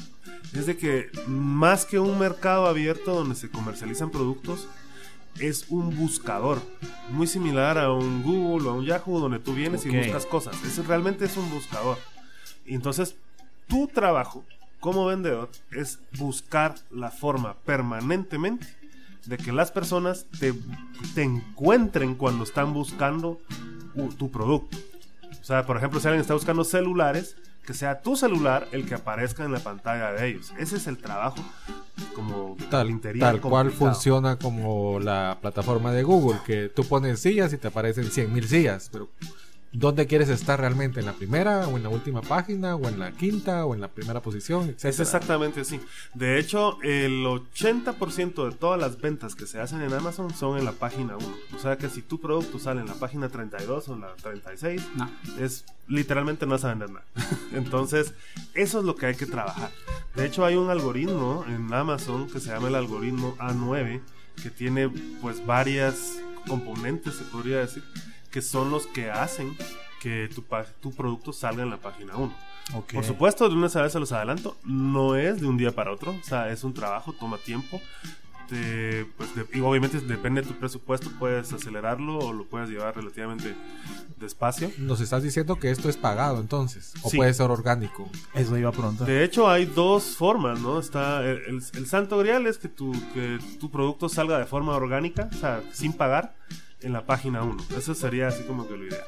es 0.54 0.66
de 0.66 0.76
que 0.76 1.10
más 1.26 1.84
que 1.84 1.98
un 1.98 2.18
mercado 2.18 2.66
abierto 2.66 3.14
donde 3.14 3.34
se 3.34 3.50
comercializan 3.50 4.10
productos, 4.10 4.68
es 5.38 5.66
un 5.68 5.96
buscador 5.96 6.60
muy 7.10 7.26
similar 7.26 7.78
a 7.78 7.92
un 7.92 8.22
Google 8.22 8.68
o 8.68 8.70
a 8.70 8.74
un 8.74 8.84
Yahoo 8.84 9.20
donde 9.20 9.38
tú 9.38 9.54
vienes 9.54 9.84
y 9.86 9.96
buscas 9.96 10.26
cosas. 10.26 10.62
Eso 10.64 10.82
realmente 10.82 11.24
es 11.24 11.36
un 11.36 11.50
buscador. 11.50 11.98
Entonces, 12.66 13.16
tu 13.66 13.86
trabajo 13.88 14.44
como 14.80 15.06
vendedor 15.06 15.50
es 15.72 15.98
buscar 16.18 16.74
la 16.90 17.10
forma 17.10 17.54
permanentemente 17.64 18.66
de 19.26 19.38
que 19.38 19.52
las 19.52 19.72
personas 19.72 20.26
te, 20.38 20.52
te 21.14 21.22
encuentren 21.22 22.14
cuando 22.14 22.44
están 22.44 22.72
buscando 22.74 23.40
tu 24.18 24.30
producto. 24.30 24.76
O 25.40 25.44
sea, 25.44 25.64
por 25.64 25.76
ejemplo, 25.76 26.00
si 26.00 26.08
alguien 26.08 26.20
está 26.20 26.34
buscando 26.34 26.64
celulares, 26.64 27.36
que 27.64 27.74
sea 27.74 28.02
tu 28.02 28.16
celular 28.16 28.68
el 28.72 28.86
que 28.86 28.94
aparezca 28.94 29.44
en 29.44 29.52
la 29.52 29.60
pantalla 29.60 30.12
de 30.12 30.28
ellos. 30.28 30.52
Ese 30.58 30.76
es 30.76 30.86
el 30.86 30.98
trabajo 30.98 31.42
como 32.14 32.56
Tal, 32.70 33.00
tal 33.18 33.40
cual 33.40 33.70
funciona 33.70 34.36
como 34.36 35.00
la 35.00 35.38
plataforma 35.40 35.92
de 35.92 36.02
Google, 36.02 36.38
que 36.46 36.68
tú 36.68 36.84
pones 36.84 37.20
sillas 37.20 37.52
y 37.52 37.58
te 37.58 37.68
aparecen 37.68 38.04
100.000 38.04 38.44
sillas, 38.44 38.88
pero 38.92 39.08
¿dónde 39.74 40.06
quieres 40.06 40.28
estar 40.28 40.58
realmente? 40.60 41.00
¿En 41.00 41.06
la 41.06 41.12
primera 41.12 41.66
o 41.68 41.76
en 41.76 41.82
la 41.82 41.88
última 41.90 42.22
página 42.22 42.76
o 42.76 42.88
en 42.88 42.98
la 42.98 43.12
quinta 43.12 43.66
o 43.66 43.74
en 43.74 43.80
la 43.80 43.88
primera 43.88 44.22
posición? 44.22 44.74
Es 44.82 45.00
exactamente 45.00 45.60
así. 45.60 45.80
De 46.14 46.38
hecho, 46.38 46.80
el 46.82 47.24
80% 47.24 48.48
de 48.50 48.56
todas 48.56 48.80
las 48.80 49.00
ventas 49.00 49.34
que 49.34 49.46
se 49.46 49.60
hacen 49.60 49.82
en 49.82 49.92
Amazon 49.92 50.32
son 50.34 50.58
en 50.58 50.64
la 50.64 50.72
página 50.72 51.16
1. 51.16 51.26
O 51.56 51.58
sea 51.58 51.76
que 51.76 51.88
si 51.88 52.02
tu 52.02 52.20
producto 52.20 52.58
sale 52.58 52.80
en 52.80 52.86
la 52.86 52.94
página 52.94 53.28
32 53.28 53.88
o 53.88 53.94
en 53.94 54.00
la 54.02 54.14
36, 54.14 54.80
No. 54.96 55.10
es 55.38 55.64
literalmente 55.86 56.46
no 56.46 56.52
vas 56.52 56.64
a 56.64 56.68
vender 56.68 56.90
nada. 56.90 57.04
Entonces, 57.52 58.14
eso 58.54 58.78
es 58.78 58.84
lo 58.84 58.96
que 58.96 59.06
hay 59.06 59.14
que 59.16 59.26
trabajar. 59.26 59.70
De 60.14 60.24
hecho, 60.24 60.44
hay 60.44 60.54
un 60.56 60.70
algoritmo 60.70 61.44
en 61.48 61.72
Amazon 61.74 62.28
que 62.30 62.40
se 62.40 62.50
llama 62.50 62.68
el 62.68 62.74
algoritmo 62.76 63.36
A9 63.38 64.00
que 64.42 64.50
tiene 64.50 64.88
pues 65.20 65.44
varias 65.44 66.18
componentes, 66.48 67.14
se 67.14 67.24
podría 67.24 67.58
decir, 67.58 67.84
que 68.34 68.42
son 68.42 68.68
los 68.70 68.86
que 68.88 69.10
hacen 69.10 69.56
que 70.02 70.28
tu, 70.34 70.42
pa- 70.42 70.66
tu 70.82 70.90
producto 70.92 71.32
salga 71.32 71.62
en 71.62 71.70
la 71.70 71.78
página 71.78 72.16
1. 72.16 72.34
Por 72.92 73.04
supuesto, 73.04 73.48
de 73.48 73.54
una 73.54 73.68
vez 73.68 73.92
se 73.92 74.00
los 74.00 74.10
adelanto, 74.12 74.56
no 74.64 75.14
es 75.16 75.40
de 75.40 75.46
un 75.46 75.56
día 75.56 75.70
para 75.70 75.92
otro, 75.92 76.10
o 76.12 76.22
sea, 76.24 76.50
es 76.50 76.64
un 76.64 76.74
trabajo, 76.74 77.12
toma 77.12 77.38
tiempo. 77.38 77.80
Te- 78.48 79.06
pues, 79.16 79.34
de- 79.34 79.46
y 79.56 79.60
obviamente 79.60 79.98
depende 80.00 80.42
de 80.42 80.48
tu 80.48 80.54
presupuesto, 80.54 81.10
puedes 81.18 81.50
acelerarlo 81.52 82.18
o 82.18 82.32
lo 82.32 82.44
puedes 82.44 82.68
llevar 82.68 82.94
relativamente 82.96 83.54
despacio. 84.18 84.70
Nos 84.78 85.00
estás 85.00 85.22
diciendo 85.22 85.56
que 85.56 85.70
esto 85.70 85.88
es 85.88 85.96
pagado 85.96 86.40
entonces, 86.40 86.92
o 87.02 87.08
Sí. 87.10 87.16
puede 87.16 87.32
ser 87.32 87.50
orgánico. 87.50 88.10
Eso 88.34 88.58
iba 88.58 88.70
pronto. 88.72 89.04
De 89.06 89.24
hecho, 89.24 89.48
hay 89.48 89.64
dos 89.64 90.16
formas, 90.16 90.60
¿no? 90.60 90.78
Está 90.80 91.22
el, 91.22 91.38
el- 91.46 91.62
el 91.74 91.86
santo 91.86 92.18
grial 92.18 92.46
es 92.46 92.58
que 92.58 92.68
tu, 92.68 92.92
que 93.14 93.38
tu 93.60 93.70
producto 93.70 94.08
salga 94.10 94.38
de 94.38 94.44
forma 94.44 94.74
orgánica, 94.74 95.30
o 95.32 95.36
sea, 95.36 95.62
sin 95.72 95.92
pagar, 95.94 96.34
en 96.84 96.92
la 96.92 97.06
página 97.06 97.42
1. 97.42 97.64
Eso 97.76 97.94
sería 97.94 98.28
así 98.28 98.44
como 98.44 98.66
que 98.68 98.76
lo 98.76 98.86
ideal. 98.86 99.02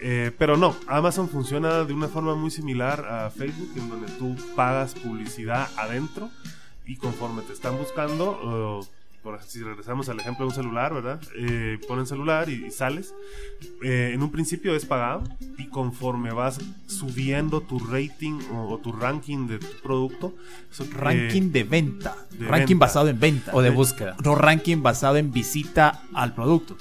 Eh, 0.00 0.32
pero 0.38 0.56
no, 0.56 0.76
Amazon 0.86 1.28
funciona 1.28 1.84
de 1.84 1.92
una 1.92 2.08
forma 2.08 2.34
muy 2.34 2.50
similar 2.50 3.04
a 3.04 3.30
Facebook, 3.30 3.70
en 3.76 3.88
donde 3.88 4.10
tú 4.12 4.36
pagas 4.54 4.94
publicidad 4.94 5.68
adentro 5.76 6.30
y 6.86 6.96
conforme 6.96 7.42
te 7.42 7.52
están 7.52 7.76
buscando, 7.76 8.80
eh, 8.82 8.86
por, 9.22 9.42
si 9.42 9.62
regresamos 9.62 10.08
al 10.08 10.20
ejemplo 10.20 10.44
de 10.44 10.50
un 10.50 10.54
celular, 10.54 10.94
¿verdad? 10.94 11.20
Eh, 11.36 11.78
ponen 11.88 12.06
celular 12.06 12.48
y, 12.48 12.66
y 12.66 12.70
sales. 12.70 13.12
Eh, 13.82 14.12
en 14.14 14.22
un 14.22 14.30
principio 14.30 14.76
es 14.76 14.86
pagado 14.86 15.24
y 15.58 15.66
conforme 15.66 16.32
vas 16.32 16.60
subiendo 16.86 17.60
tu 17.60 17.80
rating 17.80 18.38
o, 18.52 18.68
o 18.72 18.78
tu 18.78 18.92
ranking 18.92 19.48
de 19.48 19.58
tu 19.58 19.66
producto, 19.82 20.34
eso, 20.70 20.84
eh, 20.84 20.90
Ranking 20.92 21.50
de 21.50 21.64
venta. 21.64 22.16
de 22.30 22.46
ranking 22.46 22.74
venta. 22.76 22.86
basado 22.86 23.08
en 23.08 23.18
venta. 23.18 23.50
O 23.54 23.60
de 23.60 23.70
búsqueda. 23.70 24.16
No 24.24 24.36
ranking 24.36 24.82
basado 24.82 25.16
en 25.16 25.32
visita 25.32 26.02
al 26.14 26.34
producto. 26.34 26.76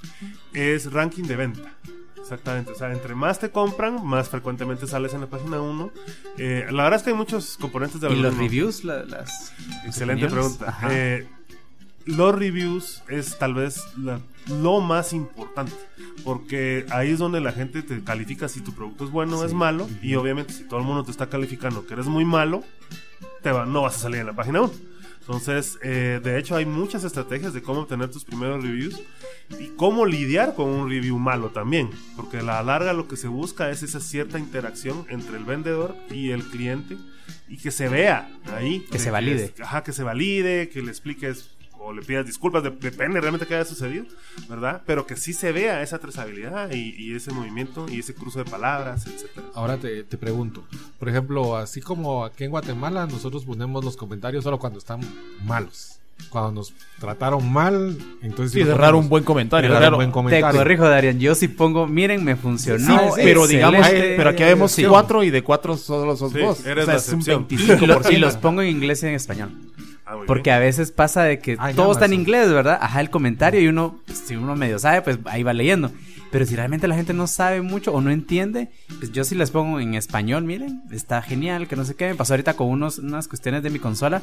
Es 0.54 0.92
ranking 0.92 1.24
de 1.24 1.36
venta. 1.36 1.74
Exactamente, 2.20 2.72
o 2.72 2.76
sea, 2.76 2.92
entre 2.92 3.16
más 3.16 3.40
te 3.40 3.52
compran, 3.52 4.06
más 4.06 4.28
frecuentemente 4.28 4.86
sales 4.86 5.14
en 5.14 5.22
la 5.22 5.28
página 5.28 5.62
1. 5.62 5.92
Eh, 6.38 6.66
la 6.72 6.84
verdad 6.84 6.98
es 7.00 7.04
que 7.04 7.12
hay 7.12 7.16
muchos 7.16 7.58
componentes 7.58 8.02
de 8.02 8.10
¿Y 8.12 8.16
los 8.18 8.36
reviews? 8.38 8.84
La- 8.84 9.04
las, 9.06 9.54
Excelente 9.86 10.26
opiniones? 10.26 10.58
pregunta. 10.58 10.78
Eh, 10.92 11.26
los 12.06 12.36
reviews 12.36 13.02
es 13.08 13.38
tal 13.38 13.54
vez 13.54 13.82
la- 13.98 14.20
lo 14.48 14.82
más 14.82 15.14
importante, 15.14 15.74
porque 16.26 16.86
ahí 16.90 17.12
es 17.12 17.20
donde 17.20 17.40
la 17.40 17.52
gente 17.54 17.82
te 17.82 18.04
califica 18.04 18.50
si 18.50 18.60
tu 18.62 18.74
producto 18.74 19.06
es 19.06 19.12
bueno 19.12 19.40
o 19.40 19.46
es 19.46 19.54
malo, 19.54 19.88
y 20.02 20.16
obviamente 20.16 20.52
si 20.54 20.64
todo 20.66 20.80
el 20.82 20.86
mundo 20.86 21.04
te 21.06 21.12
está 21.12 21.28
calificando 21.30 21.86
que 21.88 21.94
eres 21.94 22.08
muy 22.08 22.26
malo, 22.26 22.64
te 23.42 23.52
va, 23.52 23.66
no 23.66 23.84
vas 23.84 23.96
a 23.96 24.00
salir 24.00 24.20
en 24.22 24.28
la 24.28 24.34
página 24.36 24.62
1. 24.62 24.72
Entonces, 25.28 25.78
eh, 25.84 26.22
de 26.24 26.40
hecho, 26.40 26.56
hay 26.56 26.66
muchas 26.66 27.04
estrategias 27.04 27.54
de 27.54 27.62
cómo 27.62 27.82
obtener 27.82 28.10
tus 28.10 28.24
primeros 28.24 28.64
reviews 28.64 29.02
y 29.60 29.68
cómo 29.76 30.06
lidiar 30.06 30.56
con 30.56 30.70
un 30.70 30.90
review 30.90 31.20
malo 31.20 31.50
también, 31.50 31.90
porque 32.16 32.38
a 32.38 32.44
la 32.44 32.64
larga 32.64 32.94
lo 32.94 33.10
que 33.10 33.18
se 33.18 33.28
busca 33.28 33.70
es 33.70 33.84
esa 33.84 34.00
cierta 34.00 34.40
interacción 34.40 35.06
entre 35.10 35.36
el 35.36 35.44
vendedor 35.44 35.98
y 36.10 36.32
el 36.32 36.44
cliente 36.46 36.96
y 37.50 37.58
que 37.58 37.72
se 37.72 37.90
vea 37.90 38.30
ahí. 38.54 38.86
Que 38.90 39.00
se 39.00 39.12
valide. 39.12 39.44
es- 39.54 39.60
ajá, 39.60 39.84
que 39.84 39.92
se 39.92 40.04
valide, 40.04 40.70
que 40.70 40.82
le 40.82 40.92
expliques 40.92 41.50
le 41.94 42.02
pidas 42.02 42.26
disculpas, 42.26 42.64
de- 42.64 42.72
depende 42.72 43.20
realmente 43.22 43.46
qué 43.46 43.56
haya 43.56 43.66
sucedido, 43.66 44.06
¿verdad? 44.50 44.82
Pero 44.86 45.06
que 45.06 45.16
sí 45.16 45.34
se 45.34 45.52
vea 45.52 45.82
esa 45.82 46.00
trazabilidad 46.00 46.72
y, 46.72 46.96
y 46.98 47.16
ese 47.16 47.32
movimiento 47.32 47.88
y 47.90 48.00
ese 48.00 48.14
cruce 48.14 48.40
de 48.40 48.46
palabras, 48.46 49.06
etcétera. 49.08 49.48
Ahora 49.54 49.78
te, 49.78 50.04
te 50.04 50.18
pregunto, 50.18 50.64
por 51.00 51.10
ejemplo, 51.10 51.58
así 51.58 51.82
como 51.82 52.26
aquí 52.26 52.44
en 52.44 52.52
Guatemala 52.52 53.06
nosotros 53.08 53.46
ponemos 53.46 53.84
los 53.86 53.98
comentarios 53.98 54.44
solo 54.44 54.60
cuando 54.60 54.80
están 54.80 55.02
malos. 55.46 56.00
Cuando 56.30 56.52
nos 56.52 56.74
trataron 57.00 57.52
mal, 57.52 57.98
entonces 58.22 58.52
Sí, 58.52 58.60
lo 58.60 58.66
de 58.68 58.72
raro 58.74 58.84
ponemos. 58.86 59.04
un 59.06 59.10
buen 59.10 59.24
comentario. 59.24 59.70
Claro. 59.70 59.92
un 59.92 59.96
buen 59.98 60.10
Te 60.10 60.14
comentario. 60.14 60.60
corrijo, 60.60 60.84
Darian. 60.90 61.20
Yo 61.20 61.36
sí 61.36 61.48
pongo, 61.48 61.88
miren, 61.88 62.24
me 62.24 62.36
funcionó. 62.36 63.12
Pero 63.16 63.48
digamos, 63.48 63.80
excelente. 63.80 64.14
pero 64.18 64.30
aquí 64.32 64.44
vemos 64.44 64.72
Sí. 64.74 64.84
cuatro 64.84 65.24
y 65.24 65.30
de 65.30 65.42
cuatro 65.42 65.78
solo 65.78 66.18
sos 66.18 66.34
Sí, 66.34 66.40
vos. 66.40 66.66
eres 66.66 66.84
o 66.84 66.86
sea, 66.86 66.94
la 66.96 67.00
es 67.00 67.08
un 67.10 67.20
excepción. 67.20 67.46
Y, 67.50 67.56
lo- 67.88 67.96
25%. 67.96 68.12
y 68.14 68.18
los 68.18 68.36
pongo 68.36 68.62
en 68.62 68.70
inglés 68.70 69.04
y 69.04 69.08
en 69.08 69.14
español. 69.14 69.52
Ah, 70.06 70.16
Porque 70.26 70.50
bien. 70.50 70.56
a 70.56 70.60
veces 70.60 70.92
pasa 70.92 71.24
de 71.24 71.40
que 71.40 71.56
Ah, 71.60 71.70
en 71.70 71.76
todo 71.76 71.92
está 71.92 72.06
en 72.06 72.14
inglés, 72.14 72.52
¿verdad? 72.52 72.78
Ajá, 72.82 73.00
el 73.02 73.10
comentario 73.10 73.62
y 73.62 73.68
uno, 73.68 74.00
si 74.12 74.36
uno 74.36 74.56
medio 74.56 74.80
sabe, 74.80 75.02
pues 75.02 75.20
ahí 75.26 75.44
va 75.44 75.54
leyendo. 75.54 75.92
Pero 76.32 76.46
si 76.46 76.56
realmente 76.56 76.88
la 76.88 76.96
gente 76.96 77.14
no 77.14 77.28
sabe 77.28 77.62
mucho 77.62 77.94
o 77.94 78.02
no 78.02 78.12
entiende, 78.12 78.70
pues 79.00 79.12
yo 79.12 79.24
sí 79.24 79.36
les 79.36 79.52
pongo 79.52 79.80
en 79.80 79.94
español, 79.94 80.44
miren, 80.44 80.82
está 80.92 81.22
genial, 81.22 81.68
que 81.68 81.76
no 81.76 81.86
sé 81.86 81.96
qué. 81.96 82.08
Me 82.08 82.16
pasó 82.16 82.34
ahorita 82.34 82.56
con 82.56 82.68
unos, 82.68 83.00
unas 83.00 83.28
cuestiones 83.28 83.64
de 83.64 83.70
mi 83.70 83.80
consola 83.80 84.22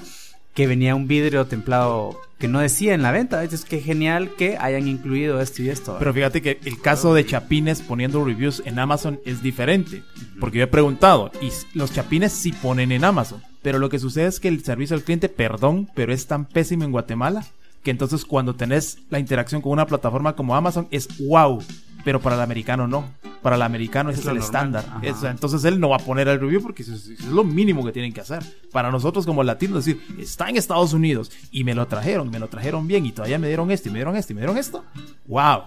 que 0.54 0.68
venía 0.68 0.94
un 0.94 1.08
vidrio 1.08 1.46
templado 1.46 2.16
que 2.38 2.46
no 2.46 2.60
decía 2.60 2.94
en 2.94 3.02
la 3.02 3.10
venta. 3.10 3.42
Entonces, 3.42 3.66
qué 3.68 3.80
genial 3.80 4.30
que 4.36 4.56
hayan 4.56 4.86
incluido 4.86 5.40
esto 5.40 5.62
y 5.62 5.68
esto. 5.68 5.96
Pero 5.98 6.14
fíjate 6.14 6.42
que 6.42 6.60
el 6.64 6.80
caso 6.80 7.12
de 7.12 7.26
Chapines 7.26 7.82
poniendo 7.82 8.24
reviews 8.24 8.62
en 8.64 8.78
Amazon 8.78 9.18
es 9.26 9.42
diferente. 9.42 10.04
Porque 10.38 10.58
yo 10.58 10.64
he 10.64 10.68
preguntado, 10.68 11.32
y 11.42 11.50
los 11.76 11.92
Chapines 11.92 12.32
sí 12.32 12.52
ponen 12.52 12.92
en 12.92 13.04
Amazon. 13.04 13.42
Pero 13.62 13.78
lo 13.78 13.88
que 13.88 13.98
sucede 13.98 14.26
es 14.26 14.40
que 14.40 14.48
el 14.48 14.62
servicio 14.62 14.94
al 14.94 15.02
cliente, 15.02 15.28
perdón, 15.28 15.88
pero 15.94 16.12
es 16.12 16.26
tan 16.26 16.44
pésimo 16.44 16.84
en 16.84 16.92
Guatemala 16.92 17.44
que 17.82 17.90
entonces 17.90 18.24
cuando 18.24 18.54
tenés 18.54 18.98
la 19.10 19.18
interacción 19.18 19.60
con 19.60 19.72
una 19.72 19.86
plataforma 19.86 20.34
como 20.34 20.56
Amazon 20.56 20.88
es 20.90 21.06
wow, 21.18 21.62
pero 22.04 22.20
para 22.20 22.36
el 22.36 22.42
americano 22.42 22.86
no. 22.86 23.04
Para 23.42 23.56
el 23.56 23.62
americano 23.62 24.10
ese 24.10 24.20
es, 24.20 24.26
el 24.26 24.34
normal. 24.36 24.44
estándar. 24.46 24.84
Es- 25.02 25.22
entonces 25.22 25.64
él 25.64 25.78
no 25.80 25.88
va 25.90 25.96
a 25.96 26.00
poner 26.00 26.28
el 26.28 26.40
review 26.40 26.62
porque 26.62 26.82
es, 26.82 26.88
es 26.88 27.24
lo 27.26 27.44
mínimo 27.44 27.84
que 27.84 27.92
tienen 27.92 28.12
que 28.12 28.20
hacer. 28.20 28.42
Para 28.72 28.90
nosotros 28.90 29.26
como 29.26 29.42
latinos 29.42 29.84
decir, 29.84 30.00
está 30.18 30.48
en 30.48 30.56
Estados 30.56 30.92
Unidos 30.92 31.30
y 31.50 31.64
me 31.64 31.74
lo 31.74 31.86
trajeron, 31.86 32.30
me 32.30 32.38
lo 32.38 32.48
trajeron 32.48 32.86
bien 32.86 33.04
y 33.06 33.12
todavía 33.12 33.38
me 33.38 33.48
dieron 33.48 33.70
esto 33.70 33.88
y 33.88 33.92
me 33.92 33.98
dieron 33.98 34.16
esto 34.16 34.32
y 34.32 34.36
me 34.36 34.40
dieron 34.42 34.56
esto. 34.58 34.84
Wow. 35.26 35.62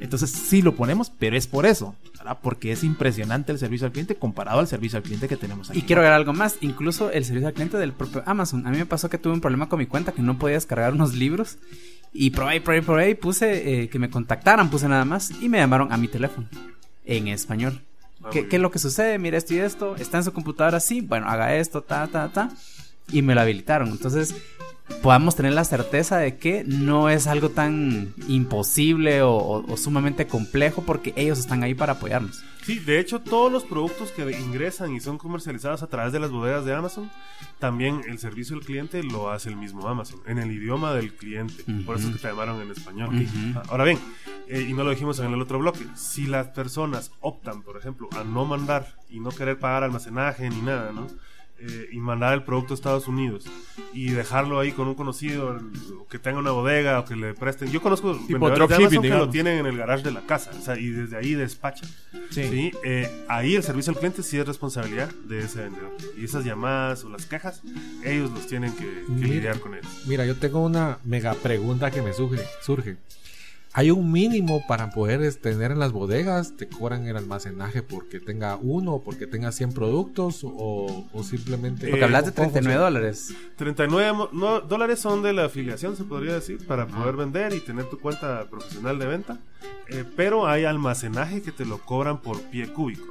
Entonces 0.00 0.30
sí 0.30 0.62
lo 0.62 0.74
ponemos, 0.76 1.10
pero 1.18 1.36
es 1.36 1.46
por 1.46 1.66
eso, 1.66 1.94
¿verdad? 2.16 2.38
Porque 2.40 2.70
es 2.72 2.84
impresionante 2.84 3.50
el 3.52 3.58
servicio 3.58 3.86
al 3.86 3.92
cliente 3.92 4.14
comparado 4.14 4.60
al 4.60 4.68
servicio 4.68 4.96
al 4.96 5.02
cliente 5.02 5.26
que 5.28 5.36
tenemos 5.36 5.70
aquí. 5.70 5.80
Y 5.80 5.82
quiero 5.82 6.00
agregar 6.02 6.18
algo 6.20 6.32
más, 6.32 6.56
incluso 6.60 7.10
el 7.10 7.24
servicio 7.24 7.48
al 7.48 7.54
cliente 7.54 7.76
del 7.76 7.92
propio 7.92 8.22
Amazon. 8.26 8.66
A 8.66 8.70
mí 8.70 8.78
me 8.78 8.86
pasó 8.86 9.10
que 9.10 9.18
tuve 9.18 9.32
un 9.32 9.40
problema 9.40 9.68
con 9.68 9.78
mi 9.80 9.86
cuenta 9.86 10.12
que 10.12 10.22
no 10.22 10.38
podía 10.38 10.54
descargar 10.54 10.92
unos 10.94 11.14
libros 11.14 11.58
y 12.12 12.30
probé, 12.30 12.60
probé, 12.60 12.82
probé 12.82 13.10
y 13.10 13.14
puse 13.14 13.82
eh, 13.82 13.88
que 13.88 13.98
me 13.98 14.10
contactaran, 14.10 14.70
puse 14.70 14.88
nada 14.88 15.04
más 15.04 15.30
y 15.40 15.48
me 15.48 15.58
llamaron 15.58 15.92
a 15.92 15.96
mi 15.96 16.08
teléfono 16.08 16.48
en 17.04 17.28
español. 17.28 17.80
Ah, 18.22 18.28
¿Qué, 18.30 18.48
qué 18.48 18.56
es 18.56 18.62
lo 18.62 18.70
que 18.70 18.78
sucede? 18.78 19.18
Mira 19.18 19.38
esto 19.38 19.54
y 19.54 19.58
esto, 19.58 19.96
está 19.96 20.18
en 20.18 20.24
su 20.24 20.32
computadora 20.32 20.76
así, 20.78 21.00
bueno, 21.00 21.26
haga 21.28 21.54
esto, 21.56 21.82
ta, 21.82 22.06
ta, 22.08 22.28
ta. 22.32 22.50
Y 23.12 23.22
me 23.22 23.34
lo 23.34 23.40
habilitaron. 23.40 23.88
Entonces, 23.88 24.34
podamos 25.02 25.34
tener 25.34 25.52
la 25.52 25.64
certeza 25.64 26.18
de 26.18 26.36
que 26.36 26.62
no 26.64 27.08
es 27.10 27.26
algo 27.26 27.48
tan 27.50 28.14
imposible 28.28 29.22
o, 29.22 29.32
o- 29.34 29.72
o 29.72 29.76
sumamente 29.76 30.26
complejo 30.26 30.82
porque 30.86 31.12
ellos 31.16 31.38
están 31.38 31.62
ahí 31.62 31.74
para 31.74 31.94
apoyarnos. 31.94 32.42
Sí, 32.62 32.78
de 32.78 33.00
hecho, 33.00 33.20
todos 33.20 33.50
los 33.50 33.64
productos 33.64 34.12
que 34.12 34.30
ingresan 34.38 34.94
y 34.94 35.00
son 35.00 35.18
comercializados 35.18 35.82
a 35.82 35.88
través 35.88 36.12
de 36.12 36.20
las 36.20 36.30
bodegas 36.30 36.64
de 36.64 36.74
Amazon, 36.74 37.10
también 37.58 38.02
el 38.06 38.18
servicio 38.18 38.56
al 38.56 38.62
cliente 38.62 39.02
lo 39.02 39.30
hace 39.30 39.48
el 39.48 39.56
mismo 39.56 39.88
Amazon, 39.88 40.20
en 40.26 40.38
el 40.38 40.52
idioma 40.52 40.92
del 40.92 41.14
cliente. 41.14 41.64
Por 41.84 41.96
eso 41.96 42.08
es 42.08 42.16
que 42.16 42.20
te 42.20 42.28
llamaron 42.28 42.60
en 42.60 42.70
español. 42.70 43.14
Ujú. 43.14 43.60
Ahora 43.68 43.84
bien, 43.84 43.98
eh, 44.46 44.66
y 44.68 44.72
no 44.74 44.84
lo 44.84 44.90
dijimos 44.90 45.18
en 45.20 45.32
el 45.32 45.40
otro 45.40 45.58
bloque, 45.58 45.86
si 45.94 46.26
las 46.26 46.48
personas 46.48 47.12
optan, 47.20 47.62
por 47.62 47.76
ejemplo, 47.76 48.08
a 48.12 48.24
no 48.24 48.44
mandar 48.44 48.94
y 49.08 49.20
no 49.20 49.30
querer 49.30 49.58
pagar 49.58 49.84
almacenaje 49.84 50.48
ni 50.50 50.60
nada, 50.60 50.92
¿no? 50.92 51.06
Eh, 51.62 51.90
y 51.92 51.98
mandar 51.98 52.32
el 52.32 52.42
producto 52.42 52.72
a 52.72 52.74
Estados 52.74 53.06
Unidos 53.06 53.44
y 53.92 54.08
dejarlo 54.12 54.58
ahí 54.60 54.72
con 54.72 54.88
un 54.88 54.94
conocido 54.94 55.58
o 56.00 56.06
que 56.06 56.18
tenga 56.18 56.38
una 56.38 56.52
bodega 56.52 56.98
o 57.00 57.04
que 57.04 57.14
le 57.14 57.34
presten. 57.34 57.70
Yo 57.70 57.82
conozco 57.82 58.14
vendedores 58.14 58.40
de 58.40 58.54
dropshipping, 58.54 58.84
Amazon 58.86 59.02
que 59.02 59.08
lo 59.10 59.28
tienen 59.28 59.58
en 59.58 59.66
el 59.66 59.76
garage 59.76 60.02
de 60.02 60.10
la 60.10 60.22
casa 60.22 60.52
o 60.58 60.62
sea, 60.62 60.78
y 60.78 60.88
desde 60.88 61.18
ahí 61.18 61.34
despachan. 61.34 61.86
Sí. 62.30 62.44
Sí, 62.44 62.72
eh, 62.82 63.10
ahí 63.28 63.56
el 63.56 63.62
servicio 63.62 63.92
al 63.92 63.98
cliente 63.98 64.22
sí 64.22 64.38
es 64.38 64.46
responsabilidad 64.46 65.10
de 65.24 65.40
ese 65.40 65.60
vendedor. 65.64 65.94
Y 66.16 66.24
esas 66.24 66.46
llamadas 66.46 67.04
o 67.04 67.10
las 67.10 67.26
quejas, 67.26 67.60
ellos 68.04 68.30
los 68.30 68.46
tienen 68.46 68.72
que, 68.72 68.86
que 68.86 69.04
Mira. 69.08 69.28
lidiar 69.28 69.60
con 69.60 69.74
ellos. 69.74 70.04
Mira, 70.06 70.24
yo 70.24 70.36
tengo 70.36 70.64
una 70.64 70.98
mega 71.04 71.34
pregunta 71.34 71.90
que 71.90 72.00
me 72.00 72.14
surge. 72.14 72.42
surge. 72.62 72.96
¿Hay 73.72 73.92
un 73.92 74.10
mínimo 74.10 74.62
para 74.66 74.90
poder 74.90 75.22
es, 75.22 75.40
tener 75.40 75.70
en 75.70 75.78
las 75.78 75.92
bodegas? 75.92 76.56
¿Te 76.56 76.68
cobran 76.68 77.06
el 77.06 77.16
almacenaje 77.16 77.82
porque 77.84 78.18
tenga 78.18 78.56
uno 78.56 79.00
porque 79.04 79.28
tenga 79.28 79.52
100 79.52 79.72
productos? 79.72 80.40
¿O, 80.42 81.06
o 81.12 81.22
simplemente.? 81.22 81.86
Porque 81.86 82.00
Eh, 82.00 82.04
hablas 82.04 82.26
de 82.26 82.32
¿cómo 82.32 82.50
39 82.50 82.74
funciona? 82.80 82.84
dólares. 82.84 83.34
39 83.56 84.12
mo- 84.12 84.28
no, 84.32 84.60
dólares 84.60 84.98
son 84.98 85.22
de 85.22 85.32
la 85.32 85.44
afiliación, 85.44 85.96
se 85.96 86.02
podría 86.02 86.34
decir, 86.34 86.66
para 86.66 86.88
poder 86.88 87.14
vender 87.14 87.52
y 87.54 87.60
tener 87.60 87.84
tu 87.88 88.00
cuenta 88.00 88.44
profesional 88.50 88.98
de 88.98 89.06
venta. 89.06 89.38
Eh, 89.88 90.04
pero 90.16 90.48
hay 90.48 90.64
almacenaje 90.64 91.40
que 91.40 91.52
te 91.52 91.64
lo 91.64 91.78
cobran 91.78 92.20
por 92.22 92.40
pie 92.42 92.72
cúbico. 92.72 93.04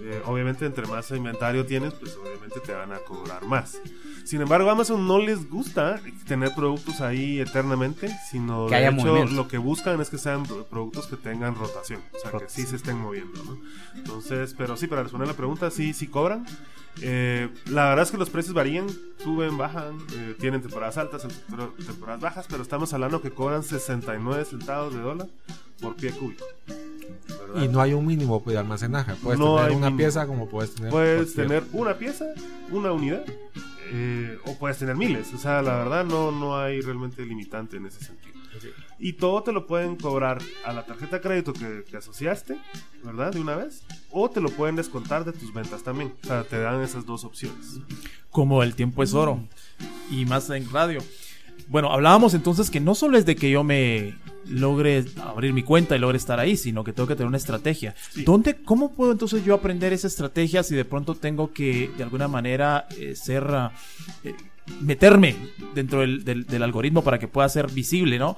Eh, 0.00 0.22
obviamente, 0.26 0.64
entre 0.64 0.86
más 0.86 1.10
inventario 1.10 1.66
tienes, 1.66 1.92
pues 1.94 2.16
obviamente 2.16 2.60
te 2.60 2.72
van 2.72 2.92
a 2.92 2.98
cobrar 2.98 3.44
más. 3.44 3.78
Sin 4.24 4.40
embargo, 4.40 4.68
a 4.68 4.72
Amazon 4.72 5.06
no 5.06 5.18
les 5.18 5.48
gusta 5.48 6.00
tener 6.26 6.54
productos 6.54 7.00
ahí 7.00 7.40
eternamente, 7.40 8.08
sino 8.30 8.66
Que 8.66 8.72
de 8.72 8.76
haya 8.76 8.88
hecho 8.90 9.06
movimiento. 9.06 9.34
lo 9.34 9.48
que 9.48 9.58
buscan 9.58 10.00
es 10.00 10.10
que 10.10 10.18
sean 10.18 10.44
pro- 10.44 10.64
productos 10.66 11.06
que 11.06 11.16
tengan 11.16 11.54
rotación, 11.54 12.00
o 12.14 12.18
sea, 12.18 12.38
que 12.38 12.48
sí 12.48 12.64
se 12.64 12.76
estén 12.76 12.98
moviendo, 12.98 13.42
¿no? 13.44 13.58
Entonces, 13.96 14.54
pero 14.56 14.76
sí, 14.76 14.86
para 14.86 15.02
responder 15.02 15.28
la 15.28 15.34
pregunta, 15.34 15.70
sí, 15.70 15.92
sí 15.94 16.06
cobran. 16.08 16.46
Eh, 17.00 17.48
la 17.66 17.88
verdad 17.90 18.04
es 18.04 18.10
que 18.10 18.18
los 18.18 18.28
precios 18.28 18.54
varían, 18.54 18.86
suben, 19.22 19.56
bajan, 19.56 19.98
eh, 20.14 20.34
tienen 20.38 20.60
temporadas 20.62 20.98
altas, 20.98 21.24
tempor- 21.24 21.74
temporadas 21.86 22.20
bajas, 22.20 22.46
pero 22.50 22.62
estamos 22.62 22.92
hablando 22.92 23.22
que 23.22 23.30
cobran 23.30 23.62
69 23.62 24.44
centavos 24.44 24.92
de 24.94 25.00
dólar 25.00 25.28
por 25.80 25.94
pie 25.96 26.10
cúbico. 26.12 26.44
¿Verdad? 27.28 27.62
Y 27.62 27.68
no 27.68 27.80
hay 27.80 27.92
un 27.94 28.06
mínimo 28.06 28.42
de 28.46 28.58
almacenaje. 28.58 29.14
Puedes 29.22 29.38
No 29.38 29.56
tener 29.56 29.70
una 29.72 29.86
mínimo. 29.86 29.96
pieza 29.98 30.26
como 30.26 30.48
puedes 30.48 30.74
tener. 30.74 30.90
Puedes 30.90 31.34
cualquier- 31.34 31.46
tener 31.48 31.64
una 31.72 31.94
pieza, 31.98 32.26
una 32.70 32.92
unidad, 32.92 33.24
eh, 33.92 34.38
o 34.44 34.54
puedes 34.58 34.78
tener 34.78 34.96
miles. 34.96 35.32
O 35.34 35.38
sea, 35.38 35.62
la 35.62 35.76
verdad 35.76 36.04
no, 36.04 36.30
no 36.30 36.58
hay 36.58 36.80
realmente 36.80 37.24
limitante 37.24 37.76
en 37.78 37.86
ese 37.86 38.04
sentido. 38.04 38.36
Y 38.98 39.12
todo 39.12 39.42
te 39.44 39.52
lo 39.52 39.66
pueden 39.68 39.94
cobrar 39.94 40.38
a 40.64 40.72
la 40.72 40.84
tarjeta 40.84 41.16
de 41.16 41.22
crédito 41.22 41.52
que, 41.52 41.84
que 41.88 41.96
asociaste, 41.98 42.58
¿verdad? 43.04 43.32
De 43.32 43.40
una 43.40 43.54
vez. 43.54 43.84
O 44.10 44.28
te 44.28 44.40
lo 44.40 44.48
pueden 44.50 44.74
descontar 44.74 45.24
de 45.24 45.32
tus 45.32 45.54
ventas 45.54 45.84
también. 45.84 46.12
O 46.24 46.26
sea, 46.26 46.42
te 46.42 46.58
dan 46.58 46.82
esas 46.82 47.06
dos 47.06 47.24
opciones. 47.24 47.78
como 48.30 48.62
el 48.64 48.74
tiempo 48.74 49.02
es 49.04 49.14
oro 49.14 49.40
y 50.10 50.24
más 50.26 50.50
en 50.50 50.68
radio. 50.72 50.98
Bueno, 51.68 51.92
hablábamos 51.92 52.34
entonces 52.34 52.70
que 52.70 52.80
no 52.80 52.94
solo 52.94 53.18
es 53.18 53.26
de 53.26 53.36
que 53.36 53.50
yo 53.50 53.62
me 53.62 54.16
logre 54.48 55.04
abrir 55.22 55.52
mi 55.52 55.62
cuenta 55.62 55.94
y 55.94 55.98
logre 55.98 56.16
estar 56.16 56.40
ahí, 56.40 56.56
sino 56.56 56.82
que 56.82 56.92
tengo 56.94 57.06
que 57.06 57.14
tener 57.14 57.28
una 57.28 57.36
estrategia. 57.36 57.94
Sí. 58.10 58.24
¿Dónde, 58.24 58.56
cómo 58.62 58.92
puedo 58.92 59.12
entonces 59.12 59.44
yo 59.44 59.54
aprender 59.54 59.92
esa 59.92 60.06
estrategia 60.06 60.62
si 60.62 60.74
de 60.74 60.86
pronto 60.86 61.14
tengo 61.14 61.52
que 61.52 61.90
de 61.96 62.02
alguna 62.02 62.26
manera 62.28 62.86
eh, 62.96 63.14
ser 63.14 63.44
eh, 64.24 64.34
meterme 64.80 65.36
dentro 65.74 66.00
del, 66.00 66.24
del- 66.24 66.46
del 66.46 66.62
algoritmo 66.62 67.02
para 67.04 67.18
que 67.18 67.28
pueda 67.28 67.48
ser 67.50 67.70
visible, 67.70 68.18
¿no? 68.18 68.36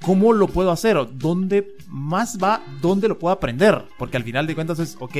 ¿Cómo 0.00 0.32
lo 0.32 0.48
puedo 0.48 0.72
hacer? 0.72 0.96
¿O 0.96 1.04
¿Dónde 1.04 1.76
más 1.86 2.36
va? 2.42 2.60
¿Dónde 2.80 3.06
lo 3.06 3.20
puedo 3.20 3.32
aprender? 3.32 3.84
Porque 3.98 4.16
al 4.16 4.24
final 4.24 4.48
de 4.48 4.56
cuentas 4.56 4.80
es, 4.80 4.96
ok, 4.98 5.16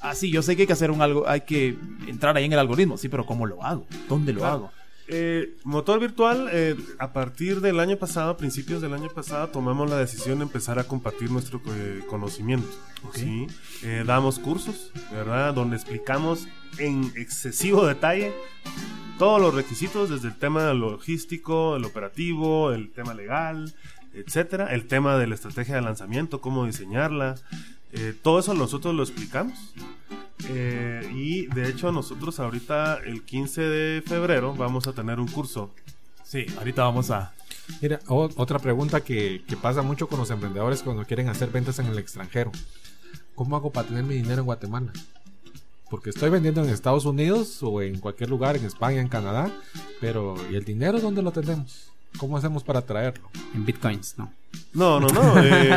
ah, 0.00 0.16
sí, 0.16 0.32
yo 0.32 0.42
sé 0.42 0.56
que 0.56 0.62
hay 0.62 0.66
que 0.66 0.72
hacer 0.72 0.90
un 0.90 1.00
algo, 1.02 1.28
hay 1.28 1.42
que 1.42 1.76
entrar 2.08 2.36
ahí 2.36 2.44
en 2.44 2.52
el 2.52 2.58
algoritmo, 2.58 2.96
sí, 2.96 3.08
pero 3.08 3.24
¿cómo 3.24 3.46
lo 3.46 3.62
hago? 3.62 3.86
¿Dónde 4.08 4.32
lo 4.32 4.40
Claro. 4.40 4.54
hago? 4.54 4.70
Eh, 5.06 5.56
motor 5.64 6.00
virtual, 6.00 6.48
eh, 6.50 6.76
a 6.98 7.12
partir 7.12 7.60
del 7.60 7.78
año 7.78 7.96
pasado, 7.96 8.30
a 8.30 8.36
principios 8.36 8.80
del 8.80 8.94
año 8.94 9.08
pasado, 9.08 9.48
tomamos 9.48 9.90
la 9.90 9.98
decisión 9.98 10.38
de 10.38 10.44
empezar 10.44 10.78
a 10.78 10.84
compartir 10.84 11.30
nuestro 11.30 11.60
eh, 11.66 12.02
conocimiento. 12.08 12.68
¿sí? 13.12 13.46
Eh, 13.82 14.04
damos 14.06 14.38
cursos, 14.38 14.92
¿verdad? 15.12 15.52
Donde 15.52 15.76
explicamos 15.76 16.48
en 16.78 17.12
excesivo 17.16 17.86
detalle 17.86 18.32
todos 19.18 19.40
los 19.40 19.54
requisitos, 19.54 20.10
desde 20.10 20.28
el 20.28 20.34
tema 20.34 20.72
logístico, 20.72 21.76
el 21.76 21.84
operativo, 21.84 22.72
el 22.72 22.90
tema 22.90 23.14
legal, 23.14 23.72
etcétera, 24.12 24.74
el 24.74 24.86
tema 24.86 25.16
de 25.18 25.26
la 25.26 25.34
estrategia 25.34 25.76
de 25.76 25.82
lanzamiento, 25.82 26.40
cómo 26.40 26.66
diseñarla. 26.66 27.36
Eh, 27.92 28.14
todo 28.22 28.40
eso 28.40 28.54
nosotros 28.54 28.94
lo 28.94 29.02
explicamos. 29.02 29.72
Eh, 30.50 31.10
y 31.14 31.46
de 31.46 31.68
hecho 31.68 31.90
nosotros 31.92 32.38
ahorita 32.40 32.98
el 33.04 33.22
15 33.24 33.60
de 33.62 34.02
febrero 34.02 34.54
vamos 34.54 34.86
a 34.86 34.92
tener 34.92 35.18
un 35.20 35.28
curso. 35.28 35.70
Sí, 36.22 36.46
ahorita 36.58 36.82
vamos 36.84 37.10
a... 37.10 37.32
Mira, 37.80 38.00
o- 38.08 38.28
otra 38.36 38.58
pregunta 38.58 39.00
que, 39.02 39.42
que 39.46 39.56
pasa 39.56 39.82
mucho 39.82 40.06
con 40.08 40.18
los 40.18 40.30
emprendedores 40.30 40.82
cuando 40.82 41.04
quieren 41.04 41.28
hacer 41.28 41.50
ventas 41.50 41.78
en 41.78 41.86
el 41.86 41.98
extranjero. 41.98 42.52
¿Cómo 43.34 43.56
hago 43.56 43.70
para 43.72 43.88
tener 43.88 44.04
mi 44.04 44.14
dinero 44.14 44.40
en 44.40 44.44
Guatemala? 44.46 44.92
Porque 45.90 46.10
estoy 46.10 46.30
vendiendo 46.30 46.62
en 46.62 46.70
Estados 46.70 47.04
Unidos 47.04 47.62
o 47.62 47.80
en 47.82 47.98
cualquier 48.00 48.28
lugar, 48.30 48.56
en 48.56 48.64
España, 48.64 49.00
en 49.00 49.08
Canadá, 49.08 49.50
pero 50.00 50.34
¿y 50.50 50.56
el 50.56 50.64
dinero 50.64 51.00
dónde 51.00 51.22
lo 51.22 51.30
tenemos? 51.32 51.90
¿Cómo 52.18 52.36
hacemos 52.36 52.62
para 52.62 52.80
traerlo? 52.82 53.28
En 53.54 53.64
bitcoins, 53.64 54.14
no. 54.16 54.32
No, 54.72 55.00
no, 55.00 55.08
no. 55.08 55.42
eh, 55.42 55.76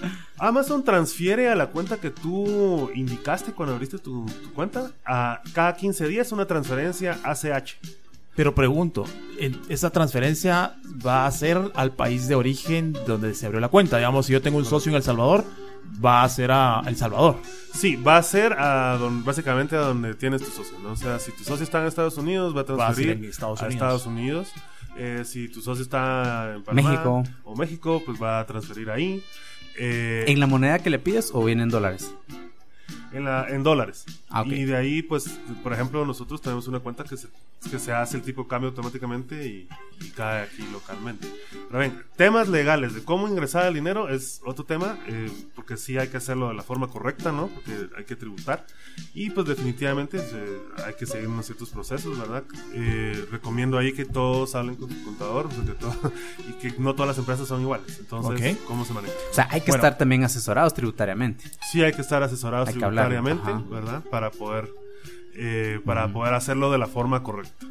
Amazon 0.38 0.84
transfiere 0.84 1.48
a 1.48 1.54
la 1.54 1.68
cuenta 1.68 1.96
que 1.96 2.10
tú 2.10 2.90
indicaste 2.94 3.52
cuando 3.52 3.74
abriste 3.74 3.98
tu, 3.98 4.26
tu 4.26 4.52
cuenta 4.52 4.90
a 5.04 5.40
cada 5.54 5.74
15 5.74 6.06
días 6.08 6.30
una 6.32 6.46
transferencia 6.46 7.18
ACH. 7.24 7.72
Pero 8.36 8.54
pregunto, 8.54 9.04
¿en- 9.40 9.60
¿esa 9.68 9.90
transferencia 9.90 10.76
va 11.04 11.26
a 11.26 11.30
ser 11.32 11.72
al 11.74 11.92
país 11.92 12.28
de 12.28 12.34
origen 12.36 12.92
donde 13.06 13.34
se 13.34 13.46
abrió 13.46 13.60
la 13.60 13.68
cuenta? 13.68 13.96
Digamos, 13.96 14.26
si 14.26 14.32
yo 14.32 14.40
tengo 14.42 14.58
un 14.58 14.64
socio 14.64 14.90
en 14.90 14.96
El 14.96 15.02
Salvador, 15.02 15.44
va 16.04 16.22
a 16.22 16.28
ser 16.28 16.52
a 16.52 16.82
El 16.86 16.96
Salvador. 16.96 17.36
Sí, 17.74 17.96
va 17.96 18.18
a 18.18 18.22
ser 18.22 18.52
a 18.52 18.96
don- 18.98 19.24
básicamente 19.24 19.74
a 19.74 19.80
donde 19.80 20.14
tienes 20.14 20.42
tu 20.42 20.50
socio, 20.50 20.78
¿no? 20.80 20.92
O 20.92 20.96
sea, 20.96 21.18
si 21.18 21.32
tu 21.32 21.42
socio 21.42 21.64
está 21.64 21.80
en 21.80 21.86
Estados 21.86 22.16
Unidos, 22.16 22.54
va 22.56 22.60
a 22.60 22.64
Va 22.64 22.88
a 22.88 22.94
ser 22.94 23.06
transferir 23.06 23.10
en 23.24 23.24
Estados 23.30 23.60
a. 23.62 23.66
Estados 23.68 24.06
Unidos. 24.06 24.48
Eh, 24.98 25.22
si 25.24 25.48
tu 25.48 25.60
socio 25.60 25.82
está 25.82 26.54
en 26.56 26.64
Panamá 26.64 26.90
México. 26.90 27.22
o 27.44 27.54
México, 27.54 28.02
pues 28.04 28.20
va 28.20 28.40
a 28.40 28.46
transferir 28.46 28.90
ahí. 28.90 29.22
Eh, 29.78 30.24
¿En 30.26 30.40
la 30.40 30.46
moneda 30.46 30.80
que 30.80 30.90
le 30.90 30.98
pides 30.98 31.30
o 31.32 31.44
viene 31.44 31.62
en 31.62 31.68
dólares? 31.68 32.12
En, 33.12 33.24
la- 33.24 33.46
en 33.48 33.62
dólares. 33.62 34.04
Ah, 34.28 34.42
ok. 34.42 34.48
Y 34.48 34.64
de 34.64 34.76
ahí, 34.76 35.02
pues, 35.02 35.28
por 35.62 35.72
ejemplo, 35.72 36.04
nosotros 36.04 36.40
tenemos 36.42 36.68
una 36.68 36.80
cuenta 36.80 37.04
que 37.04 37.16
se, 37.16 37.28
que 37.70 37.78
se 37.78 37.92
hace 37.92 38.16
el 38.16 38.22
tipo 38.22 38.42
de 38.42 38.48
cambio 38.48 38.68
automáticamente 38.70 39.46
y, 39.46 39.68
y 40.00 40.10
cae 40.10 40.42
aquí 40.44 40.66
localmente. 40.72 41.26
Pero 41.68 41.78
ven, 41.78 42.02
temas 42.16 42.48
legales 42.48 42.94
de 42.94 43.02
cómo 43.04 43.28
ingresar 43.28 43.66
el 43.66 43.74
dinero 43.74 44.08
es 44.08 44.40
otro 44.44 44.64
tema, 44.64 44.98
eh, 45.08 45.30
porque 45.54 45.76
sí 45.76 45.96
hay 45.98 46.08
que 46.08 46.16
hacerlo 46.18 46.48
de 46.48 46.54
la 46.54 46.62
forma 46.62 46.88
correcta, 46.88 47.32
¿no? 47.32 47.48
Porque 47.48 47.88
hay 47.96 48.04
que 48.04 48.16
tributar. 48.16 48.66
Y 49.14 49.30
pues 49.30 49.46
definitivamente 49.46 50.18
se- 50.18 50.82
hay 50.84 50.94
que 50.94 51.06
seguir 51.06 51.28
unos 51.28 51.46
ciertos 51.46 51.70
procesos, 51.70 52.18
¿verdad? 52.18 52.44
Eh, 52.74 53.26
recomiendo 53.30 53.78
ahí 53.78 53.92
que 53.92 54.04
todos 54.04 54.54
hablen 54.54 54.76
con 54.76 54.90
su 54.90 55.04
contador, 55.04 55.48
porque 55.48 55.72
todo- 55.72 56.12
y 56.48 56.52
que 56.54 56.74
no 56.78 56.94
todas 56.94 57.08
las 57.08 57.18
empresas 57.18 57.46
son 57.48 57.60
iguales. 57.62 57.98
Entonces, 58.00 58.56
Ok. 58.56 58.64
¿cómo 58.66 58.84
se 58.84 58.92
maneja? 58.92 59.14
O 59.30 59.34
sea, 59.34 59.48
hay 59.50 59.60
que 59.60 59.70
Bueno. 59.70 59.84
estar 59.84 59.98
también 59.98 60.24
asesorados 60.24 60.74
tributariamente. 60.74 61.44
sí 61.70 61.82
hay 61.82 61.92
que 61.92 62.02
estar 62.02 62.22
asesorados 62.22 62.68
Hay 62.68 62.74
que 62.74 62.84
ajá. 63.02 63.62
¿verdad? 63.70 64.02
Para 64.10 64.30
poder 64.30 64.68
eh, 65.40 65.80
para 65.84 66.12
poder 66.12 66.34
hacerlo 66.34 66.72
de 66.72 66.78
la 66.78 66.88
forma 66.88 67.22
correcta. 67.22 67.66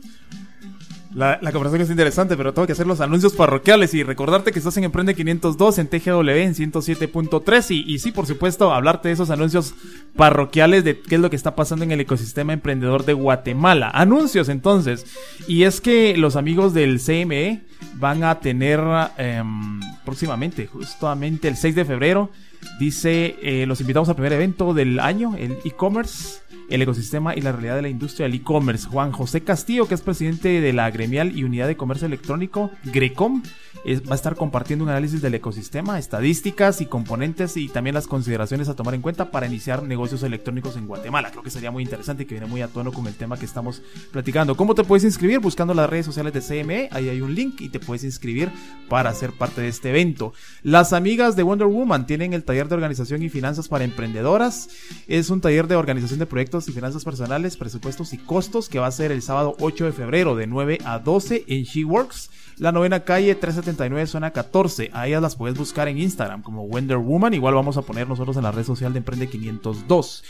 La, 1.14 1.40
la 1.42 1.52
conversación 1.52 1.82
es 1.82 1.90
interesante, 1.90 2.38
pero 2.38 2.54
tengo 2.54 2.66
que 2.66 2.74
hacer 2.74 2.88
los 2.88 3.02
anuncios 3.02 3.34
parroquiales 3.34 3.94
y 3.94 4.04
recordarte 4.04 4.52
que 4.52 4.60
estás 4.60 4.78
en 4.78 4.84
Emprende 4.86 5.16
502 5.16 5.80
en 5.80 5.88
TGW 5.88 6.30
en 6.30 6.54
107.3 6.54 7.72
y, 7.72 7.94
y 7.94 8.00
sí, 8.00 8.12
por 8.12 8.26
supuesto, 8.26 8.74
hablarte 8.74 9.10
de 9.10 9.16
esos 9.16 9.30
anuncios 9.30 9.74
parroquiales 10.16 10.84
de 10.84 11.00
qué 11.00 11.16
es 11.16 11.22
lo 11.22 11.30
que 11.30 11.36
está 11.36 11.56
pasando 11.56 11.84
en 11.84 11.92
el 11.92 12.00
ecosistema 12.00 12.54
emprendedor 12.54 13.04
de 13.04 13.14
Guatemala. 13.14 13.90
Anuncios 13.94 14.48
entonces, 14.48 15.06
y 15.48 15.64
es 15.64 15.82
que 15.82 16.16
los 16.16 16.36
amigos 16.36 16.74
del 16.74 17.02
CME 17.02 17.64
van 17.96 18.24
a 18.24 18.40
tener 18.40 18.80
em, 19.18 19.80
próximamente, 20.06 20.68
justamente 20.68 21.48
el 21.48 21.58
6 21.58 21.76
de 21.76 21.86
febrero, 21.86 22.32
dice, 22.80 23.38
eh, 23.42 23.66
los 23.66 23.82
invitamos 23.82 24.10
al 24.10 24.16
primer 24.16 24.34
evento 24.34 24.74
del 24.74 25.00
año, 25.00 25.36
el 25.38 25.58
e-commerce 25.66 26.42
el 26.70 26.82
ecosistema 26.82 27.36
y 27.36 27.42
la 27.42 27.52
realidad 27.52 27.76
de 27.76 27.82
la 27.84 27.90
industria 27.90 28.26
del 28.26 28.36
e-commerce. 28.36 28.88
Juan 28.88 29.12
José 29.12 29.42
Castillo, 29.42 29.88
que 29.88 29.96
es 29.96 30.02
presidente 30.02 30.62
de 30.62 30.74
la 30.74 30.90
gremial 30.92 31.38
y 31.38 31.44
unidad 31.44 31.68
de 31.68 31.78
comercio 31.78 32.08
electrónico, 32.08 32.72
Grecom, 32.86 33.42
va 33.88 34.14
a 34.14 34.16
estar 34.16 34.36
compartiendo 34.36 34.84
un 34.84 34.90
análisis 34.90 35.22
del 35.22 35.36
ecosistema, 35.36 35.98
estadísticas 35.98 36.82
y 36.82 36.88
componentes 36.88 37.56
y 37.56 37.70
también 37.70 37.94
las 37.94 38.08
consideraciones 38.08 38.68
a 38.68 38.76
tomar 38.76 38.94
en 38.96 39.02
cuenta 39.02 39.32
para 39.32 39.48
iniciar 39.48 39.84
negocios 39.84 40.24
electrónicos 40.24 40.76
en 40.76 40.88
Guatemala. 40.88 41.32
Creo 41.32 41.44
que 41.44 41.50
sería 41.50 41.72
muy 41.72 41.84
interesante 41.84 42.24
y 42.24 42.26
que 42.26 42.36
viene 42.36 42.48
muy 42.48 42.62
a 42.62 42.68
tono 42.68 42.92
con 42.92 43.08
el 43.08 43.14
tema 43.14 43.38
que 43.38 43.46
estamos 43.46 43.82
platicando. 44.12 44.58
¿Cómo 44.58 44.76
te 44.76 44.84
puedes 44.84 45.06
inscribir? 45.06 45.40
Buscando 45.40 45.74
las 45.74 45.90
redes 45.90 46.06
sociales 46.06 46.34
de 46.34 46.42
CME, 46.42 46.90
ahí 46.92 47.08
hay 47.08 47.22
un 47.22 47.34
link 47.34 47.62
y 47.62 47.70
te 47.70 47.80
puedes 47.80 48.04
inscribir 48.04 48.52
para 48.90 49.14
ser 49.14 49.32
parte 49.32 49.62
de 49.62 49.70
este 49.70 49.90
evento. 49.90 50.34
Las 50.64 50.92
amigas 50.92 51.38
de 51.38 51.44
Wonder 51.44 51.68
Woman 51.68 52.08
tienen 52.08 52.34
el 52.34 52.44
taller 52.44 52.68
de 52.68 52.76
organización 52.76 53.24
y 53.24 53.30
finanzas 53.30 53.70
para 53.70 53.86
emprendedoras. 53.86 54.70
Es 55.08 55.30
un 55.30 55.40
taller 55.40 55.68
de 55.68 55.76
organización 55.78 56.20
de 56.20 56.26
proyectos 56.26 56.57
y 56.66 56.72
finanzas 56.72 57.04
personales, 57.04 57.58
presupuestos 57.58 58.14
y 58.14 58.18
costos 58.18 58.70
que 58.70 58.80
va 58.80 58.88
a 58.88 58.92
ser 58.92 59.12
el 59.12 59.22
sábado 59.22 59.58
8 59.60 59.86
de 59.86 59.92
febrero 59.92 60.36
de 60.36 60.48
9 60.48 60.80
a 60.86 61.00
12 61.00 61.44
en 61.48 61.66
SheWorks. 61.66 62.30
La 62.60 62.72
novena 62.72 63.02
calle 63.02 63.36
379 63.36 64.08
zona 64.08 64.32
14. 64.32 64.90
A 64.92 65.08
ellas 65.08 65.22
las 65.22 65.36
puedes 65.36 65.56
buscar 65.56 65.88
en 65.88 66.00
Instagram 66.00 66.42
como 66.42 66.68
Wonder 66.68 66.98
Woman. 66.98 67.36
Igual 67.36 67.54
vamos 67.54 67.78
a 67.78 67.84
poner 67.84 68.08
nosotros 68.08 68.36
en 68.36 68.44
la 68.44 68.52
red 68.52 68.64
social 68.64 68.94
de 68.94 68.98
Emprende 68.98 69.28
502. 69.30 70.24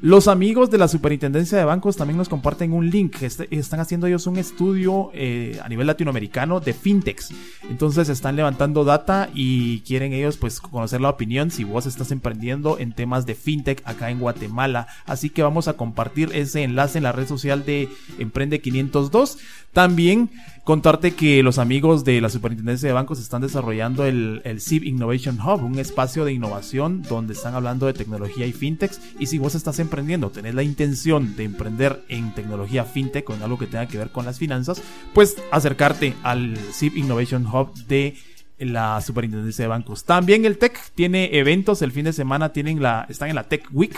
Los 0.00 0.26
amigos 0.28 0.70
de 0.70 0.78
la 0.78 0.88
Superintendencia 0.88 1.58
de 1.58 1.64
Bancos 1.64 1.96
también 1.96 2.16
nos 2.16 2.30
comparten 2.30 2.72
un 2.72 2.88
link. 2.88 3.20
Este- 3.22 3.48
están 3.54 3.80
haciendo 3.80 4.06
ellos 4.06 4.26
un 4.26 4.38
estudio 4.38 5.10
eh, 5.12 5.60
a 5.62 5.68
nivel 5.68 5.86
latinoamericano 5.86 6.58
de 6.60 6.72
fintechs. 6.72 7.32
Entonces 7.68 8.08
están 8.08 8.36
levantando 8.36 8.84
data 8.84 9.28
y 9.34 9.80
quieren 9.80 10.14
ellos 10.14 10.38
pues 10.38 10.60
conocer 10.60 11.02
la 11.02 11.10
opinión 11.10 11.50
si 11.50 11.64
vos 11.64 11.84
estás 11.84 12.10
emprendiendo 12.12 12.78
en 12.78 12.92
temas 12.94 13.26
de 13.26 13.34
fintech 13.34 13.82
acá 13.84 14.10
en 14.10 14.20
Guatemala. 14.20 14.86
Así 15.04 15.28
que 15.28 15.42
vamos 15.42 15.68
a 15.68 15.74
compartir 15.74 16.30
ese 16.34 16.62
enlace 16.62 16.96
en 16.96 17.04
la 17.04 17.12
red 17.12 17.26
social 17.28 17.66
de 17.66 17.90
Emprende 18.18 18.62
502. 18.62 19.36
También 19.74 20.30
contarte 20.62 21.14
que 21.14 21.42
los 21.42 21.58
amigos 21.58 22.04
de 22.04 22.20
la 22.20 22.30
Superintendencia 22.30 22.88
de 22.88 22.92
Bancos 22.94 23.20
están 23.20 23.42
desarrollando 23.42 24.06
el, 24.06 24.40
el 24.44 24.60
SIB 24.60 24.84
Innovation 24.84 25.38
Hub, 25.38 25.62
un 25.64 25.78
espacio 25.80 26.24
de 26.24 26.32
innovación 26.32 27.02
donde 27.02 27.34
están 27.34 27.54
hablando 27.54 27.86
de 27.86 27.92
tecnología 27.92 28.46
y 28.46 28.52
fintechs. 28.52 29.00
Y 29.18 29.26
si 29.26 29.38
vos 29.38 29.56
estás 29.56 29.80
emprendiendo, 29.80 30.30
tenés 30.30 30.54
la 30.54 30.62
intención 30.62 31.34
de 31.36 31.44
emprender 31.44 32.02
en 32.08 32.32
tecnología 32.34 32.84
fintech 32.84 33.28
o 33.28 33.34
en 33.34 33.42
algo 33.42 33.58
que 33.58 33.66
tenga 33.66 33.88
que 33.88 33.98
ver 33.98 34.10
con 34.10 34.24
las 34.24 34.38
finanzas, 34.38 34.80
pues 35.12 35.36
acercarte 35.50 36.14
al 36.22 36.56
SIB 36.72 36.96
Innovation 36.96 37.44
Hub 37.46 37.74
de 37.88 38.14
la 38.58 39.00
Superintendencia 39.00 39.64
de 39.64 39.68
Bancos. 39.68 40.04
También 40.04 40.44
el 40.44 40.58
Tech 40.58 40.78
tiene 40.94 41.36
eventos, 41.38 41.82
el 41.82 41.92
fin 41.92 42.04
de 42.04 42.12
semana 42.12 42.52
tienen 42.52 42.82
la, 42.82 43.06
están 43.08 43.28
en 43.28 43.34
la 43.34 43.44
Tech 43.44 43.66
Week 43.72 43.94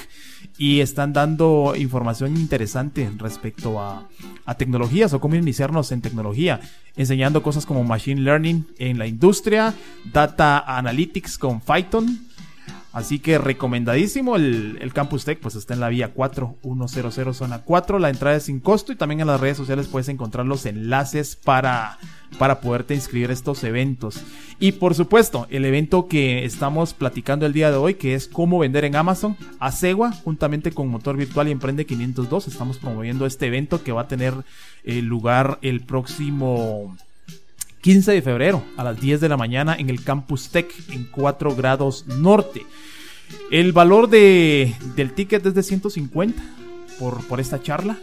y 0.59 0.81
están 0.81 1.13
dando 1.13 1.75
información 1.77 2.37
interesante 2.37 3.11
respecto 3.17 3.81
a, 3.81 4.09
a 4.45 4.55
tecnologías 4.55 5.13
o 5.13 5.21
cómo 5.21 5.35
iniciarnos 5.35 5.93
en 5.93 6.01
tecnología, 6.01 6.61
enseñando 6.97 7.43
cosas 7.43 7.67
como 7.67 7.85
Machine 7.85 8.23
Learning 8.23 8.67
en 8.79 8.99
la 8.99 9.07
industria, 9.07 9.75
Data 10.13 10.65
Analytics 10.67 11.39
con 11.39 11.61
Python. 11.61 12.27
Así 12.97 13.19
que 13.19 13.37
recomendadísimo 13.37 14.37
el, 14.37 14.79
el 14.81 14.95
Campus 14.95 15.27
Tech, 15.27 15.39
pues 15.39 15.55
está 15.55 15.75
en 15.75 15.81
la 15.81 15.91
vía 15.91 16.15
4100 16.15 17.35
zona 17.35 17.59
4, 17.59 17.99
la 17.99 18.09
entrada 18.09 18.39
es 18.39 18.45
sin 18.45 18.59
costo 18.59 18.91
y 18.91 18.97
también 18.97 19.21
en 19.21 19.27
las 19.27 19.39
redes 19.39 19.59
sociales 19.59 19.87
puedes 19.87 20.09
encontrar 20.09 20.47
los 20.47 20.65
enlaces 20.65 21.37
para, 21.37 21.99
para 22.39 22.63
poderte 22.63 22.95
inscribir 22.95 23.29
a 23.29 23.35
estos 23.35 23.63
eventos. 23.65 24.23
Y 24.59 24.73
por 24.73 24.95
supuesto, 24.95 25.47
el 25.51 25.67
evento 25.67 26.09
que 26.09 26.47
estamos 26.47 26.95
platicando 26.95 27.45
el 27.45 27.53
día 27.53 27.71
de 27.71 27.77
hoy, 27.77 27.97
que 27.97 28.15
es 28.15 28.29
cómo 28.29 28.61
vender 28.61 28.87
en 28.87 28.97
Amazon, 28.97 29.37
Acegua, 29.61 30.13
juntamente 30.13 30.73
con 30.73 30.89
Motor 30.89 31.19
Virtual 31.19 31.49
y 31.49 31.51
Emprende 31.51 31.85
502, 31.85 32.49
estamos 32.49 32.79
promoviendo 32.79 33.27
este 33.27 33.49
evento 33.49 33.85
que 33.85 33.93
va 33.93 34.01
a 34.01 34.09
tener 34.09 34.33
eh, 34.85 35.03
lugar 35.03 35.59
el 35.61 35.83
próximo 35.83 36.97
15 37.87 38.11
de 38.11 38.21
febrero 38.23 38.65
a 38.77 38.83
las 38.83 39.01
10 39.01 39.21
de 39.21 39.29
la 39.29 39.37
mañana 39.37 39.77
en 39.79 39.89
el 39.91 40.03
Campus 40.03 40.49
Tech 40.49 40.69
en 40.91 41.05
4 41.05 41.55
grados 41.55 42.05
norte. 42.09 42.67
El 43.53 43.71
valor 43.71 44.09
de, 44.09 44.75
del 44.97 45.13
ticket 45.13 45.47
es 45.47 45.55
de 45.55 45.63
150 45.63 46.43
por, 46.99 47.25
por 47.29 47.39
esta 47.39 47.63
charla. 47.63 47.97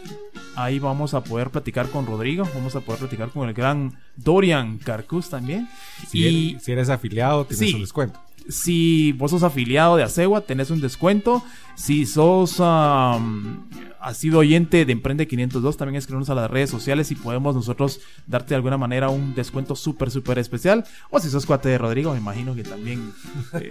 Ahí 0.56 0.78
vamos 0.78 1.12
a 1.12 1.22
poder 1.22 1.50
platicar 1.50 1.90
con 1.90 2.06
Rodrigo, 2.06 2.48
vamos 2.54 2.74
a 2.76 2.80
poder 2.80 3.00
platicar 3.00 3.28
con 3.28 3.46
el 3.46 3.52
gran 3.54 3.92
Dorian 4.16 4.78
Carcus 4.78 5.28
también. 5.28 5.68
Si, 6.08 6.18
y 6.20 6.48
eres, 6.52 6.62
si 6.64 6.72
eres 6.72 6.88
afiliado, 6.88 7.44
tienes 7.44 7.68
Sí. 7.68 7.74
un 7.74 7.82
descuento. 7.82 8.18
si 8.48 9.12
vos 9.12 9.32
sos 9.32 9.42
afiliado 9.42 9.96
de 9.96 10.02
Acegua, 10.02 10.40
tenés 10.40 10.70
un 10.70 10.80
descuento. 10.80 11.44
Si 11.74 12.06
sos 12.06 12.58
um, 12.58 13.66
has 14.04 14.18
sido 14.18 14.38
oyente 14.40 14.84
de 14.84 14.92
Emprende 14.92 15.26
502, 15.26 15.76
también 15.76 15.96
escribirnos 15.96 16.28
a 16.30 16.34
las 16.34 16.50
redes 16.50 16.70
sociales 16.70 17.10
y 17.10 17.14
podemos 17.14 17.54
nosotros 17.54 18.00
darte 18.26 18.50
de 18.50 18.56
alguna 18.56 18.76
manera 18.76 19.08
un 19.08 19.34
descuento 19.34 19.74
súper, 19.76 20.10
súper 20.10 20.38
especial. 20.38 20.84
O 21.10 21.18
si 21.20 21.30
sos 21.30 21.46
cuate 21.46 21.68
de 21.70 21.78
Rodrigo, 21.78 22.12
me 22.12 22.18
imagino 22.18 22.54
que 22.54 22.62
también. 22.64 23.12
eh, 23.54 23.70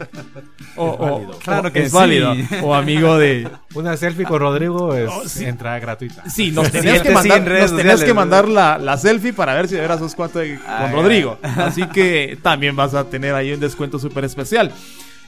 o, 0.76 0.94
Es 0.94 1.00
válido. 1.00 1.32
o- 1.32 1.40
Claro 1.40 1.72
que 1.72 1.84
es 1.84 1.92
sí. 1.92 1.96
válido. 1.96 2.34
O 2.64 2.74
amigo 2.74 3.18
de. 3.18 3.48
Una 3.76 3.96
selfie 3.98 4.26
con 4.26 4.40
Rodrigo 4.40 4.94
es 4.96 5.10
Oh, 5.12 5.28
sí. 5.28 5.46
entrada 5.46 5.80
gratuita. 5.80 6.30
Sí, 6.30 6.52
nos 6.52 6.72
tenías 6.72 7.02
que 7.02 7.12
mandar, 7.12 7.38
en 7.40 7.46
redes 7.46 7.72
nos 7.72 7.78
tenías 7.80 8.00
sociales. 8.00 8.04
que 8.06 8.14
mandar 8.14 8.48
la, 8.50 8.78
la 8.78 8.98
selfie 8.98 9.34
para 9.34 9.54
ver 9.54 9.68
si 9.68 9.76
de 9.76 9.82
veras 9.82 10.00
sos 10.00 10.16
cuate 10.16 10.40
de- 10.40 10.56
con 10.56 10.66
Ah, 10.68 10.90
Rodrigo. 10.92 11.38
Así 11.44 11.86
que 11.88 12.38
también 12.42 12.76
vas 12.76 12.94
a 12.94 13.04
tener 13.10 13.36
ahí 13.36 13.52
un 13.54 13.60
descuento 13.60 14.00
súper 14.00 14.26
especial. 14.26 14.72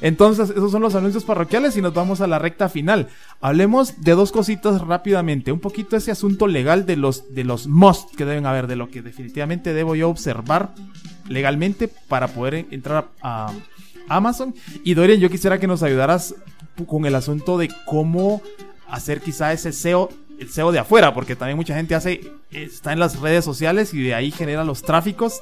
Entonces, 0.01 0.49
esos 0.49 0.71
son 0.71 0.81
los 0.81 0.95
anuncios 0.95 1.23
parroquiales 1.23 1.77
y 1.77 1.81
nos 1.81 1.93
vamos 1.93 2.21
a 2.21 2.27
la 2.27 2.39
recta 2.39 2.69
final. 2.69 3.07
Hablemos 3.41 4.01
de 4.01 4.11
dos 4.11 4.31
cositas 4.31 4.81
rápidamente. 4.81 5.51
Un 5.51 5.59
poquito 5.59 5.95
ese 5.95 6.11
asunto 6.11 6.47
legal 6.47 6.85
de 6.85 6.97
los, 6.97 7.33
de 7.33 7.43
los 7.43 7.67
must 7.67 8.13
que 8.15 8.25
deben 8.25 8.45
haber, 8.45 8.67
de 8.67 8.75
lo 8.75 8.89
que 8.89 9.01
definitivamente 9.01 9.73
debo 9.73 9.95
yo 9.95 10.09
observar 10.09 10.73
legalmente 11.27 11.87
para 11.87 12.27
poder 12.27 12.65
entrar 12.71 13.09
a, 13.21 13.51
Amazon. 14.07 14.53
Y 14.83 14.93
Dorian, 14.93 15.19
yo 15.19 15.29
quisiera 15.29 15.59
que 15.59 15.67
nos 15.67 15.83
ayudaras 15.83 16.35
con 16.85 17.05
el 17.05 17.15
asunto 17.15 17.57
de 17.57 17.69
cómo 17.85 18.41
hacer 18.87 19.21
quizá 19.21 19.51
ese 19.51 19.71
SEO, 19.71 20.09
el 20.39 20.49
SEO 20.49 20.71
de 20.71 20.79
afuera, 20.79 21.13
porque 21.13 21.35
también 21.35 21.57
mucha 21.57 21.75
gente 21.75 21.95
hace, 21.95 22.31
está 22.51 22.93
en 22.93 22.99
las 22.99 23.19
redes 23.19 23.45
sociales 23.45 23.93
y 23.93 24.03
de 24.03 24.15
ahí 24.15 24.31
genera 24.31 24.63
los 24.63 24.81
tráficos 24.81 25.41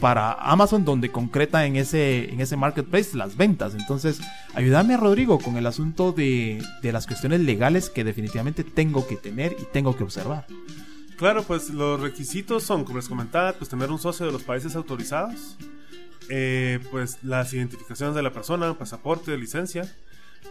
para 0.00 0.32
Amazon 0.32 0.84
donde 0.84 1.10
concreta 1.10 1.66
en 1.66 1.76
ese, 1.76 2.32
en 2.32 2.40
ese 2.40 2.56
marketplace 2.56 3.16
las 3.16 3.36
ventas. 3.36 3.74
Entonces, 3.74 4.20
ayúdame 4.54 4.96
Rodrigo 4.96 5.38
con 5.38 5.56
el 5.56 5.66
asunto 5.66 6.12
de, 6.12 6.62
de 6.82 6.92
las 6.92 7.06
cuestiones 7.06 7.40
legales 7.40 7.90
que 7.90 8.04
definitivamente 8.04 8.64
tengo 8.64 9.06
que 9.06 9.16
tener 9.16 9.56
y 9.58 9.64
tengo 9.72 9.96
que 9.96 10.04
observar. 10.04 10.46
Claro, 11.16 11.42
pues 11.42 11.70
los 11.70 12.00
requisitos 12.00 12.62
son, 12.62 12.84
como 12.84 12.98
les 12.98 13.08
comentaba, 13.08 13.52
pues 13.52 13.68
tener 13.68 13.90
un 13.90 13.98
socio 13.98 14.26
de 14.26 14.30
los 14.30 14.44
países 14.44 14.76
autorizados, 14.76 15.56
eh, 16.30 16.78
pues 16.92 17.18
las 17.22 17.52
identificaciones 17.52 18.14
de 18.14 18.22
la 18.22 18.32
persona, 18.32 18.72
pasaporte, 18.78 19.36
licencia, 19.36 19.92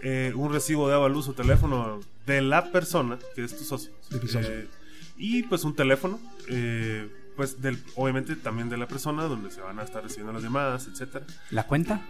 eh, 0.02 0.34
un 0.36 0.52
recibo 0.52 0.88
de 0.88 0.96
agua, 0.96 1.10
luz 1.10 1.28
o 1.28 1.34
teléfono 1.34 2.00
de 2.26 2.42
la 2.42 2.72
persona, 2.72 3.18
que 3.36 3.44
es 3.44 3.58
tu 3.58 3.64
socio, 3.64 3.92
De 4.10 4.20
mi 4.20 4.28
socio. 4.28 4.50
Eh, 4.52 4.68
y 5.18 5.44
pues 5.44 5.64
un 5.64 5.76
teléfono, 5.76 6.20
eh, 6.50 7.10
pues 7.36 7.62
del, 7.62 7.82
obviamente 7.96 8.36
también 8.36 8.70
de 8.70 8.78
la 8.78 8.88
persona, 8.88 9.24
donde 9.24 9.52
se 9.52 9.62
van 9.62 9.80
a 9.80 9.84
estar 9.84 10.04
recibiendo 10.04 10.34
las 10.34 10.44
llamadas, 10.44 10.88
etcétera. 10.88 11.26
¿La 11.52 11.66
cuenta? 11.66 12.02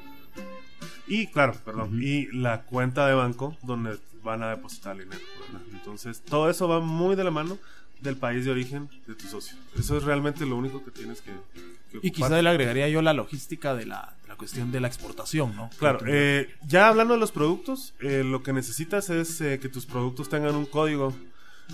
Y 1.07 1.28
claro, 1.28 1.53
perdón, 1.63 2.01
y 2.01 2.28
la 2.34 2.63
cuenta 2.63 3.07
de 3.07 3.13
banco 3.13 3.55
donde 3.63 3.97
van 4.23 4.43
a 4.43 4.49
depositar 4.49 4.97
el 4.97 5.03
dinero. 5.03 5.21
¿verdad? 5.39 5.67
Entonces, 5.71 6.21
todo 6.21 6.49
eso 6.49 6.67
va 6.67 6.82
muy 6.82 7.15
de 7.15 7.23
la 7.23 7.32
mano 7.32 7.57
del 8.01 8.17
país 8.17 8.45
de 8.45 8.51
origen 8.51 8.89
de 9.07 9.15
tu 9.15 9.28
socio. 9.28 9.57
Eso 9.78 9.97
es 9.97 10.03
realmente 10.03 10.45
lo 10.45 10.57
único 10.57 10.84
que 10.84 10.91
tienes 10.91 11.21
que 11.21 11.32
Y 11.94 11.98
ocupar. 11.98 12.12
quizá 12.30 12.42
le 12.42 12.50
agregaría 12.50 12.90
yo 12.90 13.02
la 13.02 13.14
logística 13.14 13.74
de 13.76 13.86
la, 13.86 14.14
de 14.24 14.28
la 14.30 14.36
cuestión 14.36 14.72
de 14.72 14.80
la 14.80 14.88
exportación, 14.88 15.56
¿no? 15.56 15.70
Claro, 15.80 16.00
eh, 16.08 16.50
ya 16.68 16.90
hablando 16.90 17.14
de 17.14 17.20
los 17.20 17.32
productos, 17.32 17.94
eh, 18.00 18.24
lo 18.26 18.44
que 18.44 18.54
necesitas 18.54 19.10
es 19.10 19.40
eh, 19.42 19.60
que 19.60 19.70
tus 19.70 19.86
productos 19.86 20.30
tengan 20.30 20.56
un 20.56 20.66
código, 20.66 21.16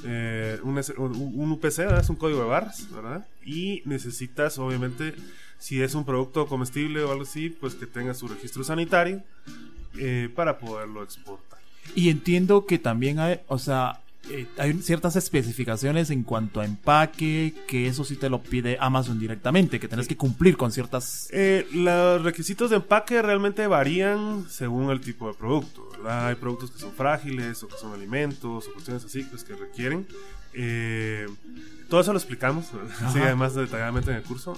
un, 0.03 0.81
un- 0.97 1.51
UPC, 1.51 1.77
¿verdad? 1.79 1.99
es 1.99 2.09
un 2.09 2.15
código 2.15 2.39
de 2.41 2.45
barras, 2.47 2.89
¿verdad? 2.91 3.27
Y 3.45 3.81
necesitas, 3.85 4.57
obviamente, 4.57 5.13
si 5.59 5.81
es 5.81 5.93
un 5.95 6.05
producto 6.05 6.47
comestible 6.47 7.01
o 7.03 7.11
algo 7.11 7.23
así, 7.23 7.49
pues 7.49 7.75
que 7.75 7.85
tenga 7.85 8.13
su 8.13 8.27
registro 8.27 8.63
sanitario 8.63 9.21
para 10.35 10.57
poderlo 10.57 11.03
exportar. 11.03 11.59
Y 11.95 12.09
entiendo 12.09 12.65
que 12.65 12.79
también 12.79 13.19
hay, 13.19 13.41
o 13.47 13.59
sea, 13.59 13.99
eh, 14.29 14.47
hay 14.57 14.73
ciertas 14.81 15.15
especificaciones 15.15 16.09
en 16.09 16.23
cuanto 16.23 16.61
a 16.61 16.65
empaque, 16.65 17.53
que 17.67 17.87
eso 17.87 18.03
sí 18.05 18.15
te 18.15 18.29
lo 18.29 18.41
pide 18.41 18.77
Amazon 18.79 19.19
directamente, 19.19 19.79
que 19.79 19.87
tenés 19.87 20.07
que 20.07 20.15
cumplir 20.17 20.55
con 20.57 20.71
ciertas... 20.71 21.27
Eh, 21.31 21.67
los 21.73 22.21
requisitos 22.23 22.69
de 22.69 22.77
empaque 22.77 23.21
realmente 23.21 23.67
varían 23.67 24.45
según 24.49 24.89
el 24.91 25.01
tipo 25.01 25.27
de 25.27 25.33
producto, 25.33 25.87
¿verdad? 25.91 26.27
Hay 26.27 26.35
productos 26.35 26.71
que 26.71 26.79
son 26.79 26.93
frágiles 26.93 27.61
o 27.63 27.67
que 27.67 27.77
son 27.77 27.93
alimentos 27.93 28.67
o 28.67 28.73
cuestiones 28.73 29.03
así 29.05 29.23
pues, 29.23 29.43
que 29.43 29.55
requieren. 29.55 30.07
Eh, 30.53 31.27
todo 31.89 32.01
eso 32.01 32.13
lo 32.13 32.17
explicamos, 32.19 32.65
sí, 33.13 33.19
además 33.19 33.55
detalladamente 33.55 34.11
en 34.11 34.17
el 34.17 34.23
curso. 34.23 34.57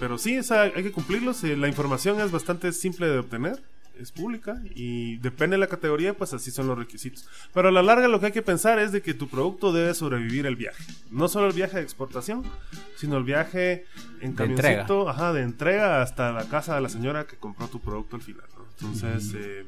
Pero 0.00 0.16
sí, 0.18 0.34
esa- 0.34 0.62
hay 0.62 0.82
que 0.82 0.92
cumplirlos. 0.92 1.42
la 1.42 1.68
información 1.68 2.20
es 2.20 2.30
bastante 2.30 2.72
simple 2.72 3.06
de 3.08 3.18
obtener, 3.18 3.62
es 4.00 4.10
pública 4.12 4.60
y 4.74 5.16
depende 5.18 5.54
de 5.54 5.60
la 5.60 5.66
categoría, 5.66 6.14
pues 6.16 6.32
así 6.34 6.50
son 6.50 6.66
los 6.66 6.76
requisitos. 6.78 7.26
Pero 7.52 7.68
a 7.68 7.72
la 7.72 7.82
larga 7.82 8.08
lo 8.08 8.20
que 8.20 8.26
hay 8.26 8.32
que 8.32 8.42
pensar 8.42 8.78
es 8.78 8.92
de 8.92 9.02
que 9.02 9.14
tu 9.14 9.28
producto 9.28 9.72
debe 9.72 9.94
sobrevivir 9.94 10.46
el 10.46 10.56
viaje. 10.56 10.82
No 11.10 11.28
solo 11.28 11.46
el 11.46 11.52
viaje 11.52 11.76
de 11.76 11.82
exportación, 11.82 12.42
sino 12.96 13.16
el 13.16 13.24
viaje 13.24 13.86
en 14.20 14.34
De 14.34 14.44
entrega. 14.44 14.86
ajá, 15.08 15.32
de 15.32 15.42
entrega 15.42 16.02
hasta 16.02 16.32
la 16.32 16.44
casa 16.48 16.74
de 16.74 16.80
la 16.80 16.88
señora 16.88 17.26
que 17.26 17.36
compró 17.36 17.68
tu 17.68 17.80
producto 17.80 18.16
al 18.16 18.22
final. 18.22 18.44
¿no? 18.56 18.64
Entonces, 18.78 19.32
eh, 19.36 19.64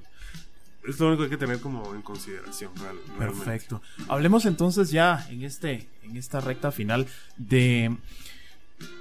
es 0.87 1.01
lo 1.01 1.09
único 1.09 1.21
que 1.23 1.25
hay 1.25 1.31
que 1.31 1.37
tener 1.37 1.61
como 1.61 1.95
en 1.95 2.03
consideración. 2.03 2.71
real- 2.77 2.97
realmente. 3.19 3.45
Perfecto. 3.45 3.83
Hablemos 4.09 4.45
entonces 4.47 4.91
ya 4.91 5.27
en 5.31 5.43
este 5.43 5.89
en 6.05 6.17
esta 6.17 6.41
recta 6.41 6.71
final 6.71 7.07
de 7.37 7.97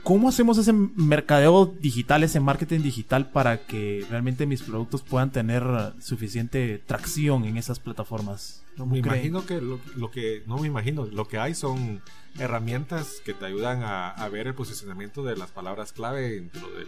cómo 0.03 0.29
hacemos 0.29 0.57
ese 0.57 0.73
mercadeo 0.73 1.65
digital, 1.65 2.23
ese 2.23 2.39
marketing 2.39 2.81
digital 2.81 3.29
para 3.31 3.65
que 3.65 4.05
realmente 4.09 4.45
mis 4.45 4.61
productos 4.61 5.01
puedan 5.01 5.31
tener 5.31 5.63
suficiente 5.99 6.81
tracción 6.85 7.45
en 7.45 7.57
esas 7.57 7.79
plataformas. 7.79 8.63
¿Cómo 8.77 8.93
Me 8.95 9.01
creen? 9.01 9.15
imagino 9.17 9.45
que 9.45 9.61
lo, 9.61 9.79
lo 9.95 10.11
que, 10.11 10.43
no 10.47 10.57
me 10.57 10.67
imagino, 10.67 11.05
lo 11.05 11.27
que 11.27 11.37
hay 11.37 11.55
son 11.55 12.01
herramientas 12.37 13.21
que 13.23 13.33
te 13.33 13.45
ayudan 13.45 13.83
a, 13.83 14.09
a 14.09 14.29
ver 14.29 14.47
el 14.47 14.53
posicionamiento 14.55 15.23
de 15.23 15.37
las 15.37 15.51
palabras 15.51 15.93
clave 15.93 16.31
dentro 16.31 16.69
del, 16.71 16.87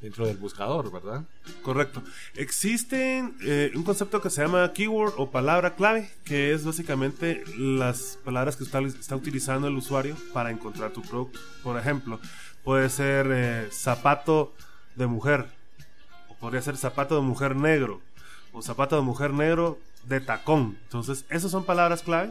dentro 0.00 0.26
del 0.26 0.36
buscador, 0.36 0.90
¿verdad? 0.92 1.24
Correcto. 1.62 2.02
Existe 2.34 3.30
eh, 3.42 3.72
un 3.74 3.82
concepto 3.82 4.20
que 4.20 4.30
se 4.30 4.42
llama 4.42 4.72
keyword 4.72 5.14
o 5.16 5.30
palabra 5.30 5.74
clave, 5.74 6.10
que 6.24 6.52
es 6.52 6.64
básicamente 6.64 7.42
las 7.58 8.18
palabras 8.24 8.56
que 8.56 8.64
está, 8.64 8.80
está 8.80 9.16
utilizando 9.16 9.68
el 9.68 9.76
usuario 9.76 10.16
para 10.32 10.50
encontrar 10.50 10.92
tu 10.92 11.02
producto. 11.02 11.38
Por 11.62 11.78
ejemplo, 11.78 12.20
puede 12.64 12.88
ser 12.90 13.28
eh, 13.30 13.68
zapato 13.70 14.54
de 14.96 15.06
mujer, 15.06 15.46
o 16.28 16.34
podría 16.34 16.62
ser 16.62 16.76
zapato 16.76 17.16
de 17.16 17.22
mujer 17.22 17.56
negro, 17.56 18.00
o 18.52 18.62
zapato 18.62 18.96
de 18.96 19.02
mujer 19.02 19.32
negro 19.32 19.78
de 20.04 20.20
tacón. 20.20 20.78
Entonces, 20.84 21.24
esas 21.28 21.50
son 21.50 21.64
palabras 21.64 22.02
clave, 22.02 22.30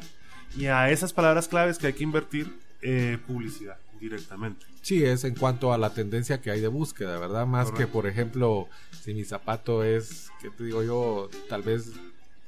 y 0.55 0.67
a 0.67 0.89
esas 0.89 1.13
palabras 1.13 1.47
claves 1.47 1.77
que 1.77 1.87
hay 1.87 1.93
que 1.93 2.03
invertir 2.03 2.57
eh, 2.81 3.17
publicidad 3.25 3.77
directamente. 3.99 4.65
Sí, 4.81 5.03
es 5.03 5.23
en 5.23 5.35
cuanto 5.35 5.73
a 5.73 5.77
la 5.77 5.93
tendencia 5.93 6.41
que 6.41 6.51
hay 6.51 6.61
de 6.61 6.67
búsqueda, 6.67 7.19
¿verdad? 7.19 7.45
Más 7.45 7.71
Correcto. 7.71 7.87
que, 7.87 7.93
por 7.93 8.07
ejemplo, 8.07 8.67
si 9.01 9.13
mi 9.13 9.23
zapato 9.23 9.83
es, 9.83 10.29
¿qué 10.41 10.49
te 10.49 10.63
digo 10.63 10.83
yo? 10.83 11.29
Tal 11.49 11.63
vez 11.63 11.91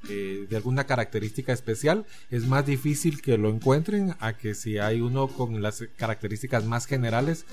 eh, 0.09 0.45
de 0.49 0.55
alguna 0.55 0.85
característica 0.85 1.51
especial, 1.51 2.05
es 2.29 2.45
más 2.45 2.65
difícil 2.65 3.21
que 3.21 3.37
lo 3.37 3.49
encuentren 3.49 4.15
a 4.19 4.33
que 4.33 4.53
si 4.53 4.77
hay 4.77 5.01
uno 5.01 5.27
con 5.27 5.61
las 5.61 5.83
características 5.97 6.65
más 6.65 6.85
generales 6.85 7.45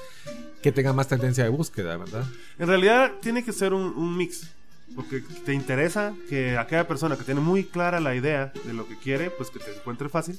que 0.63 0.71
tenga 0.71 0.93
más 0.93 1.09
tendencia 1.09 1.45
de 1.45 1.51
búsqueda, 1.51 1.97
¿verdad? 1.97 2.25
En 2.59 2.69
realidad 2.69 3.13
tiene 3.21 3.45
que 3.45 3.53
ser 3.53 3.73
un, 3.73 3.83
un 3.97 4.17
mix. 4.17 4.49
Porque 4.95 5.23
te 5.45 5.55
interesa 5.55 6.15
que 6.29 6.57
aquella 6.57 6.87
persona 6.87 7.17
que 7.17 7.25
tiene 7.25 7.41
muy 7.41 7.65
clara 7.65 7.99
la 8.01 8.15
idea 8.15 8.53
de 8.65 8.73
lo 8.75 8.87
que 8.87 8.97
quiere, 8.97 9.31
pues 9.31 9.51
que 9.51 9.59
te 9.59 9.75
encuentre 9.75 10.09
fácil. 10.09 10.39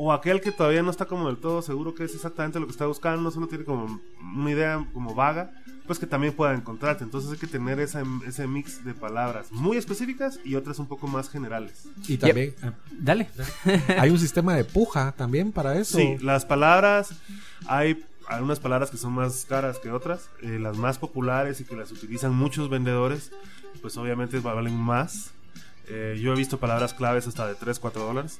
O 0.00 0.12
aquel 0.12 0.40
que 0.40 0.52
todavía 0.52 0.80
no 0.80 0.92
está 0.92 1.06
como 1.06 1.26
del 1.26 1.38
todo 1.38 1.60
seguro 1.60 1.92
que 1.92 2.04
es 2.04 2.14
exactamente 2.14 2.60
lo 2.60 2.66
que 2.66 2.70
está 2.70 2.86
buscando, 2.86 3.32
solo 3.32 3.48
tiene 3.48 3.64
como 3.64 4.00
una 4.20 4.48
idea 4.48 4.86
como 4.92 5.12
vaga, 5.12 5.50
pues 5.88 5.98
que 5.98 6.06
también 6.06 6.34
pueda 6.34 6.54
encontrarte. 6.54 7.02
Entonces 7.02 7.32
hay 7.32 7.36
que 7.36 7.48
tener 7.48 7.80
ese, 7.80 8.04
ese 8.24 8.46
mix 8.46 8.84
de 8.84 8.94
palabras 8.94 9.50
muy 9.50 9.76
específicas 9.76 10.38
y 10.44 10.54
otras 10.54 10.78
un 10.78 10.86
poco 10.86 11.08
más 11.08 11.28
generales. 11.28 11.88
Y 12.06 12.16
también 12.16 12.54
eh, 12.62 12.70
Dale. 12.92 13.28
hay 13.98 14.10
un 14.10 14.20
sistema 14.20 14.54
de 14.54 14.62
puja 14.62 15.10
también 15.16 15.50
para 15.50 15.76
eso. 15.76 15.98
Sí, 15.98 16.16
las 16.20 16.44
palabras, 16.44 17.10
hay 17.66 18.04
algunas 18.28 18.60
palabras 18.60 18.92
que 18.92 18.98
son 18.98 19.14
más 19.14 19.46
caras 19.46 19.80
que 19.80 19.90
otras, 19.90 20.30
eh, 20.42 20.60
las 20.60 20.76
más 20.76 20.98
populares 20.98 21.60
y 21.60 21.64
que 21.64 21.74
las 21.74 21.90
utilizan 21.90 22.32
muchos 22.36 22.70
vendedores, 22.70 23.32
pues 23.82 23.96
obviamente 23.96 24.38
valen 24.38 24.76
más. 24.76 25.32
Eh, 25.88 26.20
yo 26.22 26.34
he 26.34 26.36
visto 26.36 26.60
palabras 26.60 26.94
claves 26.94 27.26
hasta 27.26 27.48
de 27.48 27.56
3, 27.56 27.80
4 27.80 28.00
dólares 28.00 28.38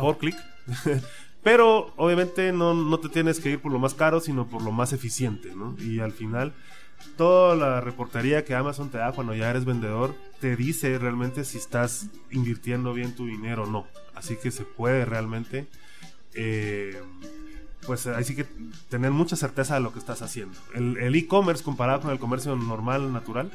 por 0.00 0.18
clic. 0.18 0.36
Pero 1.42 1.92
obviamente 1.96 2.52
no, 2.52 2.72
no 2.72 2.98
te 3.00 3.08
tienes 3.08 3.40
que 3.40 3.50
ir 3.50 3.60
por 3.60 3.72
lo 3.72 3.78
más 3.78 3.94
caro, 3.94 4.20
sino 4.20 4.46
por 4.46 4.62
lo 4.62 4.70
más 4.70 4.92
eficiente, 4.92 5.54
¿no? 5.56 5.74
Y 5.80 5.98
al 5.98 6.12
final, 6.12 6.52
toda 7.16 7.56
la 7.56 7.80
reportería 7.80 8.44
que 8.44 8.54
Amazon 8.54 8.90
te 8.90 8.98
da 8.98 9.12
cuando 9.12 9.34
ya 9.34 9.50
eres 9.50 9.64
vendedor, 9.64 10.14
te 10.40 10.54
dice 10.56 10.98
realmente 10.98 11.44
si 11.44 11.58
estás 11.58 12.06
invirtiendo 12.30 12.94
bien 12.94 13.14
tu 13.14 13.26
dinero 13.26 13.64
o 13.64 13.66
no. 13.66 13.86
Así 14.14 14.36
que 14.36 14.52
se 14.52 14.64
puede 14.64 15.04
realmente, 15.04 15.66
eh, 16.34 17.02
pues 17.86 18.06
ahí 18.06 18.22
sí 18.22 18.36
que 18.36 18.46
tener 18.88 19.10
mucha 19.10 19.34
certeza 19.34 19.74
de 19.74 19.80
lo 19.80 19.92
que 19.92 19.98
estás 19.98 20.22
haciendo. 20.22 20.56
El 20.74 21.14
e-commerce 21.16 21.64
comparado 21.64 22.02
con 22.02 22.10
el 22.12 22.20
comercio 22.20 22.54
normal, 22.54 23.12
natural, 23.12 23.50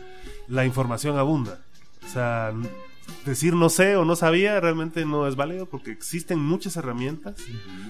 la 0.49 0.65
información 0.65 1.17
abunda. 1.17 1.61
O 2.05 2.09
sea, 2.09 2.53
decir 3.25 3.53
no 3.53 3.69
sé 3.69 3.95
o 3.95 4.05
no 4.05 4.15
sabía 4.15 4.59
realmente 4.59 5.05
no 5.05 5.27
es 5.27 5.35
válido 5.35 5.65
porque 5.65 5.91
existen 5.91 6.39
muchas 6.39 6.77
herramientas, 6.77 7.35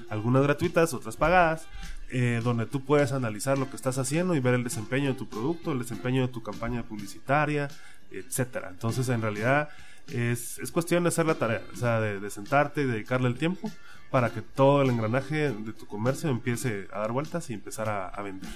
algunas 0.09 0.43
gratuitas, 0.43 0.93
otras 0.93 1.17
pagadas, 1.17 1.67
eh, 2.09 2.41
donde 2.43 2.65
tú 2.65 2.83
puedes 2.83 3.11
analizar 3.11 3.57
lo 3.57 3.69
que 3.69 3.75
estás 3.75 3.97
haciendo 3.97 4.35
y 4.35 4.39
ver 4.39 4.53
el 4.53 4.63
desempeño 4.63 5.09
de 5.09 5.15
tu 5.15 5.27
producto, 5.27 5.71
el 5.71 5.79
desempeño 5.79 6.21
de 6.21 6.31
tu 6.31 6.41
campaña 6.41 6.83
publicitaria, 6.83 7.67
etcétera. 8.11 8.69
Entonces, 8.69 9.09
en 9.09 9.21
realidad, 9.21 9.69
es, 10.11 10.57
es 10.59 10.71
cuestión 10.71 11.03
de 11.03 11.09
hacer 11.09 11.25
la 11.25 11.35
tarea, 11.35 11.61
o 11.73 11.75
sea, 11.75 11.99
de, 11.99 12.19
de 12.19 12.29
sentarte 12.29 12.81
y 12.81 12.85
dedicarle 12.85 13.27
el 13.27 13.35
tiempo 13.35 13.69
para 14.09 14.29
que 14.31 14.41
todo 14.41 14.81
el 14.81 14.89
engranaje 14.89 15.51
de 15.51 15.73
tu 15.73 15.85
comercio 15.85 16.29
empiece 16.29 16.87
a 16.93 16.99
dar 16.99 17.11
vueltas 17.11 17.49
y 17.49 17.53
empezar 17.53 17.89
a, 17.89 18.07
a 18.07 18.21
vender. 18.21 18.49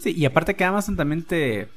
Sí, 0.00 0.12
y 0.16 0.24
aparte 0.24 0.54
que 0.56 0.64
Amazon 0.64 0.96
también 0.96 1.22
te, 1.22 1.68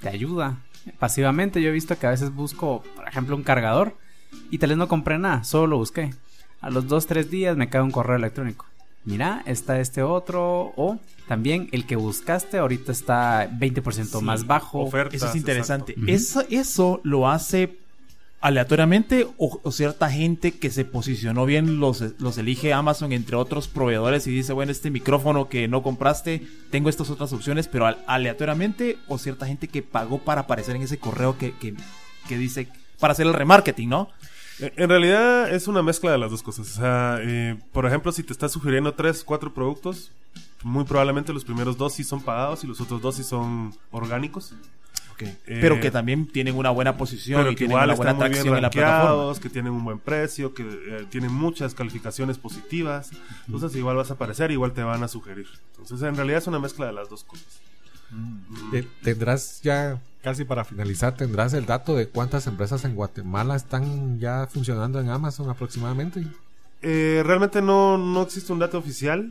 te 0.00 0.08
ayuda 0.08 0.58
pasivamente. 0.98 1.60
Yo 1.62 1.68
he 1.70 1.72
visto 1.72 1.98
que 1.98 2.06
a 2.06 2.10
veces 2.10 2.34
busco, 2.34 2.82
por 2.96 3.08
ejemplo, 3.08 3.36
un 3.36 3.42
cargador 3.42 3.96
y 4.50 4.58
tal 4.58 4.70
vez 4.70 4.78
no 4.78 4.88
compré 4.88 5.18
nada, 5.18 5.44
solo 5.44 5.66
lo 5.66 5.78
busqué. 5.78 6.14
A 6.60 6.70
los 6.70 6.86
2-3 6.86 7.24
días 7.24 7.56
me 7.56 7.68
cae 7.68 7.82
un 7.82 7.90
correo 7.90 8.16
electrónico. 8.16 8.66
Mira, 9.04 9.42
está 9.46 9.80
este 9.80 10.02
otro 10.04 10.72
o 10.76 10.98
también 11.26 11.68
el 11.72 11.86
que 11.86 11.96
buscaste 11.96 12.58
ahorita 12.58 12.92
está 12.92 13.50
20% 13.50 14.04
Sí, 14.20 14.24
más 14.24 14.46
bajo. 14.46 14.80
ofertas, 14.80 15.14
Eso 15.14 15.26
es 15.28 15.34
interesante. 15.36 15.96
Eso, 16.06 16.44
eso 16.50 17.00
lo 17.02 17.28
hace 17.28 17.78
aleatoriamente 18.42 19.26
o, 19.38 19.70
cierta 19.70 20.10
gente 20.10 20.52
que 20.52 20.68
se 20.70 20.84
posicionó 20.84 21.46
bien 21.46 21.80
los, 21.80 22.02
los 22.18 22.36
elige 22.36 22.72
Amazon 22.72 23.12
entre 23.12 23.36
otros 23.36 23.68
proveedores 23.68 24.26
y 24.26 24.30
dice, 24.32 24.52
bueno, 24.52 24.72
este 24.72 24.90
micrófono 24.90 25.48
que 25.48 25.68
no 25.68 25.82
compraste, 25.82 26.46
tengo 26.70 26.88
estas 26.90 27.08
otras 27.08 27.32
opciones, 27.32 27.68
pero 27.68 27.86
al- 27.86 27.98
aleatoriamente 28.06 28.98
o 29.08 29.16
cierta 29.16 29.46
gente 29.46 29.68
que 29.68 29.82
pagó 29.82 30.18
para 30.18 30.42
aparecer 30.42 30.76
en 30.76 30.82
ese 30.82 30.98
correo 30.98 31.38
que, 31.38 31.52
que, 31.52 31.74
que 32.28 32.36
dice, 32.36 32.68
para 32.98 33.12
hacer 33.12 33.26
el 33.26 33.32
remarketing, 33.32 33.88
¿no? 33.88 34.08
En 34.58 34.88
realidad 34.88 35.52
es 35.52 35.66
una 35.66 35.82
mezcla 35.82 36.12
de 36.12 36.18
las 36.18 36.30
dos 36.30 36.42
cosas. 36.42 36.68
O 36.70 36.80
sea, 36.80 37.18
eh, 37.22 37.56
por 37.72 37.86
ejemplo, 37.86 38.12
si 38.12 38.22
te 38.22 38.32
está 38.32 38.48
sugiriendo 38.48 38.92
tres, 38.94 39.24
cuatro 39.24 39.54
productos, 39.54 40.12
muy 40.62 40.84
probablemente 40.84 41.32
los 41.32 41.44
primeros 41.44 41.76
dos 41.78 41.94
sí 41.94 42.04
son 42.04 42.20
pagados 42.20 42.62
y 42.62 42.66
los 42.66 42.80
otros 42.80 43.00
dos 43.00 43.16
sí 43.16 43.24
son 43.24 43.74
orgánicos. 43.90 44.52
Eh, 45.24 45.58
pero 45.60 45.80
que 45.80 45.90
también 45.90 46.26
tienen 46.26 46.56
una 46.56 46.70
buena 46.70 46.96
posición 46.96 47.40
Pero 47.40 47.50
y 47.52 47.54
que 47.54 47.58
tienen 47.60 47.72
igual 47.72 47.84
una 47.88 47.94
buena 47.96 48.10
están 48.12 48.18
muy 48.18 48.28
bien 48.30 48.40
atracción 48.40 48.56
en 48.56 48.62
la 48.62 48.70
plataforma. 48.70 49.40
que 49.40 49.48
tienen 49.50 49.72
un 49.72 49.84
buen 49.84 49.98
precio, 49.98 50.54
que 50.54 50.62
eh, 50.62 51.06
tienen 51.10 51.32
muchas 51.32 51.74
calificaciones 51.74 52.38
positivas. 52.38 53.10
Entonces 53.46 53.74
igual 53.76 53.96
vas 53.96 54.10
a 54.10 54.14
aparecer, 54.14 54.50
igual 54.50 54.72
te 54.72 54.82
van 54.82 55.02
a 55.02 55.08
sugerir. 55.08 55.46
Entonces 55.78 56.02
en 56.08 56.16
realidad 56.16 56.38
es 56.38 56.46
una 56.46 56.58
mezcla 56.58 56.86
de 56.86 56.92
las 56.92 57.08
dos 57.08 57.24
cosas. 57.24 57.46
Te- 58.70 58.82
Tendrás 59.02 59.60
ya, 59.62 59.98
casi 60.22 60.44
para 60.44 60.64
finalizar, 60.64 61.16
tendrás 61.16 61.54
el 61.54 61.64
dato 61.66 61.94
de 61.94 62.08
cuántas 62.08 62.46
empresas 62.46 62.84
en 62.84 62.94
Guatemala 62.94 63.56
están 63.56 64.18
ya 64.20 64.46
funcionando 64.46 65.00
en 65.00 65.08
Amazon 65.08 65.48
aproximadamente. 65.48 66.26
eh, 66.82 67.22
realmente 67.24 67.62
no, 67.62 67.96
no 67.96 68.22
existe 68.22 68.52
un 68.52 68.58
dato 68.58 68.76
oficial, 68.78 69.30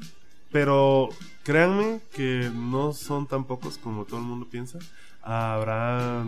pero 0.52 1.10
créanme 1.44 2.00
que 2.14 2.50
no 2.54 2.94
son 2.94 3.28
tan 3.28 3.44
pocos 3.46 3.78
como 3.78 4.06
todo 4.06 4.20
el 4.20 4.26
mundo 4.26 4.48
piensa. 4.50 4.80
Habrá, 5.24 6.26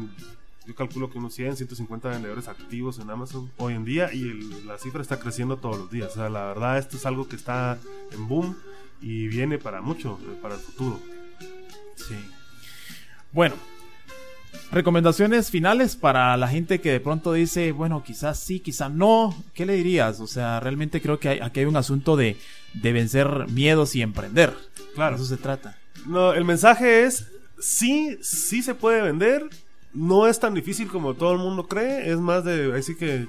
yo 0.66 0.76
calculo 0.76 1.10
que 1.10 1.18
unos 1.18 1.34
100, 1.34 1.58
150 1.58 2.10
vendedores 2.10 2.48
activos 2.48 3.00
en 3.00 3.10
Amazon 3.10 3.52
hoy 3.58 3.74
en 3.74 3.86
día 3.86 4.14
y 4.14 4.22
el- 4.22 4.68
la 4.68 4.78
cifra 4.78 5.02
está 5.02 5.20
creciendo 5.20 5.58
todos 5.58 5.78
los 5.78 5.92
días. 5.92 6.12
O 6.12 6.16
sea, 6.16 6.30
la 6.30 6.46
verdad, 6.46 6.78
esto 6.78 6.98
es 6.98 7.06
algo 7.06 7.28
que 7.28 7.36
está 7.36 7.78
en 8.12 8.28
boom 8.28 8.56
y 9.02 9.28
viene 9.28 9.58
para 9.58 9.82
mucho, 9.82 10.20
eh, 10.24 10.38
para 10.42 10.56
el 10.56 10.62
futuro. 10.62 11.00
Sí. 11.96 12.16
Bueno, 13.32 13.56
recomendaciones 14.72 15.50
finales 15.50 15.96
para 15.96 16.36
la 16.38 16.48
gente 16.48 16.80
que 16.82 16.92
de 16.92 17.00
pronto 17.00 17.34
dice, 17.34 17.72
bueno, 17.72 18.04
quizás 18.04 18.40
sí, 18.40 18.60
quizás 18.60 18.92
no. 18.92 19.36
¿Qué 19.54 19.66
le 19.66 19.74
dirías? 19.74 20.20
O 20.20 20.28
sea, 20.28 20.60
realmente 20.60 21.02
creo 21.02 21.20
que 21.20 21.30
hay- 21.30 21.40
aquí 21.40 21.62
hay 21.62 21.66
un 21.66 21.76
asunto 21.76 22.16
de, 22.16 22.38
de 22.76 22.94
vencer 22.94 23.48
miedos 23.50 23.96
y 23.96 24.02
emprender. 24.02 24.56
Claro. 24.96 25.18
De 25.18 25.24
eso 25.24 25.36
se 25.36 25.42
trata. 25.42 25.78
No, 26.06 26.34
el 26.34 26.46
mensaje 26.46 27.04
es, 27.06 27.28
sí, 27.60 28.18
sí 28.22 28.62
se 28.64 28.76
puede 28.76 29.02
vender, 29.02 29.48
no 29.94 30.28
es 30.28 30.40
tan 30.40 30.54
difícil 30.54 30.88
como 30.88 31.14
todo 31.14 31.34
el 31.34 31.40
mundo 31.40 31.68
cree, 31.68 32.12
es 32.12 32.18
más 32.20 32.44
de, 32.44 32.78
así 32.78 32.96
que 32.96 33.28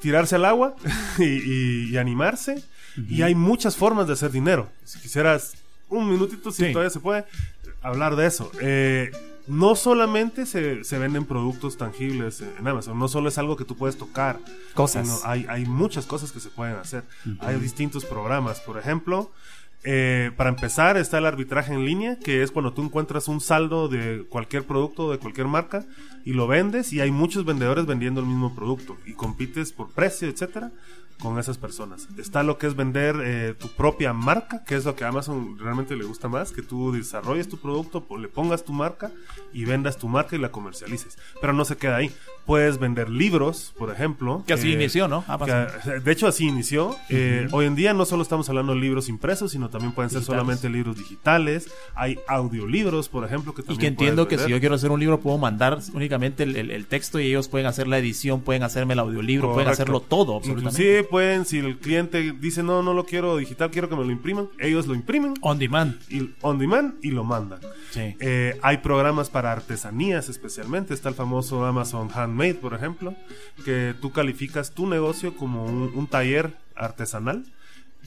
tirarse 0.00 0.36
al 0.36 0.44
agua 0.44 0.74
y, 1.18 1.24
y- 1.24 1.88
y 1.92 1.96
animarse. 1.96 2.62
Y 3.08 3.22
hay 3.22 3.34
muchas 3.34 3.74
formas 3.76 4.06
de 4.06 4.12
hacer 4.12 4.30
dinero. 4.30 4.70
Si 4.84 4.98
quisieras 5.00 5.54
un 5.88 6.10
minutito, 6.10 6.50
si 6.52 6.66
Sí. 6.66 6.72
todavía 6.72 6.90
se 6.90 7.00
puede, 7.00 7.24
hablar 7.80 8.16
de 8.16 8.26
eso. 8.26 8.52
Eh, 8.60 9.10
no 9.46 9.74
solamente 9.76 10.44
se, 10.46 10.84
se 10.84 10.98
venden 10.98 11.24
productos 11.24 11.78
tangibles 11.78 12.42
en 12.42 12.68
Amazon, 12.68 12.98
no 12.98 13.08
solo 13.08 13.28
es 13.30 13.38
algo 13.38 13.56
que 13.56 13.64
tú 13.64 13.76
puedes 13.76 13.96
tocar. 13.96 14.38
Cosas. 14.74 15.06
sino 15.08 15.18
hay, 15.24 15.46
hay 15.48 15.64
muchas 15.64 16.04
cosas 16.06 16.32
que 16.32 16.38
se 16.40 16.50
pueden 16.50 16.76
hacer. 16.76 17.02
Hay 17.40 17.58
distintos 17.58 18.04
programas. 18.04 18.60
Por 18.60 18.78
ejemplo, 18.78 19.32
eh, 19.84 20.30
para 20.36 20.50
empezar 20.50 20.96
está 20.96 21.18
el 21.18 21.26
arbitraje 21.26 21.74
en 21.74 21.84
línea, 21.84 22.18
que 22.18 22.42
es 22.42 22.50
cuando 22.50 22.72
tú 22.72 22.82
encuentras 22.82 23.28
un 23.28 23.40
saldo 23.40 23.88
de 23.88 24.24
cualquier 24.28 24.64
producto, 24.64 25.10
de 25.10 25.18
cualquier 25.18 25.48
marca, 25.48 25.84
y 26.24 26.34
lo 26.34 26.46
vendes, 26.46 26.92
y 26.92 27.00
hay 27.00 27.10
muchos 27.10 27.44
vendedores 27.44 27.86
vendiendo 27.86 28.20
el 28.20 28.26
mismo 28.26 28.54
producto, 28.54 28.96
y 29.06 29.14
compites 29.14 29.72
por 29.72 29.90
precio, 29.90 30.28
etcétera 30.28 30.70
con 31.22 31.38
esas 31.38 31.56
personas. 31.56 32.08
Está 32.18 32.42
lo 32.42 32.58
que 32.58 32.66
es 32.66 32.74
vender 32.74 33.16
eh, 33.22 33.54
tu 33.56 33.68
propia 33.68 34.12
marca, 34.12 34.64
que 34.64 34.74
es 34.74 34.84
lo 34.84 34.96
que 34.96 35.04
a 35.04 35.08
Amazon 35.08 35.56
realmente 35.58 35.94
le 35.94 36.04
gusta 36.04 36.28
más, 36.28 36.50
que 36.50 36.62
tú 36.62 36.92
desarrolles 36.92 37.48
tu 37.48 37.58
producto, 37.58 38.04
le 38.18 38.28
pongas 38.28 38.64
tu 38.64 38.72
marca 38.72 39.12
y 39.52 39.64
vendas 39.64 39.98
tu 39.98 40.08
marca 40.08 40.34
y 40.34 40.40
la 40.40 40.50
comercialices. 40.50 41.16
Pero 41.40 41.52
no 41.52 41.64
se 41.64 41.76
queda 41.76 41.96
ahí. 41.96 42.12
Puedes 42.46 42.78
vender 42.78 43.08
libros, 43.08 43.72
por 43.78 43.90
ejemplo. 43.90 44.42
Que 44.46 44.54
así 44.54 44.70
eh, 44.70 44.74
inició, 44.74 45.06
¿no? 45.08 45.24
Amazon. 45.28 45.66
que, 45.84 46.00
de 46.00 46.12
hecho, 46.12 46.26
así 46.26 46.46
inició. 46.46 46.96
Eh, 47.08 47.46
Hoy 47.52 47.66
en 47.66 47.74
día 47.76 47.94
no 47.94 48.04
solo 48.04 48.22
estamos 48.22 48.48
hablando 48.48 48.74
de 48.74 48.80
libros 48.80 49.08
impresos, 49.08 49.52
sino 49.52 49.70
también 49.70 49.92
pueden 49.92 50.10
ser 50.10 50.22
solamente 50.22 50.68
libros 50.68 50.96
digitales. 50.96 51.70
Hay 51.94 52.18
audiolibros, 52.26 53.08
por 53.08 53.24
ejemplo, 53.24 53.54
que 53.54 53.62
Y 53.72 53.76
que 53.76 53.86
entiendo 53.86 54.26
que 54.28 54.38
si 54.38 54.50
yo 54.50 54.58
quiero 54.60 54.74
hacer 54.74 54.90
un 54.90 54.98
libro 55.00 55.20
puedo 55.20 55.38
mandar 55.38 55.78
únicamente 55.94 56.42
el, 56.42 56.56
el- 56.56 56.70
el 56.72 56.86
texto 56.86 57.20
y 57.20 57.26
ellos 57.26 57.48
pueden 57.48 57.66
hacer 57.66 57.86
la 57.86 57.98
edición, 57.98 58.40
pueden 58.40 58.62
hacerme 58.62 58.94
el 58.94 58.98
audiolibro, 58.98 59.52
pueden 59.54 59.68
hacerlo 59.68 60.00
todo, 60.00 60.36
absolutamente. 60.36 60.80
Inclusive 60.82 61.04
pueden, 61.04 61.44
si 61.44 61.58
el 61.58 61.78
cliente 61.78 62.32
dice 62.40 62.62
no, 62.62 62.82
no 62.82 62.92
lo 62.94 63.04
quiero 63.04 63.36
digital, 63.36 63.70
quiero 63.70 63.88
que 63.88 63.96
me 63.96 64.04
lo 64.04 64.10
impriman, 64.10 64.48
ellos 64.58 64.86
lo 64.86 64.94
imprimen 64.94 65.34
On 65.40 65.58
demand. 65.58 65.94
y, 66.08 66.30
on 66.40 66.58
demand 66.58 66.94
y 67.02 67.10
lo 67.12 67.24
mandan. 67.24 67.60
Sí. 67.90 68.16
Eh, 68.20 68.58
hay 68.62 68.78
programas 68.78 69.30
para 69.30 69.52
artesanías 69.52 70.28
especialmente. 70.28 70.94
Está 70.94 71.08
el 71.08 71.14
famoso 71.14 71.64
Amazon 71.64 72.10
Handmade, 72.32 72.54
por 72.54 72.74
ejemplo, 72.74 73.14
que 73.64 73.94
tú 74.00 74.12
calificas 74.12 74.72
tu 74.72 74.86
negocio 74.86 75.36
como 75.36 75.64
un, 75.64 76.06
taller 76.06 76.56
artesanal 76.74 77.44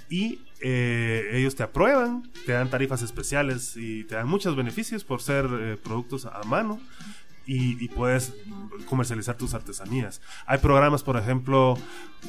y 0.10 0.40
eh, 0.62 1.30
ellos 1.34 1.56
te 1.56 1.64
aprueban, 1.64 2.30
te 2.46 2.54
dan 2.54 2.70
tarifas 2.70 3.02
especiales 3.02 3.76
y 3.78 4.04
te 4.06 4.16
dan 4.16 4.28
muchos 4.28 4.56
beneficios 4.56 5.04
por 5.04 5.22
ser 5.22 5.48
eh, 5.52 5.78
productos 5.82 6.26
a 6.26 6.44
mano. 6.44 6.80
Y, 7.48 7.90
puedes 7.90 8.34
comercializar 8.88 9.38
tus 9.38 9.54
artesanías. 9.54 10.20
Hay 10.48 10.58
programas, 10.58 11.04
por 11.04 11.16
ejemplo, 11.16 11.78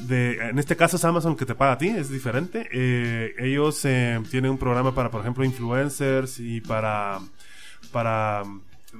de, 0.01 0.37
en 0.49 0.59
este 0.59 0.75
caso 0.75 0.97
es 0.97 1.05
Amazon 1.05 1.35
que 1.35 1.47
te 1.47 1.55
paga 1.55 1.71
a 1.71 1.77
ti, 1.79 1.87
es 1.87 2.11
diferente. 2.11 2.69
Eh, 2.71 3.33
ellos 3.39 3.81
tienen 3.81 4.51
un 4.51 4.59
programa 4.59 4.93
para, 4.93 5.09
por 5.09 5.21
ejemplo, 5.21 5.43
influencers 5.43 6.39
y 6.39 6.61
para, 6.61 7.19
para 7.91 8.43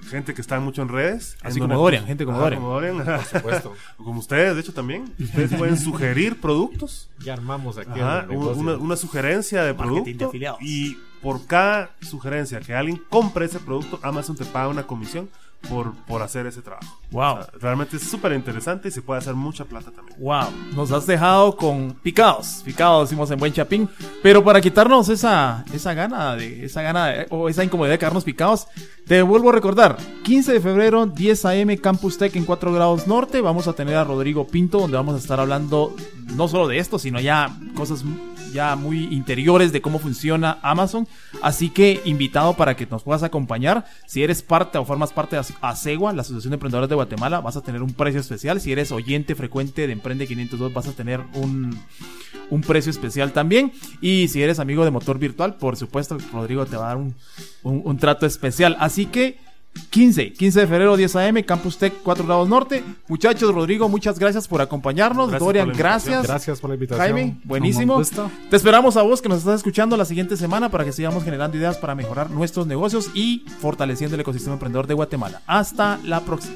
gente 0.09 0.33
que 0.33 0.41
está 0.41 0.59
mucho 0.59 0.81
en 0.81 0.89
redes. 0.89 1.38
Así 1.41 1.59
En 1.59 1.67
como 1.67 1.79
Dorian, 1.81 2.05
gente 2.05 2.25
como 2.25 2.38
Ajá, 2.38 2.43
Dorian. 2.45 2.61
como 2.61 2.73
Dorian, 2.73 3.01
ajá. 3.01 3.23
supuesto. 3.23 3.73
como 3.97 4.19
ustedes, 4.19 4.55
de 4.55 4.61
hecho, 4.61 4.73
también. 4.73 5.13
Ustedes 5.19 5.53
pueden 5.55 5.77
sugerir 5.77 6.39
productos. 6.41 7.09
Ya 7.19 7.33
armamos 7.33 7.77
aquí 7.77 7.99
Ajá, 7.99 8.25
un- 8.29 8.38
una, 8.59 8.75
una 8.77 8.95
sugerencia 8.95 9.63
de 9.63 9.73
producto 9.73 10.31
y 10.61 10.97
por 11.21 11.45
cada 11.47 11.91
sugerencia 12.01 12.59
que 12.59 12.73
alguien 12.75 13.01
compre 13.09 13.45
ese 13.45 13.59
producto, 13.59 13.99
Amazon 14.03 14.35
te 14.35 14.45
paga 14.45 14.67
una 14.67 14.85
comisión 14.85 15.29
por, 15.70 15.93
por 16.05 16.22
hacer 16.22 16.45
ese 16.47 16.61
trabajo. 16.61 16.99
Wow. 17.11 17.34
O 17.39 17.43
sea, 17.43 17.51
realmente 17.61 17.97
es 17.97 18.03
súper 18.03 18.34
interesante 18.34 18.88
y 18.88 18.91
se 18.91 19.01
puede 19.01 19.20
hacer 19.20 19.34
mucha 19.36 19.65
plata 19.65 19.91
también. 19.91 20.18
Wow, 20.20 20.47
nos 20.76 20.91
has 20.91 21.05
dejado 21.07 21.55
con 21.55 21.93
picados, 22.03 22.61
picados 22.65 23.09
decimos 23.09 23.30
en 23.32 23.39
buen 23.39 23.53
chapín, 23.53 23.89
pero 24.22 24.43
para 24.43 24.59
quitarnos 24.61 25.07
esa, 25.09 25.63
esa 25.74 25.93
gana 25.93 26.36
de, 26.36 26.65
esa 26.65 26.82
gana 26.82 27.07
de- 27.07 27.28
o 27.30 27.49
esa 27.49 27.63
incomodidad 27.63 27.93
de 27.93 27.99
quedarnos 27.99 28.24
picados, 28.24 28.68
te 29.05 29.22
vuelvo 29.22 29.49
a 29.49 29.53
recordar, 29.53 29.97
15 30.24 30.53
de 30.53 30.59
febrero, 30.59 31.05
10 31.05 31.45
am 31.45 31.76
Campus 31.78 32.18
Tech 32.18 32.36
en 32.36 32.45
4 32.45 32.74
grados 32.74 33.07
norte, 33.07 33.39
vamos 33.41 33.68
a 33.68 33.74
tener 33.74 33.95
a 33.95 34.03
Rodrigo 34.03 34.47
Pinto, 34.47 34.80
donde 34.80 34.97
vamos 34.97 35.15
a 35.15 35.20
estar 35.20 35.39
hablando 35.39 35.95
no 36.36 36.47
solo 36.47 36.68
de 36.68 36.80
esto, 36.80 36.99
sino 36.99 37.20
ya 37.20 37.55
cosas 37.76 38.03
ya 38.53 38.75
muy 38.75 39.05
interiores 39.13 39.71
de 39.71 39.81
cómo 39.81 39.99
funciona 39.99 40.57
Amazon, 40.61 41.07
así 41.41 41.69
que 41.69 42.01
invitado 42.05 42.53
para 42.55 42.75
que 42.75 42.85
nos 42.85 43.03
puedas 43.03 43.23
acompañar, 43.23 43.85
si 44.05 44.23
eres 44.23 44.41
parte 44.41 44.77
o 44.77 44.85
formas 44.85 45.13
parte 45.13 45.35
de 45.35 45.43
ASEGUA, 45.61 46.13
la 46.13 46.21
Asociación 46.21 46.51
de 46.51 46.55
Emprendedores 46.55 46.89
de 46.89 46.95
Guatemala, 46.95 47.41
vas 47.41 47.57
a 47.57 47.61
tener 47.61 47.81
un 47.83 47.93
precio 47.93 48.19
especial, 48.19 48.59
si 48.61 48.71
eres 48.71 48.91
oyente 48.91 49.35
frecuente 49.35 49.85
de 49.87 49.93
Emprende 49.93 50.27
502 50.27 50.73
vas 50.73 50.87
a 50.87 50.93
tener 50.93 51.21
un, 51.33 51.77
un 52.49 52.61
precio 52.61 52.89
especial 52.89 53.31
también, 53.33 53.71
y 54.01 54.27
si 54.29 54.41
eres 54.41 54.59
amigo 54.59 54.85
de 54.85 54.91
Motor 54.91 55.19
Virtual, 55.19 55.55
por 55.55 55.75
supuesto, 55.77 56.17
Rodrigo 56.33 56.65
te 56.65 56.77
va 56.77 56.85
a 56.85 56.87
dar 56.89 56.97
un, 56.97 57.15
un- 57.63 57.81
un 57.85 57.97
trato 57.97 58.25
especial, 58.25 58.75
así 58.79 59.05
que 59.07 59.39
15, 59.89 60.34
15 60.34 60.59
de 60.59 60.68
febrero, 60.68 60.97
10 60.97 61.15
am, 61.15 61.43
Campus 61.43 61.78
Tech 61.78 61.93
4 62.03 62.26
grados 62.26 62.49
norte. 62.49 62.84
Muchachos, 63.07 63.53
Rodrigo, 63.53 63.88
muchas 63.89 64.20
gracias 64.20 64.47
por 64.47 64.61
acompañarnos. 64.61 65.30
Gracias 65.30 65.45
Dorian, 65.45 65.68
por 65.70 65.78
gracias. 65.78 66.28
Gracias 66.28 66.59
por 66.59 66.70
la 66.70 66.76
invitación. 66.76 67.05
Jaime, 67.05 67.39
buenísimo. 67.43 68.01
Te 68.49 68.55
esperamos 68.55 68.97
a 68.97 69.01
vos 69.01 69.22
que 69.22 69.30
nos 69.30 69.39
estás 69.39 69.55
escuchando 69.57 69.97
la 69.97 70.05
siguiente 70.05 70.38
semana 70.38 70.70
para 70.70 70.84
que 70.84 70.91
sigamos 70.91 71.24
generando 71.24 71.57
ideas 71.57 71.78
para 71.78 71.95
mejorar 71.95 72.30
nuestros 72.32 72.68
negocios 72.68 73.09
y 73.13 73.45
fortaleciendo 73.59 74.15
el 74.15 74.22
ecosistema 74.22 74.53
emprendedor 74.53 74.88
de 74.88 74.93
Guatemala. 74.93 75.41
Hasta 75.45 75.99
la 76.03 76.22
próxima. 76.22 76.55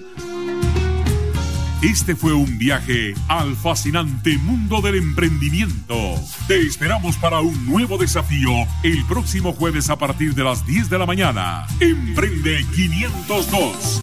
Este 1.82 2.15
fue 2.15 2.34
un 2.34 2.59
viaje 2.59 3.15
al 3.27 3.55
fascinante 3.55 4.38
mundo 4.38 4.82
del 4.82 4.97
emprendimiento. 4.97 6.13
Te 6.47 6.61
esperamos 6.61 7.17
para 7.17 7.39
un 7.39 7.65
nuevo 7.65 7.97
desafío 7.97 8.51
el 8.84 9.03
próximo 9.05 9.51
jueves 9.51 9.89
a 9.89 9.97
partir 9.97 10.36
de 10.36 10.43
las 10.43 10.63
10 10.67 10.91
de 10.91 10.99
la 10.99 11.07
mañana. 11.07 11.65
Emprende 11.79 12.63
502. 12.75 13.99